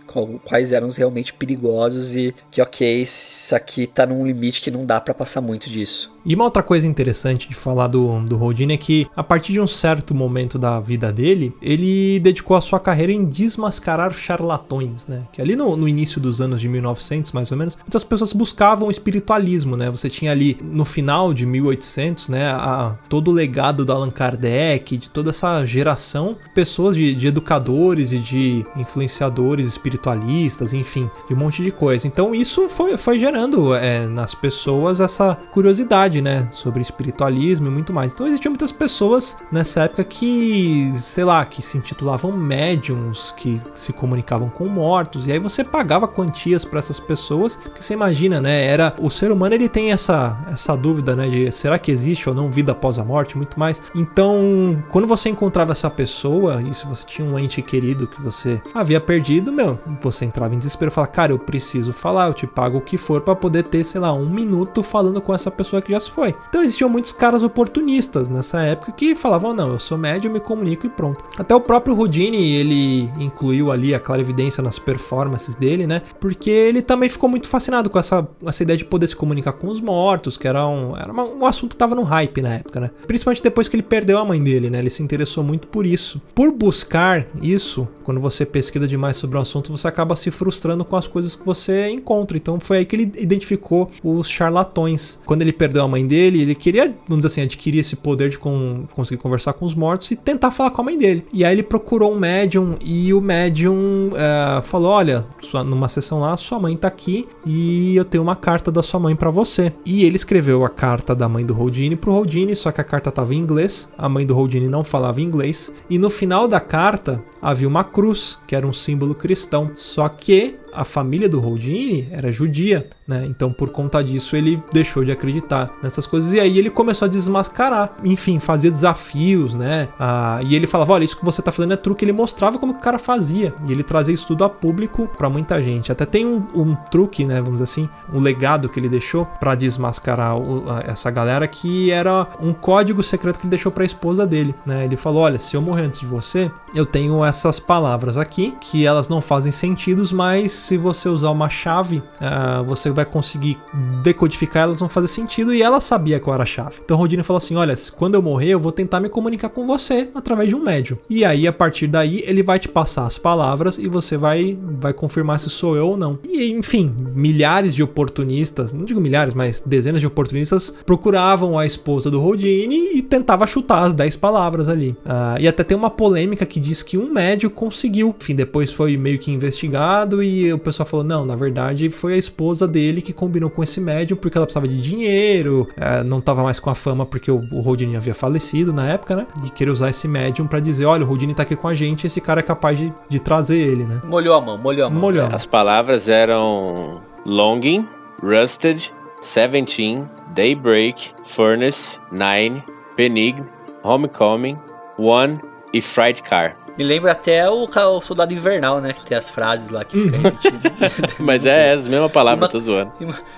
quais 0.46 0.72
eram 0.72 0.88
os 0.88 0.96
realmente 0.96 1.34
perigosos 1.34 1.71
e 2.16 2.34
que, 2.50 2.62
ok, 2.62 3.02
isso 3.02 3.56
aqui 3.56 3.88
tá 3.88 4.06
num 4.06 4.26
limite 4.26 4.62
que 4.62 4.72
não 4.72 4.86
dá 4.86 5.00
pra 5.00 5.14
passar 5.14 5.42
muito 5.42 5.70
disso. 5.70 6.12
E 6.24 6.36
uma 6.36 6.46
outra 6.46 6.62
coisa 6.62 6.86
interessante 6.86 7.50
de 7.50 7.56
falar 7.56 7.88
do, 7.88 8.20
do 8.26 8.40
Houdini 8.40 8.76
é 8.76 8.78
que, 8.78 9.08
a 9.16 9.24
partir 9.24 9.54
de 9.54 9.60
um 9.60 9.68
certo 9.68 10.14
momento 10.14 10.60
da 10.60 10.80
vida 10.80 11.12
dele, 11.12 11.54
ele 11.62 12.20
dedicou 12.20 12.56
a 12.56 12.62
sua 12.62 12.80
carreira 12.80 13.12
em 13.12 13.26
desmascarar 13.26 14.14
charlatões, 14.14 15.08
né? 15.08 15.24
Que 15.32 15.42
ali 15.42 15.56
no, 15.56 15.76
no 15.76 15.88
início 15.88 16.22
dos 16.22 16.40
anos 16.40 16.62
de 16.62 16.68
1900, 16.68 17.32
mais 17.32 17.52
ou 17.52 17.58
menos, 17.58 17.76
muitas 17.76 18.04
pessoas 18.04 18.34
buscavam 18.34 18.88
o 18.88 18.92
espiritualismo, 18.92 19.76
né? 19.76 19.90
Você 19.90 20.10
tinha 20.10 20.32
ali, 20.32 20.58
no 20.62 20.86
final 20.86 21.34
de 21.34 21.46
1800, 21.46 22.30
né, 22.30 22.52
a, 22.52 22.96
todo 23.10 23.30
o 23.30 23.34
legado 23.34 23.84
do 23.84 23.92
Allan 23.92 24.12
Kardec, 24.12 24.98
de 24.98 25.10
toda 25.10 25.32
essa 25.32 25.66
geração, 25.66 26.38
pessoas 26.54 26.96
de, 26.96 27.16
de 27.16 27.28
educadores 27.28 28.12
e 28.12 28.20
de 28.20 28.64
influenciadores 28.76 29.68
espiritualistas, 29.68 30.72
enfim, 30.72 31.10
de 31.28 31.34
um 31.34 31.38
monte 31.38 31.61
de 31.62 31.72
coisa. 31.72 32.08
Então 32.08 32.34
isso 32.34 32.68
foi, 32.70 32.98
foi 32.98 33.20
gerando 33.20 33.76
é, 33.76 34.06
nas 34.08 34.34
pessoas 34.34 35.00
essa 35.00 35.38
curiosidade, 35.52 36.22
né, 36.22 36.48
sobre 36.52 36.82
espiritualismo 36.82 37.68
e 37.68 37.72
muito 37.72 37.94
mais. 37.94 38.14
Então 38.14 38.28
existiam 38.28 38.52
muitas 38.52 38.72
pessoas 38.72 39.38
nessa 39.52 39.84
época 39.84 40.04
que, 40.04 40.92
sei 40.96 41.24
lá, 41.24 41.44
que 41.46 41.62
se 41.62 41.78
intitulavam 41.78 42.32
médiums, 42.32 43.34
que 43.38 43.62
se 43.74 43.94
comunicavam 43.94 44.50
com 44.50 44.68
mortos, 44.68 45.28
e 45.28 45.32
aí 45.32 45.40
você 45.40 45.64
pagava 45.64 46.08
quantias 46.08 46.66
para 46.66 46.80
essas 46.80 47.00
pessoas, 47.00 47.56
porque 47.56 47.82
você 47.82 47.94
imagina, 47.94 48.42
né, 48.42 48.66
era 48.66 48.94
o 49.00 49.10
ser 49.10 49.32
humano 49.32 49.56
ele 49.56 49.70
tem 49.70 49.92
essa 49.92 50.38
essa 50.52 50.76
dúvida, 50.76 51.16
né, 51.16 51.28
de 51.28 51.52
será 51.52 51.78
que 51.78 51.92
existe 51.92 52.30
ou 52.30 52.36
não 52.36 52.50
vida 52.50 52.72
após 52.72 53.00
a 53.00 53.04
morte, 53.04 53.38
muito 53.38 53.60
mais. 53.60 53.82
Então, 53.96 54.84
quando 54.90 55.08
você 55.08 55.30
encontrava 55.30 55.72
essa 55.72 55.90
pessoa, 55.90 56.62
e 56.62 56.74
se 56.74 56.86
você 56.86 57.06
tinha 57.06 57.28
um 57.28 57.38
ente 57.38 57.62
querido 57.62 58.08
que 58.08 58.22
você 58.22 58.62
havia 58.74 59.00
perdido, 59.00 59.52
meu, 59.52 59.80
você 60.02 60.26
entrava 60.26 60.54
em 60.54 60.58
desespero 60.58 60.92
e 60.92 60.94
falava, 60.94 61.12
cara, 61.12 61.32
eu 61.32 61.40
preciso 61.52 61.92
falar, 61.92 62.28
eu 62.28 62.34
te 62.34 62.48
pago 62.48 62.78
o 62.78 62.82
que 62.82 62.98
for 62.98 63.20
para 63.22 63.36
poder 63.36 63.64
ter, 63.64 63.84
sei 63.84 64.00
lá, 64.00 64.14
um 64.14 64.30
minuto 64.30 64.82
falando 64.82 65.20
com 65.22 65.34
essa 65.36 65.52
pessoa 65.52 65.82
que 65.82 65.92
já 65.92 66.00
se 66.00 66.10
foi. 66.10 66.34
Então 66.48 66.62
existiam 66.62 66.90
muitos 66.90 67.12
caras 67.12 67.44
oportunistas 67.44 68.30
nessa 68.30 68.62
época 68.62 68.94
que 68.94 69.16
falavam, 69.16 69.54
não, 69.54 69.70
eu 69.74 69.80
sou 69.80 69.98
médio, 69.98 70.32
me 70.32 70.40
comunico 70.40 70.86
e 70.86 70.90
pronto. 70.90 71.22
Até 71.38 71.54
o 71.54 71.60
próprio 71.60 71.98
Houdini, 71.98 72.54
ele 72.56 73.12
incluiu 73.20 73.70
ali 73.70 73.94
a 73.94 74.00
clarividência 74.00 74.64
nas 74.64 74.80
performances 74.80 75.56
dele, 75.56 75.86
né? 75.86 76.02
Porque 76.20 76.50
ele 76.50 76.82
também 76.82 77.10
ficou 77.10 77.30
muito 77.30 77.48
fascinado 77.48 77.90
com 77.90 78.00
essa, 78.00 78.26
essa 78.46 78.64
ideia 78.64 78.78
de 78.78 78.86
poder 78.86 79.08
se 79.08 79.16
comunicar 79.16 79.52
com 79.54 79.68
os 79.68 79.82
mortos, 79.82 80.38
que 80.38 80.48
era 80.48 80.66
um, 80.66 80.96
era 80.96 81.12
uma- 81.12 81.26
um 81.26 81.46
assunto 81.46 81.72
que 81.72 81.76
tava 81.78 81.96
no 81.96 82.04
hype 82.04 82.42
na 82.42 82.56
época, 82.56 82.80
né? 82.80 82.92
Principalmente 83.06 83.44
depois 83.44 83.68
que 83.68 83.76
ele 83.76 83.84
perdeu 83.84 84.18
a 84.18 84.24
mãe 84.26 84.42
dele, 84.42 84.70
né? 84.70 84.80
Ele 84.80 84.90
se 84.90 85.04
interessou 85.04 85.44
muito 85.44 85.68
por 85.68 85.86
isso. 85.86 86.22
Por 86.34 86.52
buscar 86.52 87.28
isso, 87.42 87.88
quando 88.04 88.22
você 88.22 88.46
pesquisa 88.46 88.88
demais 88.88 89.18
sobre 89.18 89.38
um 89.38 89.42
assunto, 89.42 89.72
você 89.76 89.88
acaba 89.88 90.16
se 90.16 90.32
frustrando 90.32 90.86
com 90.86 90.96
as 90.96 91.08
coisas 91.08 91.36
que 91.42 91.46
você 91.46 91.90
encontra. 91.90 92.38
Então 92.38 92.60
foi 92.60 92.78
aí 92.78 92.86
que 92.86 92.96
ele 92.96 93.12
identificou 93.18 93.90
os 94.04 94.30
charlatões. 94.30 95.20
Quando 95.26 95.42
ele 95.42 95.52
perdeu 95.52 95.84
a 95.84 95.88
mãe 95.88 96.06
dele, 96.06 96.42
ele 96.42 96.56
queria, 96.56 96.86
vamos 97.08 97.24
dizer 97.26 97.28
assim, 97.28 97.42
adquirir 97.42 97.80
esse 97.80 97.96
poder 97.96 98.30
de 98.30 98.40
con- 98.40 98.86
conseguir 98.96 99.22
conversar 99.22 99.54
com 99.54 99.66
os 99.66 99.74
mortos 99.76 100.12
e 100.12 100.16
tentar 100.16 100.52
falar 100.52 100.72
com 100.72 100.82
a 100.82 100.86
mãe 100.86 100.98
dele. 100.98 101.26
E 101.34 101.44
aí 101.44 101.54
ele 101.54 101.64
procurou 101.64 102.14
um 102.14 102.20
médium 102.20 102.76
e 102.84 103.14
o 103.14 103.20
médium 103.20 104.10
eh, 104.16 104.62
falou: 104.64 104.92
Olha, 104.92 105.26
sua- 105.42 105.64
numa 105.64 105.90
sessão 105.90 106.20
lá, 106.20 106.36
sua 106.38 106.60
mãe 106.60 106.76
tá 106.78 106.88
aqui 106.88 107.28
e 107.46 107.96
eu 107.96 108.06
tenho 108.06 108.24
uma 108.24 108.36
carta 108.36 108.72
da 108.72 108.84
sua 108.84 109.00
mãe 109.00 109.16
pra 109.16 109.30
você. 109.30 109.74
E 109.86 110.04
ele 110.06 110.16
escreveu 110.16 110.64
a 110.64 110.70
carta 110.70 111.16
da 111.16 111.28
mãe 111.28 111.46
do 111.46 111.58
Houdini 111.58 111.96
pro 111.96 112.14
Houdini, 112.14 112.56
só 112.56 112.72
que 112.72 112.80
a 112.82 112.84
carta 112.84 113.12
tava 113.12 113.34
em 113.34 113.38
inglês, 113.38 113.92
a 113.98 114.08
mãe 114.08 114.26
do 114.26 114.38
Houdini 114.38 114.68
não 114.68 114.84
falava 114.84 115.20
inglês, 115.22 115.74
e 115.90 115.98
no 115.98 116.10
final 116.10 116.48
da 116.48 116.60
carta 116.60 117.24
havia 117.42 117.68
uma 117.68 117.84
cruz, 117.84 118.38
que 118.48 118.56
era 118.56 118.68
um 118.68 118.74
símbolo 118.74 119.16
cristão. 119.16 119.72
Só 119.76 120.08
que 120.08 120.56
a 120.74 120.86
família 120.86 121.28
do 121.28 121.44
Houdini 121.44 122.08
era 122.12 122.32
judia, 122.32 122.88
né? 123.08 123.26
Então, 123.28 123.52
por 123.52 123.70
conta 123.70 124.04
disso, 124.04 124.36
ele 124.36 124.62
deixou 124.72 125.04
de 125.04 125.12
acreditar 125.12 125.72
nessas 125.82 126.08
coisas 126.08 126.34
e 126.34 126.40
aí 126.40 126.58
ele 126.58 126.70
começou 126.70 127.06
a 127.06 127.10
desmascarar, 127.10 127.96
enfim, 128.04 128.40
fazia 128.40 128.72
desafios, 128.72 129.54
né? 129.54 129.90
Ah, 130.00 130.40
e 130.44 130.56
ele 130.56 130.68
falava: 130.68 130.94
Olha, 130.94 131.04
isso 131.04 131.18
que 131.18 131.26
você 131.26 131.42
tá 131.42 131.52
fazendo 131.52 131.74
é 131.74 131.78
truque. 131.78 132.06
Ele 132.06 132.14
mostrava 132.14 132.58
como 132.58 132.74
o 132.74 132.80
cara 132.80 133.00
fazia 133.00 133.54
e 133.68 133.72
ele 133.72 133.84
trazia 133.84 134.14
isso 134.14 134.28
tudo 134.28 134.44
a 134.44 134.50
público 134.50 135.10
para 135.18 135.30
muita 135.30 135.62
gente. 135.62 135.92
Até 135.92 136.06
tem 136.06 136.26
um, 136.26 136.44
um, 136.56 136.76
truque, 136.90 137.26
né? 137.26 137.36
Vamos 137.36 137.62
dizer 137.62 137.64
assim, 137.64 137.90
um 138.14 138.20
legado 138.20 138.70
que 138.70 138.80
ele 138.80 138.90
deixou 138.90 139.26
para 139.26 139.56
desmascarar 139.56 140.38
o, 140.38 140.66
essa 140.86 141.10
galera 141.12 141.48
que 141.48 141.92
era 141.92 142.28
um 142.40 142.54
código 142.54 143.04
secreto 143.04 143.40
que 143.40 143.46
ele 143.46 143.52
deixou 143.52 143.72
para 143.72 143.84
a 143.84 143.86
esposa 143.86 144.26
dele, 144.26 144.56
né? 144.66 144.86
Ele 144.86 144.98
falou: 144.98 145.24
Olha, 145.24 145.40
se 145.40 145.56
eu 145.56 145.62
morrer 145.62 145.84
antes 145.84 146.00
de 146.00 146.06
você, 146.06 146.52
eu 146.74 146.86
tenho 146.86 147.24
essas 147.24 147.60
palavras 147.60 148.18
aqui 148.18 148.56
que 148.60 148.86
elas 148.86 149.10
não 149.10 149.22
fazem 149.22 149.52
sentido, 149.52 150.02
mas 150.14 150.61
se 150.62 150.78
você 150.78 151.10
usar 151.10 151.32
uma 151.32 151.50
chave, 151.50 151.98
uh, 151.98 152.64
você 152.66 152.90
vai 152.90 153.06
conseguir 153.06 153.58
decodificar, 154.02 154.64
elas 154.64 154.80
vão 154.80 154.90
fazer 154.90 155.08
sentido. 155.08 155.54
E 155.54 155.62
ela 155.62 155.80
sabia 155.80 156.20
qual 156.20 156.34
era 156.34 156.44
a 156.44 156.46
chave. 156.46 156.80
Então 156.84 156.98
Rodine 156.98 157.24
falou 157.24 157.38
assim: 157.38 157.56
Olha, 157.56 157.76
quando 157.96 158.16
eu 158.16 158.22
morrer, 158.22 158.50
eu 158.50 158.60
vou 158.60 158.72
tentar 158.72 159.00
me 159.00 159.10
comunicar 159.10 159.50
com 159.50 159.66
você 159.66 160.10
através 160.14 160.50
de 160.50 160.56
um 160.56 160.64
médium. 160.64 160.98
E 161.10 161.26
aí, 161.26 161.48
a 161.48 161.54
partir 161.54 161.88
daí, 161.88 162.24
ele 162.26 162.44
vai 162.44 162.60
te 162.60 162.68
passar 162.70 163.06
as 163.06 163.18
palavras 163.18 163.78
e 163.78 163.88
você 163.88 164.18
vai, 164.18 164.58
vai 164.80 164.94
confirmar 164.94 165.40
se 165.40 165.50
sou 165.50 165.76
eu 165.76 165.90
ou 165.90 165.98
não. 165.98 166.20
E 166.24 166.52
enfim, 166.52 166.96
milhares 167.14 167.74
de 167.74 167.84
oportunistas, 167.84 168.74
não 168.74 168.86
digo 168.86 169.02
milhares, 169.02 169.34
mas 169.34 169.62
dezenas 169.62 170.00
de 170.00 170.08
oportunistas 170.08 170.74
procuravam 170.86 171.58
a 171.58 171.66
esposa 171.66 172.10
do 172.10 172.20
Rodine 172.20 172.98
e 172.98 173.02
tentava 173.02 173.48
chutar 173.48 173.84
as 173.84 173.94
10 173.94 174.16
palavras 174.16 174.70
ali. 174.70 174.92
Uh, 175.06 175.40
e 175.40 175.48
até 175.48 175.64
tem 175.64 175.78
uma 175.78 175.90
polêmica 175.90 176.46
que 176.46 176.60
diz 176.60 176.84
que 176.84 176.98
um 176.98 177.12
médium 177.12 177.50
conseguiu. 177.50 178.16
Enfim, 178.20 178.36
depois 178.36 178.72
foi 178.72 178.98
meio 178.98 179.20
que 179.20 179.32
investigado 179.32 180.22
e 180.22 180.51
o 180.54 180.60
pessoal 180.60 180.88
falou: 180.88 181.06
não, 181.06 181.26
na 181.26 181.36
verdade 181.36 181.90
foi 181.90 182.14
a 182.14 182.18
esposa 182.18 182.68
dele 182.68 183.02
que 183.02 183.14
combinou 183.14 183.50
com 183.50 183.64
esse 183.64 183.80
médium 183.80 184.18
porque 184.18 184.38
ela 184.38 184.46
precisava 184.46 184.68
de 184.68 184.82
dinheiro, 184.82 185.68
é, 185.78 186.04
não 186.04 186.22
tava 186.22 186.44
mais 186.44 186.60
com 186.60 186.70
a 186.70 186.76
fama 186.76 187.06
porque 187.06 187.32
o, 187.32 187.44
o 187.52 187.98
havia 187.98 188.14
falecido 188.14 188.72
na 188.72 188.88
época, 188.90 189.16
né? 189.16 189.28
E 189.46 189.50
queria 189.50 189.74
usar 189.74 189.90
esse 189.90 190.08
médium 190.08 190.48
para 190.48 190.60
dizer: 190.60 190.86
olha, 190.86 191.06
o 191.06 191.10
Houdini 191.10 191.34
tá 191.34 191.44
aqui 191.44 191.56
com 191.56 191.68
a 191.68 191.74
gente, 191.74 192.06
esse 192.08 192.22
cara 192.22 192.40
é 192.40 192.44
capaz 192.44 192.78
de, 192.78 192.94
de 193.10 193.20
trazer 193.20 193.58
ele, 193.58 193.84
né? 193.84 194.02
Molhou 194.04 194.36
a 194.36 194.42
mão, 194.42 194.58
molhou 194.58 194.88
a 194.88 194.90
mão. 194.90 195.00
Molhou. 195.00 195.30
As 195.32 195.46
palavras 195.46 196.10
eram 196.10 197.02
longing, 197.26 197.88
rusted, 198.22 198.92
seventeen, 199.22 200.08
daybreak, 200.34 201.14
furnace, 201.24 202.00
nine, 202.12 202.64
benign, 202.96 203.44
homecoming, 203.84 204.58
one 204.98 205.40
e 205.74 205.82
fright 205.82 206.22
car. 206.24 206.56
Me 206.78 206.84
lembra 206.84 207.12
até 207.12 207.50
o, 207.50 207.66
o 207.66 208.02
Soldado 208.02 208.34
Invernal, 208.34 208.80
né? 208.80 208.94
Que 208.94 209.06
tem 209.06 209.18
as 209.18 209.30
frases 209.30 209.70
lá 209.70 209.84
que 209.84 210.00
fica 210.00 210.18
repetindo. 210.18 210.62
Mas 211.20 211.46
é, 211.46 211.72
as 211.72 211.88
mesmas 211.88 212.12
palavras, 212.12 212.50
tô 212.50 212.60
zoando. 212.60 212.92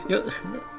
Eu... 0.07 0.23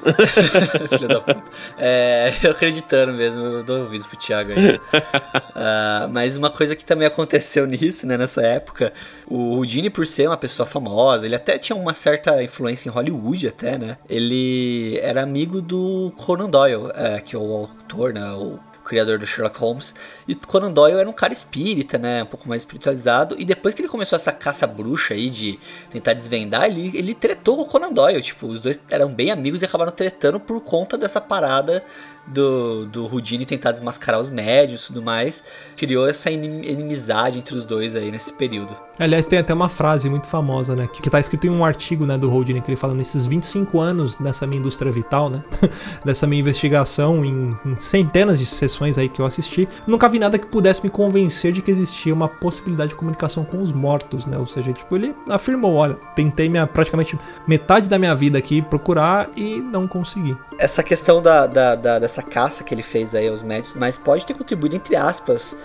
Filha 0.89 1.07
da 1.07 1.21
puta. 1.21 1.43
É, 1.77 2.31
eu 2.43 2.51
acreditando 2.51 3.13
mesmo, 3.13 3.41
eu 3.41 3.63
dou 3.63 3.83
ouvidos 3.83 4.05
pro 4.05 4.17
Thiago 4.17 4.51
aí. 4.51 4.75
uh, 4.75 6.09
mas 6.11 6.37
uma 6.37 6.49
coisa 6.49 6.75
que 6.75 6.85
também 6.85 7.07
aconteceu 7.07 7.65
nisso, 7.65 8.05
né, 8.05 8.15
nessa 8.15 8.41
época, 8.41 8.93
o 9.27 9.55
Houdini, 9.55 9.89
por 9.89 10.05
ser 10.05 10.27
uma 10.27 10.37
pessoa 10.37 10.67
famosa, 10.67 11.25
ele 11.25 11.35
até 11.35 11.57
tinha 11.57 11.75
uma 11.75 11.93
certa 11.93 12.43
influência 12.43 12.87
em 12.87 12.91
Hollywood, 12.91 13.47
até, 13.47 13.77
né? 13.77 13.97
Ele 14.07 14.99
era 15.01 15.23
amigo 15.23 15.61
do 15.61 16.13
Conan 16.17 16.49
Doyle, 16.49 16.91
é, 16.93 17.19
que 17.19 17.35
é 17.35 17.39
o 17.39 17.51
autor, 17.51 18.13
né? 18.13 18.31
O 18.33 18.59
criador 18.85 19.19
do 19.19 19.25
Sherlock 19.25 19.59
Holmes. 19.59 19.95
E 20.27 20.35
Conan 20.35 20.71
Doyle 20.71 20.97
era 20.97 21.09
um 21.09 21.13
cara 21.13 21.33
espírita, 21.33 21.97
né? 21.97 22.23
Um 22.23 22.27
pouco 22.27 22.47
mais 22.47 22.61
espiritualizado. 22.61 23.35
E 23.37 23.43
depois 23.43 23.75
que 23.75 23.81
ele 23.81 23.89
começou 23.89 24.15
essa 24.15 24.31
caça 24.31 24.65
bruxa 24.65 25.13
aí 25.13 25.29
de 25.29 25.59
tentar 25.89 26.13
desvendar, 26.13 26.65
ele, 26.65 26.91
ele 26.95 27.13
tretou 27.13 27.57
com 27.57 27.63
o 27.63 27.65
Conan 27.65 27.91
Doyle. 27.91 28.21
Tipo, 28.21 28.47
os 28.47 28.61
dois 28.61 28.79
eram 28.89 29.13
bem 29.13 29.31
amigos 29.31 29.61
e 29.61 29.65
acabaram 29.65 29.91
tretando 29.91 30.39
por 30.39 30.61
conta 30.61 30.97
dessa 30.97 31.19
parada 31.19 31.83
do, 32.27 32.85
do 32.85 33.05
Houdini 33.05 33.45
tentar 33.45 33.71
desmascarar 33.71 34.19
os 34.19 34.29
médios 34.29 34.83
e 34.83 34.87
tudo 34.87 35.01
mais, 35.01 35.43
criou 35.75 36.07
essa 36.07 36.31
inimizade 36.31 37.39
entre 37.39 37.55
os 37.55 37.65
dois 37.65 37.95
aí 37.95 38.11
nesse 38.11 38.33
período. 38.33 38.75
Aliás, 38.97 39.25
tem 39.27 39.39
até 39.39 39.53
uma 39.53 39.69
frase 39.69 40.09
muito 40.09 40.27
famosa, 40.27 40.75
né, 40.75 40.87
que, 40.87 41.09
tá 41.09 41.19
escrito 41.19 41.45
em 41.47 41.49
um 41.49 41.63
artigo, 41.63 42.05
né, 42.05 42.17
do 42.17 42.31
Houdini, 42.31 42.61
que 42.61 42.69
ele 42.69 42.77
fala 42.77 42.93
nesses 42.93 43.25
25 43.25 43.79
anos 43.79 44.15
dessa 44.15 44.47
minha 44.47 44.59
indústria 44.59 44.91
vital, 44.91 45.29
né, 45.29 45.43
dessa 46.03 46.25
minha 46.25 46.39
investigação 46.39 47.23
em, 47.23 47.55
em, 47.65 47.79
centenas 47.79 48.39
de 48.39 48.45
sessões 48.45 48.74
aí 48.83 49.09
que 49.09 49.21
eu 49.21 49.25
assisti, 49.25 49.67
nunca 49.87 50.07
vi 50.07 50.19
nada 50.19 50.37
que 50.37 50.45
pudesse 50.45 50.83
me 50.83 50.89
convencer 50.89 51.51
de 51.51 51.61
que 51.61 51.71
existia 51.71 52.13
uma 52.13 52.27
possibilidade 52.27 52.89
de 52.89 52.95
comunicação 52.95 53.43
com 53.43 53.61
os 53.61 53.71
mortos, 53.71 54.25
né, 54.25 54.37
ou 54.37 54.47
seja, 54.47 54.71
tipo, 54.73 54.95
ele 54.95 55.15
afirmou, 55.29 55.75
olha, 55.75 55.95
tentei 56.15 56.49
minha, 56.49 56.67
praticamente 56.67 57.17
metade 57.47 57.89
da 57.89 57.97
minha 57.97 58.15
vida 58.15 58.37
aqui 58.37 58.61
procurar 58.61 59.29
e 59.35 59.59
não 59.59 59.87
consegui. 59.87 60.35
Essa 60.57 60.83
questão 60.83 61.21
da, 61.21 61.47
da, 61.47 61.75
da 61.75 61.99
dessa 61.99 62.21
caça 62.21 62.63
que 62.63 62.73
ele 62.73 62.83
fez 62.83 63.15
aí 63.15 63.27
aos 63.27 63.43
médicos, 63.43 63.73
mas 63.75 63.97
pode 63.97 64.25
ter 64.25 64.33
contribuído, 64.33 64.75
entre 64.75 64.95
aspas, 64.95 65.55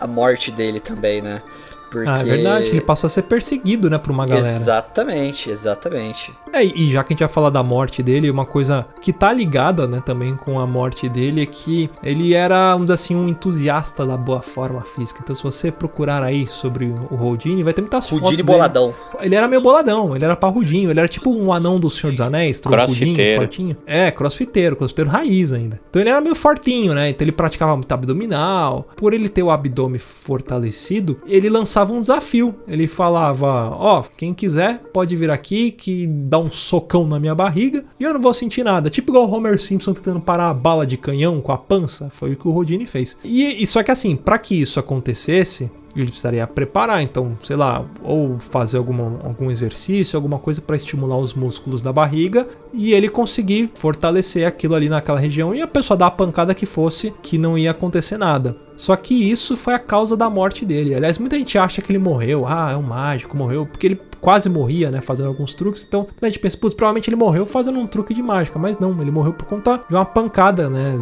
a 0.00 0.06
morte 0.06 0.50
dele 0.50 0.80
também, 0.80 1.20
né? 1.20 1.42
Porque... 1.90 2.08
Ah, 2.08 2.20
é 2.20 2.24
verdade, 2.24 2.68
ele 2.68 2.80
passou 2.80 3.06
a 3.06 3.10
ser 3.10 3.22
perseguido, 3.22 3.90
né, 3.90 3.98
por 3.98 4.10
uma 4.10 4.26
galera. 4.26 4.56
Exatamente, 4.56 5.50
exatamente. 5.50 6.32
É, 6.52 6.64
e 6.64 6.92
já 6.92 7.02
que 7.02 7.12
a 7.12 7.14
gente 7.14 7.20
vai 7.20 7.28
falar 7.28 7.50
da 7.50 7.62
morte 7.62 8.02
dele, 8.02 8.30
uma 8.30 8.46
coisa 8.46 8.86
que 9.00 9.12
tá 9.12 9.32
ligada, 9.32 9.86
né, 9.88 10.00
também 10.04 10.36
com 10.36 10.60
a 10.60 10.66
morte 10.66 11.08
dele 11.08 11.42
é 11.42 11.46
que 11.46 11.90
ele 12.02 12.32
era, 12.32 12.72
vamos 12.72 12.86
dizer 12.86 12.94
assim, 12.94 13.16
um 13.16 13.28
entusiasta 13.28 14.06
da 14.06 14.16
boa 14.16 14.40
forma 14.40 14.80
física. 14.82 15.20
Então, 15.22 15.34
se 15.34 15.42
você 15.42 15.72
procurar 15.72 16.22
aí 16.22 16.46
sobre 16.46 16.86
o 17.10 17.16
Houdini, 17.16 17.62
vai 17.64 17.72
ter 17.72 17.82
muitas 17.82 18.04
Houdini 18.04 18.20
fotos. 18.20 18.30
Houdini 18.30 18.46
boladão. 18.46 18.86
Dele. 18.86 19.26
Ele 19.26 19.34
era 19.34 19.48
meio 19.48 19.60
boladão, 19.60 20.14
ele 20.14 20.24
era 20.24 20.36
parrudinho, 20.36 20.90
ele 20.90 21.00
era 21.00 21.08
tipo 21.08 21.30
um 21.30 21.52
anão 21.52 21.80
do 21.80 21.90
Senhor 21.90 22.12
dos 22.12 22.20
Anéis, 22.20 22.60
crossfiteiro. 22.60 23.40
fortinho. 23.40 23.76
É, 23.86 24.10
crossfiteiro, 24.10 24.76
crossfiteiro 24.76 25.10
raiz 25.10 25.52
ainda. 25.52 25.80
Então, 25.90 26.00
ele 26.00 26.10
era 26.10 26.20
meio 26.20 26.36
fortinho, 26.36 26.94
né, 26.94 27.10
então 27.10 27.24
ele 27.24 27.32
praticava 27.32 27.74
muito 27.74 27.90
abdominal. 27.92 28.88
Por 28.96 29.12
ele 29.12 29.28
ter 29.28 29.42
o 29.42 29.50
abdômen 29.50 29.98
fortalecido, 29.98 31.20
ele 31.26 31.48
lançava 31.48 31.79
lançava 31.80 31.92
um 31.92 32.00
desafio. 32.00 32.54
Ele 32.68 32.86
falava: 32.86 33.70
Ó, 33.70 34.00
oh, 34.00 34.04
quem 34.16 34.34
quiser 34.34 34.78
pode 34.92 35.16
vir 35.16 35.30
aqui 35.30 35.70
que 35.70 36.06
dá 36.06 36.38
um 36.38 36.50
socão 36.50 37.06
na 37.06 37.18
minha 37.18 37.34
barriga 37.34 37.84
e 37.98 38.04
eu 38.04 38.12
não 38.12 38.20
vou 38.20 38.34
sentir 38.34 38.62
nada. 38.62 38.90
Tipo 38.90 39.10
igual 39.10 39.28
o 39.28 39.32
Homer 39.32 39.60
Simpson 39.60 39.92
tentando 39.92 40.20
parar 40.20 40.50
a 40.50 40.54
bala 40.54 40.86
de 40.86 40.96
canhão 40.96 41.40
com 41.40 41.52
a 41.52 41.58
pança. 41.58 42.10
Foi 42.10 42.32
o 42.32 42.36
que 42.36 42.46
o 42.46 42.50
Rodini 42.50 42.86
fez. 42.86 43.16
E, 43.24 43.62
e 43.62 43.66
só 43.66 43.82
que 43.82 43.90
assim, 43.90 44.16
para 44.16 44.38
que 44.38 44.60
isso 44.60 44.78
acontecesse, 44.78 45.70
ele 45.96 46.06
precisaria 46.06 46.46
preparar, 46.46 47.02
então, 47.02 47.36
sei 47.42 47.56
lá, 47.56 47.84
ou 48.02 48.38
fazer 48.38 48.76
alguma, 48.76 49.20
algum 49.24 49.50
exercício, 49.50 50.16
alguma 50.16 50.38
coisa 50.38 50.60
para 50.60 50.76
estimular 50.76 51.18
os 51.18 51.34
músculos 51.34 51.82
da 51.82 51.92
barriga 51.92 52.46
e 52.72 52.92
ele 52.92 53.08
conseguir 53.08 53.70
fortalecer 53.74 54.46
aquilo 54.46 54.74
ali 54.74 54.88
naquela 54.88 55.18
região 55.18 55.54
e 55.54 55.60
a 55.60 55.66
pessoa 55.66 55.96
dar 55.96 56.06
a 56.06 56.10
pancada 56.10 56.54
que 56.54 56.66
fosse, 56.66 57.12
que 57.22 57.36
não 57.36 57.58
ia 57.58 57.72
acontecer 57.72 58.16
nada. 58.16 58.56
Só 58.76 58.96
que 58.96 59.14
isso 59.14 59.56
foi 59.56 59.74
a 59.74 59.78
causa 59.78 60.16
da 60.16 60.30
morte 60.30 60.64
dele. 60.64 60.94
Aliás, 60.94 61.18
muita 61.18 61.36
gente 61.36 61.58
acha 61.58 61.82
que 61.82 61.92
ele 61.92 61.98
morreu, 61.98 62.46
ah, 62.46 62.70
é 62.72 62.76
um 62.76 62.82
mágico, 62.82 63.36
morreu, 63.36 63.66
porque 63.66 63.86
ele 63.86 64.00
quase 64.20 64.48
morria, 64.48 64.90
né, 64.90 65.00
fazendo 65.00 65.28
alguns 65.28 65.54
truques. 65.54 65.84
Então 65.86 66.06
a 66.20 66.26
gente 66.26 66.38
pensa, 66.38 66.56
putz, 66.56 66.74
provavelmente 66.74 67.08
ele 67.08 67.16
morreu 67.16 67.46
fazendo 67.46 67.78
um 67.78 67.86
truque 67.86 68.14
de 68.14 68.22
mágica, 68.22 68.58
mas 68.58 68.78
não, 68.78 69.00
ele 69.00 69.10
morreu 69.10 69.32
por 69.32 69.46
conta 69.46 69.80
de 69.88 69.94
uma 69.94 70.04
pancada, 70.04 70.68
né, 70.68 70.98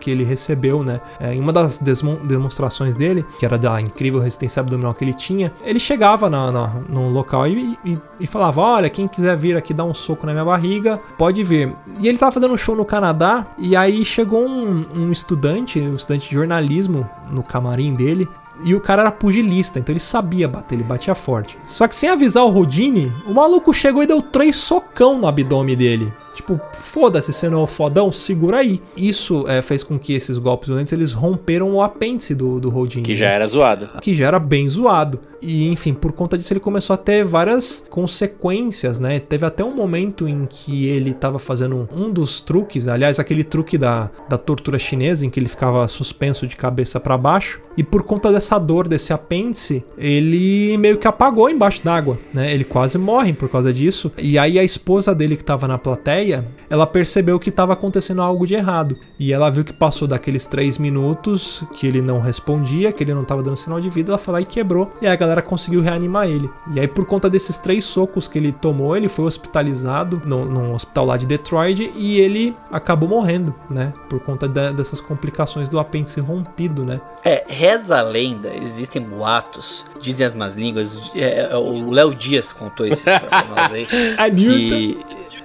que 0.00 0.10
ele 0.10 0.24
recebeu, 0.24 0.82
né. 0.82 1.00
É, 1.20 1.34
em 1.34 1.40
uma 1.40 1.52
das 1.52 1.78
demonstrações 1.78 2.96
dele, 2.96 3.24
que 3.38 3.44
era 3.44 3.58
da 3.58 3.80
incrível 3.80 4.20
resistência 4.20 4.60
abdominal 4.60 4.94
que 4.94 5.04
ele 5.04 5.14
tinha, 5.14 5.52
ele 5.64 5.78
chegava 5.78 6.28
na, 6.28 6.50
na, 6.50 6.66
no 6.88 7.08
local 7.08 7.46
e, 7.46 7.78
e, 7.84 7.98
e, 8.20 8.26
falava: 8.26 8.60
Olha, 8.60 8.90
quem 8.90 9.06
quiser 9.08 9.36
vir 9.36 9.56
aqui 9.56 9.72
dar 9.72 9.84
um 9.84 9.94
soco 9.94 10.26
na 10.26 10.32
minha 10.32 10.44
barriga, 10.44 10.98
pode 11.18 11.42
vir. 11.42 11.74
E 12.00 12.08
ele 12.08 12.18
tava 12.18 12.32
fazendo 12.32 12.52
um 12.52 12.56
show 12.56 12.74
no 12.76 12.84
Canadá, 12.84 13.46
e 13.58 13.76
aí 13.76 14.04
chegou 14.04 14.46
um, 14.46 14.82
um 14.94 15.12
estudante, 15.12 15.80
um 15.80 15.94
estudante 15.94 16.28
de 16.28 16.34
jornalismo 16.34 17.08
no 17.30 17.42
camarim 17.42 17.94
dele, 17.94 18.28
e 18.64 18.74
o 18.74 18.80
cara 18.80 19.02
era 19.02 19.10
pugilista, 19.10 19.78
então 19.78 19.92
ele 19.92 20.00
sabia 20.00 20.48
bater, 20.48 20.74
ele 20.74 20.84
batia 20.84 21.14
forte. 21.14 21.58
Só 21.64 21.86
que 21.86 21.94
sem 21.94 22.08
avisar 22.08 22.44
o 22.44 22.50
Rodini, 22.50 23.12
o 23.26 23.34
maluco 23.34 23.72
chegou 23.72 24.02
e 24.02 24.06
deu 24.06 24.22
três 24.22 24.56
socão 24.56 25.18
no 25.18 25.26
abdômen 25.26 25.76
dele. 25.76 26.12
Tipo, 26.36 26.60
foda-se, 26.74 27.32
você 27.32 27.48
não 27.48 27.60
é 27.60 27.62
o 27.62 27.66
fodão, 27.66 28.12
segura 28.12 28.58
aí. 28.58 28.82
Isso 28.94 29.48
é, 29.48 29.62
fez 29.62 29.82
com 29.82 29.98
que 29.98 30.12
esses 30.12 30.36
golpes 30.36 30.68
violentos 30.68 30.92
eles 30.92 31.10
romperam 31.10 31.72
o 31.72 31.80
apêndice 31.80 32.34
do, 32.34 32.60
do 32.60 32.74
Houdini. 32.74 33.04
Que 33.04 33.14
já 33.14 33.30
era 33.30 33.46
zoado. 33.46 33.88
Que 34.02 34.14
já 34.14 34.26
era 34.26 34.38
bem 34.38 34.68
zoado. 34.68 35.18
E, 35.40 35.68
enfim, 35.68 35.94
por 35.94 36.12
conta 36.12 36.36
disso 36.36 36.52
ele 36.52 36.60
começou 36.60 36.92
a 36.92 36.96
ter 36.96 37.24
várias 37.24 37.86
consequências, 37.88 38.98
né? 38.98 39.18
Teve 39.18 39.46
até 39.46 39.64
um 39.64 39.74
momento 39.74 40.28
em 40.28 40.44
que 40.44 40.88
ele 40.88 41.10
estava 41.10 41.38
fazendo 41.38 41.88
um 41.94 42.10
dos 42.10 42.40
truques, 42.40 42.88
aliás, 42.88 43.20
aquele 43.20 43.44
truque 43.44 43.78
da, 43.78 44.10
da 44.28 44.36
tortura 44.36 44.78
chinesa, 44.78 45.24
em 45.24 45.30
que 45.30 45.38
ele 45.38 45.48
ficava 45.48 45.86
suspenso 45.88 46.46
de 46.46 46.56
cabeça 46.56 46.98
para 46.98 47.16
baixo. 47.16 47.60
E 47.76 47.82
por 47.82 48.02
conta 48.02 48.32
dessa 48.32 48.58
dor, 48.58 48.88
desse 48.88 49.12
apêndice, 49.12 49.84
ele 49.98 50.76
meio 50.78 50.96
que 50.98 51.06
apagou 51.06 51.48
embaixo 51.50 51.84
d'água, 51.84 52.18
né? 52.32 52.52
Ele 52.52 52.64
quase 52.64 52.98
morre 52.98 53.32
por 53.32 53.48
causa 53.48 53.72
disso. 53.72 54.10
E 54.16 54.38
aí 54.38 54.58
a 54.58 54.64
esposa 54.64 55.14
dele 55.14 55.36
que 55.36 55.42
estava 55.42 55.68
na 55.68 55.76
plateia, 55.76 56.25
ela 56.68 56.86
percebeu 56.86 57.38
que 57.38 57.50
estava 57.50 57.72
acontecendo 57.72 58.22
algo 58.22 58.46
de 58.46 58.54
errado. 58.54 58.96
E 59.18 59.32
ela 59.32 59.50
viu 59.50 59.64
que 59.64 59.72
passou 59.72 60.06
daqueles 60.08 60.46
três 60.46 60.78
minutos 60.78 61.64
que 61.76 61.86
ele 61.86 62.00
não 62.00 62.20
respondia, 62.20 62.92
que 62.92 63.02
ele 63.02 63.14
não 63.14 63.22
estava 63.22 63.42
dando 63.42 63.56
sinal 63.56 63.80
de 63.80 63.90
vida, 63.90 64.10
ela 64.10 64.18
foi 64.18 64.34
lá 64.34 64.40
e 64.40 64.44
quebrou. 64.44 64.90
E 65.00 65.06
aí 65.06 65.12
a 65.12 65.16
galera 65.16 65.42
conseguiu 65.42 65.80
reanimar 65.80 66.26
ele. 66.26 66.50
E 66.74 66.80
aí 66.80 66.88
por 66.88 67.04
conta 67.06 67.28
desses 67.28 67.58
três 67.58 67.84
socos 67.84 68.28
que 68.28 68.38
ele 68.38 68.52
tomou, 68.52 68.96
ele 68.96 69.08
foi 69.08 69.24
hospitalizado 69.26 70.22
no, 70.24 70.44
no 70.44 70.74
hospital 70.74 71.06
lá 71.06 71.16
de 71.16 71.26
Detroit 71.26 71.92
e 71.94 72.20
ele 72.20 72.56
acabou 72.70 73.08
morrendo, 73.08 73.54
né? 73.70 73.92
Por 74.08 74.20
conta 74.20 74.48
de, 74.48 74.72
dessas 74.72 75.00
complicações 75.00 75.68
do 75.68 75.78
apêndice 75.78 76.20
rompido, 76.20 76.84
né? 76.84 77.00
É, 77.24 77.44
reza 77.48 77.98
a 77.98 78.02
lenda, 78.02 78.52
existem 78.54 79.02
boatos, 79.02 79.84
dizem 80.00 80.26
as 80.26 80.34
más 80.34 80.54
línguas. 80.54 81.10
É, 81.14 81.48
é 81.50 81.56
o 81.56 81.90
Léo 81.90 82.14
Dias 82.14 82.52
contou 82.52 82.86
isso 82.86 83.04
pra 83.04 83.44
nós 83.48 83.72
aí. 83.72 83.86
que, 84.36 84.98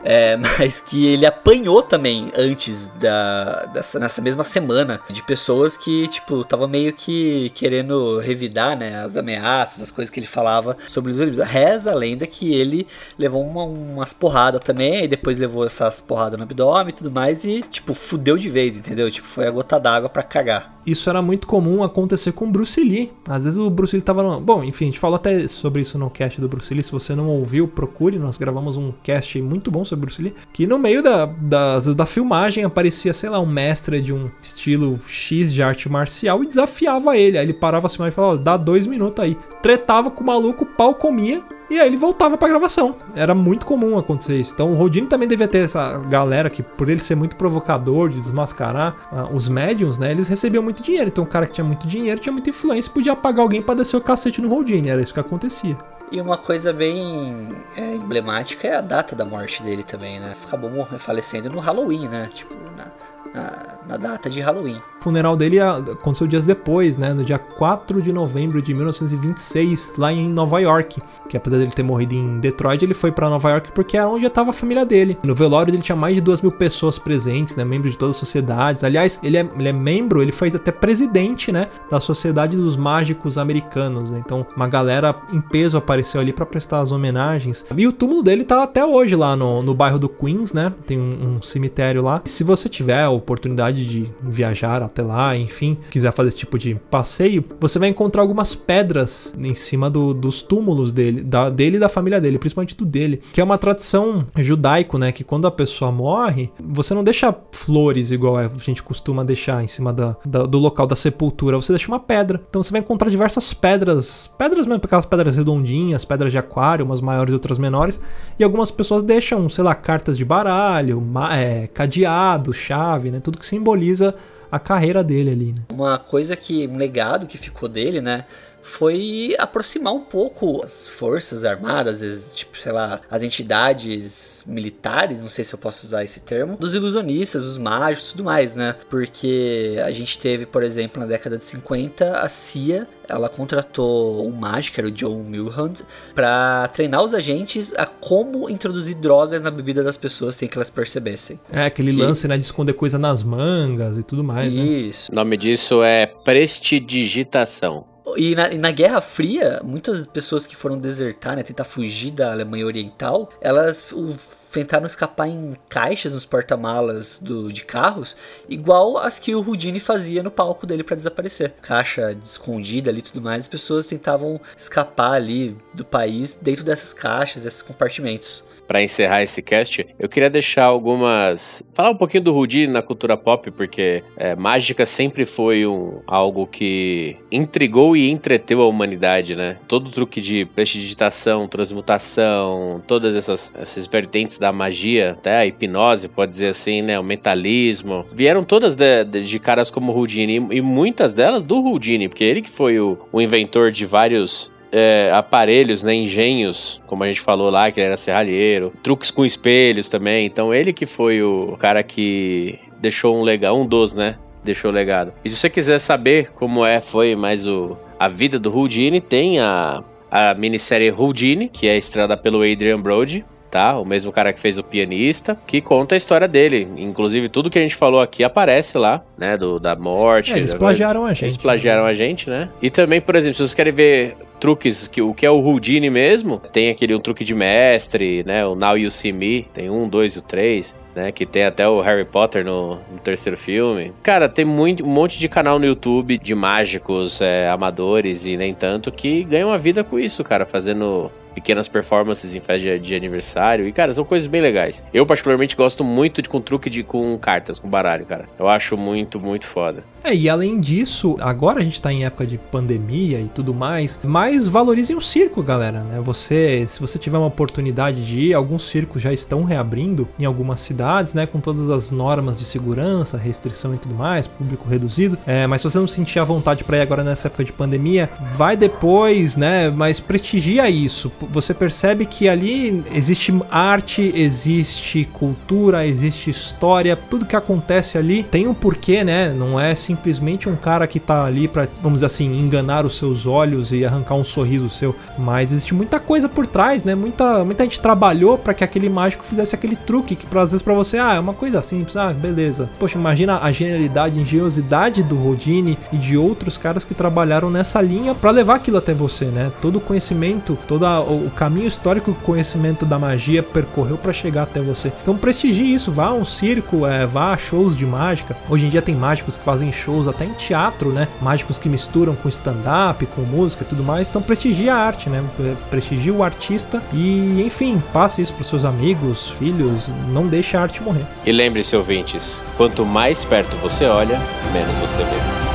é, 0.04 0.38
mas 0.60 0.82
que 0.82 1.08
ele 1.08 1.26
apanhou 1.26 1.82
também 1.82 2.32
antes 2.38 2.90
da, 3.00 3.66
dessa, 3.66 4.00
nessa 4.00 4.22
mesma 4.22 4.44
semana 4.44 5.00
de 5.10 5.24
pessoas 5.24 5.78
que, 5.78 6.08
tipo, 6.08 6.44
tava 6.44 6.68
meio 6.68 6.94
que 6.94 7.50
querendo 7.52 8.20
revidar, 8.20 8.78
né, 8.78 9.04
as 9.04 9.16
ameaças, 9.16 9.84
as 9.84 9.92
coisas 9.92 10.10
que 10.10 10.20
ele 10.20 10.28
falava 10.28 10.78
sobre 10.88 11.12
os 11.12 11.20
livros. 11.20 11.40
Reza 11.40 11.92
a 11.92 11.96
lenda 11.96 12.26
que 12.28 12.54
ele 12.54 12.88
levou 13.18 13.44
uma, 13.44 13.64
umas 13.64 14.14
porradas 14.14 14.62
também, 14.62 15.06
e 15.06 15.08
depois 15.08 15.38
levou 15.38 15.66
essas 15.66 16.02
porradas 16.02 16.38
no 16.38 16.44
abdômen 16.44 16.90
e 16.90 16.94
tudo 16.94 17.12
mais, 17.12 17.44
e, 17.44 17.62
tipo, 17.64 17.94
fudeu 17.94 18.38
de 18.38 18.50
vez, 18.50 18.78
entendeu? 18.78 19.10
Tipo, 19.10 19.28
foi 19.28 19.48
a 19.48 19.52
gota 19.52 19.80
d'água 19.80 20.10
para 20.10 20.24
cagar. 20.24 20.82
Isso 20.86 21.10
era 21.10 21.22
muito 21.22 21.46
comum 21.46 21.84
acontecer 21.84 22.32
com 22.32 22.46
o 22.46 22.52
Bruce 22.52 22.82
Lee. 22.84 23.12
Às 23.28 23.44
vezes 23.44 23.60
o 23.60 23.70
Bruce 23.70 23.96
Lee 23.96 24.02
tava. 24.02 24.40
Bom, 24.40 24.64
enfim, 24.64 24.86
a 24.86 24.88
gente 24.88 25.00
falou 25.00 25.16
até 25.16 25.48
sobre 25.48 25.82
isso 25.82 25.98
no 25.98 26.10
cast 26.10 26.42
do 26.42 26.48
Bruce 26.48 26.74
Lee. 26.74 26.84
Se 26.84 26.92
você 26.92 27.14
não 27.14 27.28
ouviu, 27.28 27.68
procure. 27.68 28.18
Nós 28.18 28.38
gravamos 28.38 28.78
um 28.78 28.92
cast 29.04 29.40
muito 29.42 29.70
bom 29.70 29.81
sobre 29.86 30.06
Bruce 30.06 30.22
Lee. 30.22 30.34
Que 30.54 30.68
no 30.68 30.78
meio 30.78 31.02
da, 31.02 31.26
da, 31.26 31.80
da 31.80 32.06
filmagem 32.06 32.64
aparecia, 32.64 33.14
sei 33.14 33.30
lá, 33.30 33.40
um 33.40 33.46
mestre 33.46 34.02
de 34.02 34.14
um 34.14 34.30
estilo 34.42 35.00
X 35.08 35.54
de 35.54 35.62
arte 35.62 35.90
marcial 35.90 36.44
e 36.44 36.48
desafiava 36.48 37.18
ele. 37.18 37.38
Aí 37.38 37.46
ele 37.46 37.54
parava 37.54 37.88
assim 37.88 38.06
e 38.06 38.12
falava: 38.12 38.38
dá 38.38 38.58
dois 38.58 38.88
minutos 38.88 39.24
aí. 39.24 39.38
Tretava 39.62 40.10
com 40.10 40.24
o 40.24 40.28
maluco, 40.28 40.66
pau 40.66 40.96
comia 40.96 41.42
e 41.72 41.80
aí 41.80 41.88
ele 41.88 41.96
voltava 41.96 42.38
pra 42.38 42.50
gravação. 42.50 42.98
Era 43.16 43.34
muito 43.34 43.66
comum 43.66 43.98
acontecer 43.98 44.36
isso. 44.36 44.52
Então 44.54 44.74
o 44.74 44.76
Rodine 44.76 45.08
também 45.08 45.26
devia 45.26 45.48
ter 45.48 45.60
essa 45.60 46.00
galera 46.00 46.50
que, 46.50 46.62
por 46.62 46.90
ele 46.90 47.00
ser 47.00 47.16
muito 47.16 47.38
provocador, 47.38 48.10
de 48.10 48.20
desmascarar 48.20 48.94
uh, 49.10 49.34
os 49.34 49.48
médiums, 49.48 49.98
né? 49.98 50.12
Eles 50.12 50.28
recebiam 50.28 50.62
muito 50.62 50.84
dinheiro. 50.84 51.08
Então 51.08 51.24
o 51.24 51.28
cara 51.28 51.48
que 51.48 51.54
tinha 51.54 51.64
muito 51.64 51.88
dinheiro, 51.88 52.20
tinha 52.20 52.34
muita 52.34 52.50
influência, 52.50 52.92
podia 52.92 53.16
pagar 53.16 53.42
alguém 53.42 53.62
para 53.62 53.76
descer 53.76 53.96
o 53.96 54.02
cacete 54.02 54.42
no 54.42 54.50
Rodine. 54.50 54.90
Era 54.90 55.02
isso 55.02 55.14
que 55.14 55.22
acontecia. 55.22 55.78
E 56.12 56.20
uma 56.20 56.38
coisa 56.38 56.74
bem 56.74 57.48
é, 57.78 57.96
emblemática 57.96 58.68
é 58.68 58.76
a 58.76 58.82
data 58.82 59.16
da 59.16 59.24
morte 59.24 59.64
dele 59.64 59.82
também, 59.82 60.20
né? 60.20 60.36
Acabou 60.46 60.86
falecendo 61.00 61.50
no 61.50 61.60
Halloween, 61.60 62.10
né? 62.10 62.30
Tipo, 62.34 62.54
na, 62.76 62.92
na, 63.34 63.78
na, 63.88 63.98
data 63.98 64.30
de 64.30 64.40
Halloween. 64.42 64.82
O 65.00 65.04
funeral 65.04 65.36
dele 65.36 65.60
aconteceu 65.60 66.28
dias 66.28 66.46
depois, 66.46 66.98
né? 66.98 67.14
No 67.14 67.24
dia 67.24 67.40
4 67.40 68.02
de 68.02 68.12
novembro 68.12 68.62
de 68.62 68.74
1926, 68.74 69.94
lá 69.98 70.12
em 70.12 70.30
Nova 70.30 70.60
York. 70.60 71.02
Que 71.30 71.38
apesar 71.38 71.58
dele 71.58 71.72
ter 71.72 71.84
morrido 71.84 72.14
em 72.14 72.40
Detroit, 72.40 72.84
ele 72.84 72.94
foi 72.94 73.12
para 73.12 73.30
Nova 73.30 73.50
York 73.50 73.72
porque 73.74 73.98
era 73.98 74.08
onde 74.08 74.26
estava 74.26 74.50
a 74.50 74.54
família 74.54 74.86
dele. 74.86 75.18
No 75.24 75.34
velório 75.34 75.72
dele 75.72 75.84
tinha 75.84 75.96
mais 75.96 76.16
de 76.16 76.22
duas 76.22 76.42
mil 76.42 76.52
pessoas 76.52 77.00
presentes, 77.00 77.56
né? 77.56 77.64
Membros 77.64 77.94
de 77.94 77.98
todas 77.98 78.16
as 78.16 78.20
sociedades. 78.20 78.84
Aliás, 78.84 79.20
ele 79.24 79.38
é, 79.38 79.48
ele 79.58 79.68
é 79.68 79.74
membro, 79.74 80.22
ele 80.22 80.32
foi 80.32 80.50
até 80.50 80.72
presidente, 80.72 81.52
né? 81.52 81.68
Da 81.90 82.00
Sociedade 82.00 82.56
dos 82.56 82.76
Mágicos 82.76 83.38
Americanos. 83.38 84.12
Né? 84.12 84.22
Então, 84.24 84.46
uma 84.56 84.68
galera 84.68 85.16
em 85.32 85.42
peso 85.42 85.78
apareceu 85.78 86.22
ali 86.22 86.34
para 86.34 86.46
prestar 86.46 86.80
as 86.80 86.92
homenagens. 86.92 87.66
E 87.76 87.88
o 87.88 87.92
túmulo 87.92 88.24
dele 88.24 88.44
tá 88.44 88.64
até 88.64 88.86
hoje 88.86 89.16
lá 89.16 89.36
no, 89.36 89.62
no 89.64 89.74
bairro 89.74 90.00
do 90.00 90.10
Queens, 90.10 90.54
né? 90.54 90.74
Tem 90.86 91.00
um, 91.00 91.36
um 91.36 91.42
cemitério 91.42 92.02
lá. 92.02 92.22
Se 92.26 92.44
você 92.44 92.68
tiver 92.68 93.08
oportunidade 93.12 93.86
de 93.86 94.10
viajar 94.22 94.82
até 94.82 95.02
lá, 95.02 95.36
enfim, 95.36 95.78
quiser 95.90 96.12
fazer 96.12 96.30
esse 96.30 96.38
tipo 96.38 96.58
de 96.58 96.76
passeio, 96.90 97.44
você 97.60 97.80
vai 97.80 97.90
encontrar 97.90 98.22
algumas 98.22 98.56
pedras 98.56 99.34
em 99.38 99.54
cima 99.54 99.90
do, 99.90 100.14
dos 100.14 100.42
túmulos 100.42 100.92
dele, 100.92 101.22
da, 101.22 101.50
dele 101.50 101.78
e 101.78 101.80
da 101.80 101.90
família 101.90 102.20
dele, 102.20 102.40
principalmente 102.40 102.76
do 102.76 102.86
dele, 102.86 103.22
que 103.34 103.42
é 103.42 103.44
uma 103.44 103.58
tradição 103.58 104.28
judaico, 104.38 104.98
né? 104.98 105.12
Que 105.12 105.24
quando 105.24 105.48
a 105.48 105.52
pessoa 105.52 105.92
morre, 105.92 106.50
você 106.60 106.94
não 106.94 107.04
deixa 107.04 107.36
flores 107.52 108.12
igual 108.12 108.38
a 108.38 108.50
gente 108.60 108.84
costuma 108.84 109.24
deixar 109.24 109.64
em 109.64 109.68
cima 109.68 109.94
da, 109.94 110.16
da, 110.26 110.46
do 110.46 110.58
local 110.58 110.88
da 110.88 110.96
sepultura, 110.96 111.58
você 111.58 111.74
deixa 111.74 111.88
uma 111.88 112.00
pedra. 112.00 112.42
Então 112.50 112.62
você 112.62 112.72
vai 112.72 112.82
encontrar 112.82 113.10
diversas 113.10 113.54
pedras, 113.54 114.30
pedras 114.38 114.66
mesmo, 114.66 114.82
aquelas 114.84 115.06
pedras 115.06 115.36
redondinhas, 115.36 116.06
pedras 116.06 116.32
de 116.32 116.38
aquário, 116.38 116.86
umas 116.86 117.02
maiores 117.02 117.32
e 117.32 117.34
outras 117.34 117.58
menores, 117.58 118.00
e 118.38 118.44
algumas 118.44 118.72
pessoas 118.72 119.04
deixam, 119.04 119.48
sei 119.50 119.64
lá, 119.64 119.76
cartas 119.76 120.18
de 120.18 120.26
baralho, 120.26 121.04
é, 121.32 121.68
cadeado, 121.68 122.54
chave, 122.54 123.01
né? 123.10 123.20
Tudo 123.20 123.40
que 123.40 123.48
simboliza 123.48 124.14
a 124.52 124.60
carreira 124.60 125.04
dele 125.04 125.32
ali. 125.32 125.54
Né? 125.54 125.62
Uma 125.72 125.98
coisa 125.98 126.36
que, 126.36 126.68
um 126.68 126.78
legado 126.78 127.26
que 127.26 127.38
ficou 127.38 127.70
dele, 127.70 128.02
né? 128.02 128.26
Foi 128.62 129.36
aproximar 129.38 129.94
um 129.94 130.02
pouco 130.02 130.64
as 130.64 130.88
forças 130.88 131.46
armadas, 131.46 132.02
as, 132.02 132.36
tipo, 132.36 132.58
sei 132.58 132.72
lá, 132.72 133.02
as 133.10 133.24
entidades 133.24 134.44
militares, 134.48 135.22
não 135.22 135.30
sei 135.30 135.44
se 135.44 135.54
eu 135.54 135.60
posso 135.60 135.86
usar 135.86 136.04
esse 136.04 136.22
termo, 136.22 136.58
dos 136.58 136.76
ilusionistas, 136.76 137.44
dos 137.44 137.58
mágicos 137.58 138.10
e 138.10 138.12
tudo 138.12 138.24
mais, 138.24 138.56
né? 138.56 138.76
Porque 138.90 139.82
a 139.84 139.92
gente 139.92 140.18
teve, 140.18 140.46
por 140.46 140.64
exemplo, 140.64 141.00
na 141.00 141.06
década 141.06 141.38
de 141.38 141.44
50, 141.44 142.20
a 142.20 142.30
CIA 142.30 142.88
ela 143.12 143.28
contratou 143.28 144.26
um 144.26 144.32
mágico, 144.32 144.80
era 144.80 144.88
o 144.88 144.92
John 144.92 145.24
Milhand, 145.24 145.74
para 146.16 146.70
treinar 146.70 147.04
os 147.04 147.14
agentes 147.14 147.74
a 147.78 147.86
como 147.86 148.50
introduzir 148.50 148.96
drogas 148.96 149.44
na 149.44 149.52
bebida 149.52 149.84
das 149.84 149.98
pessoas 149.98 150.36
sem 150.36 150.48
que 150.48 150.58
elas 150.58 150.70
percebessem. 150.70 151.40
É, 151.52 151.66
aquele 151.66 151.92
que... 151.92 151.98
lance, 151.98 152.28
né, 152.28 152.38
de 152.38 152.46
esconder 152.46 152.74
coisa 152.74 152.98
nas 152.98 153.22
mangas 153.22 153.98
e 153.98 154.04
tudo 154.04 154.24
mais, 154.24 154.54
né? 154.54 154.62
Isso. 154.62 155.12
Né? 155.12 155.22
O 155.22 155.24
nome 155.24 155.36
disso 155.38 155.84
é 155.84 156.06
prestidigitação. 156.06 157.91
E 158.18 158.36
na, 158.36 158.52
e 158.52 158.58
na, 158.58 158.72
Guerra 158.72 159.00
Fria, 159.00 159.62
muitas 159.64 160.06
pessoas 160.08 160.48
que 160.48 160.56
foram 160.56 160.78
desertar, 160.78 161.36
né, 161.36 161.44
tentar 161.44 161.64
fugir 161.64 162.12
da 162.12 162.32
Alemanha 162.32 162.66
Oriental, 162.66 163.30
elas 163.40 163.92
o, 163.92 164.16
tentaram 164.52 164.86
escapar 164.86 165.28
em 165.28 165.56
caixas 165.70 166.14
nos 166.14 166.26
porta-malas 166.26 167.22
de 167.22 167.64
carros, 167.64 168.16
igual 168.50 168.98
as 168.98 169.18
que 169.18 169.34
o 169.34 169.40
Houdini 169.40 169.80
fazia 169.80 170.22
no 170.22 170.30
palco 170.30 170.68
dele 170.68 170.84
para 170.84 170.98
desaparecer. 170.98 171.54
Caixa 171.62 172.18
escondida 172.24 172.90
ali 172.90 173.00
e 173.00 173.04
tudo 173.04 173.22
mais, 173.22 173.46
as 173.46 173.48
pessoas 173.48 173.88
tentavam 173.88 174.40
escapar 174.58 175.14
ali 175.14 175.58
do 175.74 175.86
país 175.86 176.38
dentro 176.40 176.64
dessas 176.64 176.94
caixas, 176.94 177.44
desses 177.44 177.62
compartimentos 177.62 178.44
para 178.68 178.82
encerrar 178.82 179.22
esse 179.22 179.42
cast, 179.42 179.86
eu 180.00 180.08
queria 180.08 180.30
deixar 180.30 180.66
algumas. 180.66 181.64
falar 181.74 181.90
um 181.90 181.96
pouquinho 181.96 182.24
do 182.24 182.36
Houdini 182.36 182.72
na 182.72 182.82
cultura 182.82 183.18
pop, 183.18 183.52
porque 183.52 184.04
é, 184.16 184.36
mágica 184.36 184.86
sempre 184.86 185.26
foi 185.26 185.66
um, 185.66 186.00
algo 186.08 186.48
que 186.48 187.18
intrigou 187.32 187.96
e 187.98 188.10
entreteu 188.10 188.62
a 188.62 188.68
humanidade, 188.68 189.36
né? 189.36 189.58
Todo 189.68 189.92
truque 189.92 190.22
de 190.22 190.46
prestidigitação, 190.46 191.48
transmutação, 191.48 192.82
todas 192.88 193.16
essas, 193.16 193.52
essas 193.60 193.88
vertentes 193.88 194.40
da 194.40 194.52
magia, 194.52 195.12
até 195.12 195.38
a 195.38 195.46
hipnose, 195.46 196.08
pode 196.08 196.32
dizer 196.32 196.48
assim, 196.48 196.82
né? 196.82 197.00
O 197.00 197.04
mentalismo, 197.04 198.06
vieram 198.12 198.44
todas 198.44 198.76
de, 198.76 199.04
de, 199.04 199.22
de 199.22 199.40
caras 199.40 199.70
como 199.70 199.92
Houdini 199.92 200.36
e 200.52 200.62
muitas 200.62 201.14
delas 201.14 201.44
do 201.44 201.56
Houdini, 201.56 202.08
porque 202.08 202.24
ele 202.24 202.42
que 202.42 202.50
foi 202.50 202.80
o, 202.80 202.98
o 203.12 203.22
inventor 203.22 203.72
de 203.72 203.86
vários 203.86 204.52
é, 204.72 205.12
aparelhos, 205.14 205.84
né, 205.84 205.94
engenhos, 205.94 206.82
como 206.88 207.04
a 207.04 207.08
gente 207.08 207.22
falou 207.22 207.50
lá, 207.50 207.70
que 207.70 207.80
ele 207.80 207.88
era 207.88 207.98
serralheiro, 207.98 208.74
truques 208.82 209.12
com 209.12 209.26
espelhos 209.26 209.88
também. 209.88 210.26
Então 210.26 210.54
ele 210.54 210.74
que 210.74 210.86
foi 210.86 211.22
o 211.22 211.58
cara 211.60 211.84
que 211.84 212.60
deixou 212.80 213.18
um 213.18 213.24
legado, 213.24 213.56
um 213.56 213.66
dos, 213.66 213.94
né, 213.94 214.16
deixou 214.44 214.72
o 214.72 214.74
legado. 214.74 215.14
E 215.24 215.30
se 215.30 215.36
você 215.36 215.50
quiser 215.50 215.80
saber 215.80 216.32
como 216.32 216.66
é, 216.66 216.82
foi 216.82 217.16
mais 217.16 217.48
o 217.48 217.78
a 218.00 218.08
vida 218.08 218.40
do 218.40 218.52
Houdini, 218.56 219.00
tem 219.00 219.40
a 219.40 219.84
a 220.12 220.34
minissérie 220.34 220.92
Houdini, 220.92 221.48
que 221.48 221.70
é 221.70 221.78
estrelada 221.78 222.18
pelo 222.18 222.40
Adrian 222.40 222.82
Brody, 222.82 223.24
tá? 223.50 223.80
O 223.80 223.86
mesmo 223.86 224.12
cara 224.12 224.34
que 224.34 224.40
fez 224.40 224.58
o 224.58 224.64
pianista, 224.64 225.38
que 225.48 225.62
conta 225.62 225.96
a 225.96 225.98
história 225.98 226.28
dele. 226.28 226.68
Inclusive, 226.76 227.30
tudo 227.30 227.50
que 227.50 227.58
a 227.58 227.62
gente 227.62 227.76
falou 227.76 228.02
aqui 228.02 228.22
aparece 228.22 228.78
lá, 228.78 229.02
né? 229.18 229.38
Do, 229.38 229.58
da 229.58 229.74
morte. 229.74 230.34
É, 230.34 230.38
eles 230.38 230.54
plagiaram 230.54 231.06
a 231.06 231.14
gente. 231.14 231.26
Eles 231.26 231.38
plagiaram 231.38 231.86
a 231.86 231.94
gente, 231.94 232.30
né? 232.30 232.50
E 232.62 232.70
também, 232.70 233.00
por 233.00 233.16
exemplo, 233.16 233.36
se 233.36 233.40
vocês 233.40 233.54
querem 233.54 233.74
ver 233.74 234.18
truques, 234.42 234.88
que, 234.88 235.04
o 235.04 235.14
que 235.14 235.24
é 235.24 235.30
o 235.30 235.40
Houdini 235.40 235.90
mesmo, 235.92 236.42
tem 236.52 236.72
aquele 236.72 236.96
um 236.96 237.00
truque 237.00 237.24
de 237.24 237.36
mestre, 237.36 238.24
né? 238.26 238.44
O 238.44 238.56
Now 238.56 238.76
You 238.76 238.90
See 238.90 239.14
Me, 239.14 239.44
tem 239.54 239.70
um, 239.70 239.88
dois 239.88 240.16
e 240.16 240.20
o 240.20 240.22
três. 240.22 240.76
Né? 240.96 241.12
Que 241.12 241.26
tem 241.26 241.44
até 241.44 241.68
o 241.68 241.82
Harry 241.82 242.06
Potter 242.06 242.46
no, 242.46 242.76
no 242.92 243.00
terceiro 243.02 243.38
filme. 243.38 243.94
Cara, 244.04 244.28
tem 244.28 244.46
muito, 244.46 244.86
um 244.86 244.90
monte 244.90 245.20
de 245.20 245.28
canal 245.28 245.60
no 245.60 245.66
YouTube 245.66 246.18
de 246.18 246.36
mágicos 246.36 247.22
é, 247.22 247.50
amadores 247.50 248.26
e 248.26 248.38
nem 248.38 248.54
tanto 248.54 248.92
que 248.92 249.24
ganham 249.24 249.52
a 249.52 249.58
vida 249.58 249.84
com 249.84 250.00
isso, 250.00 250.24
cara, 250.24 250.46
fazendo 250.46 251.12
pequenas 251.34 251.68
performances 251.68 252.36
em 252.36 252.40
festa 252.40 252.70
de, 252.70 252.80
de, 252.80 252.96
aniversário. 252.96 253.68
E, 253.68 253.72
cara, 253.72 253.94
são 253.94 254.04
coisas 254.04 254.28
bem 254.28 254.42
legais. 254.42 254.84
Eu, 254.94 255.06
particularmente, 255.06 255.56
gosto 255.56 255.84
muito 255.84 256.22
de 256.22 256.30
com 256.30 256.42
truque 256.42 256.70
de 256.70 256.84
com 256.84 257.18
cartas, 257.18 257.60
com 257.60 257.70
baralho, 257.70 258.06
cara. 258.06 258.26
Eu 258.38 258.48
acho 258.48 258.78
muito, 258.78 259.20
muito 259.20 259.46
foda. 259.46 259.84
É, 260.04 260.16
e 260.16 260.28
além 260.28 260.60
disso, 260.60 261.16
agora 261.20 261.60
a 261.60 261.64
gente 261.64 261.80
tá 261.80 261.94
em 261.94 262.06
época 262.06 262.26
de 262.26 262.38
pandemia 262.38 263.20
e 263.20 263.30
tudo 263.30 263.54
mais, 263.54 264.00
mas 264.04 264.48
valorizem 264.48 264.96
o 264.96 265.02
circo, 265.02 265.44
galera, 265.44 265.84
né? 265.84 266.00
Você, 266.02 266.66
se 266.68 266.80
você 266.80 266.98
tiver 266.98 267.20
uma 267.20 267.28
oportunidade 267.28 268.06
de 268.06 268.20
ir, 268.20 268.34
alguns 268.34 268.68
circos 268.68 269.02
já 269.02 269.14
estão 269.14 269.44
reabrindo 269.44 270.10
em 270.18 270.26
algumas 270.26 270.60
cidades, 270.60 270.81
né? 271.14 271.26
Com 271.26 271.40
todas 271.40 271.70
as 271.70 271.92
normas 271.92 272.38
de 272.38 272.46
segurança, 272.46 273.18
restrição 273.18 273.74
e 273.74 273.78
tudo 273.78 273.96
mais, 273.96 274.28
público 274.28 274.68
reduzido. 274.68 275.18
É, 275.26 275.48
mas 275.48 275.62
se 275.62 275.70
você 275.70 275.80
não 275.80 275.88
sentir 275.88 276.20
a 276.20 276.24
vontade 276.24 276.64
para 276.64 276.78
ir 276.78 276.82
agora 276.82 277.04
nessa 277.04 277.28
época 277.28 277.44
de 277.44 277.54
pandemia, 277.54 278.10
vai 278.36 278.58
depois, 278.58 279.38
né? 279.38 279.70
Mas 279.70 280.00
prestigia 280.00 280.70
isso 280.70 281.12
você 281.30 281.54
percebe 281.54 282.06
que 282.06 282.28
ali 282.28 282.84
existe 282.94 283.34
arte, 283.50 284.12
existe 284.16 285.06
cultura, 285.06 285.86
existe 285.86 286.30
história, 286.30 286.96
tudo 286.96 287.26
que 287.26 287.36
acontece 287.36 287.98
ali 287.98 288.24
tem 288.24 288.48
um 288.48 288.54
porquê, 288.54 289.04
né? 289.04 289.34
Não 289.34 289.60
é 289.60 289.76
simplesmente 289.76 290.50
um 290.50 290.56
cara 290.56 290.88
que 290.88 291.00
tá 291.00 291.26
ali 291.26 291.48
para, 291.48 291.68
vamos 291.82 291.98
dizer 291.98 292.08
assim, 292.08 292.40
enganar 292.40 292.86
os 292.86 292.98
seus 292.98 293.26
olhos 293.26 293.72
e 293.72 293.86
arrancar 293.86 294.16
um 294.16 294.24
sorriso 294.24 294.70
seu, 294.70 294.96
mas 295.18 295.52
existe 295.52 295.74
muita 295.74 296.00
coisa 296.00 296.28
por 296.28 296.48
trás, 296.48 296.84
né? 296.84 296.96
Muita, 296.96 297.44
muita 297.44 297.64
gente 297.64 297.80
trabalhou 297.80 298.38
para 298.38 298.54
que 298.54 298.64
aquele 298.64 298.90
mágico 298.90 299.24
fizesse 299.24 299.56
aquele 299.56 299.76
truque 299.76 300.16
que 300.16 300.26
às 300.38 300.52
vezes 300.52 300.62
para 300.72 300.78
você, 300.78 300.98
ah, 300.98 301.16
é 301.16 301.20
uma 301.20 301.34
coisa 301.34 301.62
simples, 301.62 301.98
ah, 301.98 302.14
beleza. 302.14 302.70
Poxa, 302.80 302.98
imagina 302.98 303.40
a 303.40 303.52
genialidade, 303.52 304.18
a 304.18 304.22
engenhosidade 304.22 305.04
do 305.04 305.18
Rodini 305.18 305.78
e 305.92 305.98
de 305.98 306.18
outros 306.18 306.58
caras 306.58 306.86
que 306.86 306.94
trabalharam 306.94 307.50
nessa 307.50 307.82
linha 307.82 308.16
para 308.16 308.32
levar 308.32 308.56
aquilo 308.56 308.78
até 308.78 308.94
você, 308.94 309.26
né? 309.26 309.52
Todo 309.62 309.78
o 309.78 309.82
conhecimento, 309.82 310.58
toda 310.68 311.02
o 311.02 311.30
caminho 311.36 311.68
histórico 311.68 312.14
que 312.14 312.22
o 312.22 312.24
conhecimento 312.24 312.86
da 312.86 312.98
magia 312.98 313.44
percorreu 313.44 313.98
para 313.98 314.14
chegar 314.14 314.44
até 314.44 314.62
você. 314.62 314.94
Então 315.02 315.18
prestigie 315.18 315.74
isso, 315.74 315.92
vá 315.92 316.06
a 316.06 316.14
um 316.14 316.24
circo, 316.24 316.88
é, 316.88 317.06
vá 317.06 317.34
a 317.34 317.38
shows 317.38 317.76
de 317.76 317.86
mágica. 317.86 318.38
Hoje 318.50 318.66
em 318.66 318.70
dia 318.70 318.82
tem 318.82 318.96
mágicos 318.96 319.36
que 319.36 319.44
fazem 319.44 319.72
shows 319.74 320.08
até 320.08 320.24
em 320.24 320.34
teatro, 320.34 320.92
né? 320.92 321.10
Mágicos 321.22 321.60
que 321.60 321.68
misturam 321.68 322.16
com 322.16 322.30
stand-up, 322.30 323.06
com 323.08 323.22
música 323.24 323.64
e 323.64 323.68
tudo 323.68 323.84
mais. 323.84 324.08
Então 324.08 324.22
prestigie 324.22 324.70
a 324.70 324.78
arte, 324.78 325.10
né? 325.10 325.22
Prestigie 325.70 326.12
o 326.12 326.24
artista 326.24 326.82
e, 326.94 327.44
enfim, 327.46 327.82
passe 327.92 328.22
isso 328.22 328.34
para 328.34 328.46
seus 328.46 328.64
amigos, 328.64 329.30
filhos. 329.32 329.92
Não 330.14 330.28
deixe 330.28 330.56
a 330.56 330.61
arte 330.62 330.82
morrer. 330.82 331.06
E 331.26 331.32
lembre-se, 331.32 331.76
ouvintes, 331.76 332.42
quanto 332.58 332.86
mais 332.86 333.26
perto 333.26 333.56
você 333.58 333.86
olha, 333.86 334.20
menos 334.54 334.76
você 334.78 335.04
vê. 335.04 335.52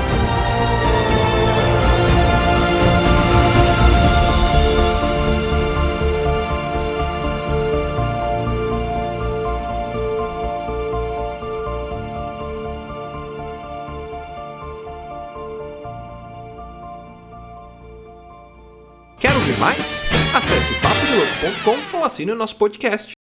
Quer 19.18 19.32
ouvir 19.32 19.58
mais? 19.58 20.04
Acesse 20.34 20.74
papodelouco.com 20.80 21.96
ou 21.96 22.04
assine 22.04 22.30
o 22.32 22.36
nosso 22.36 22.56
podcast. 22.56 23.14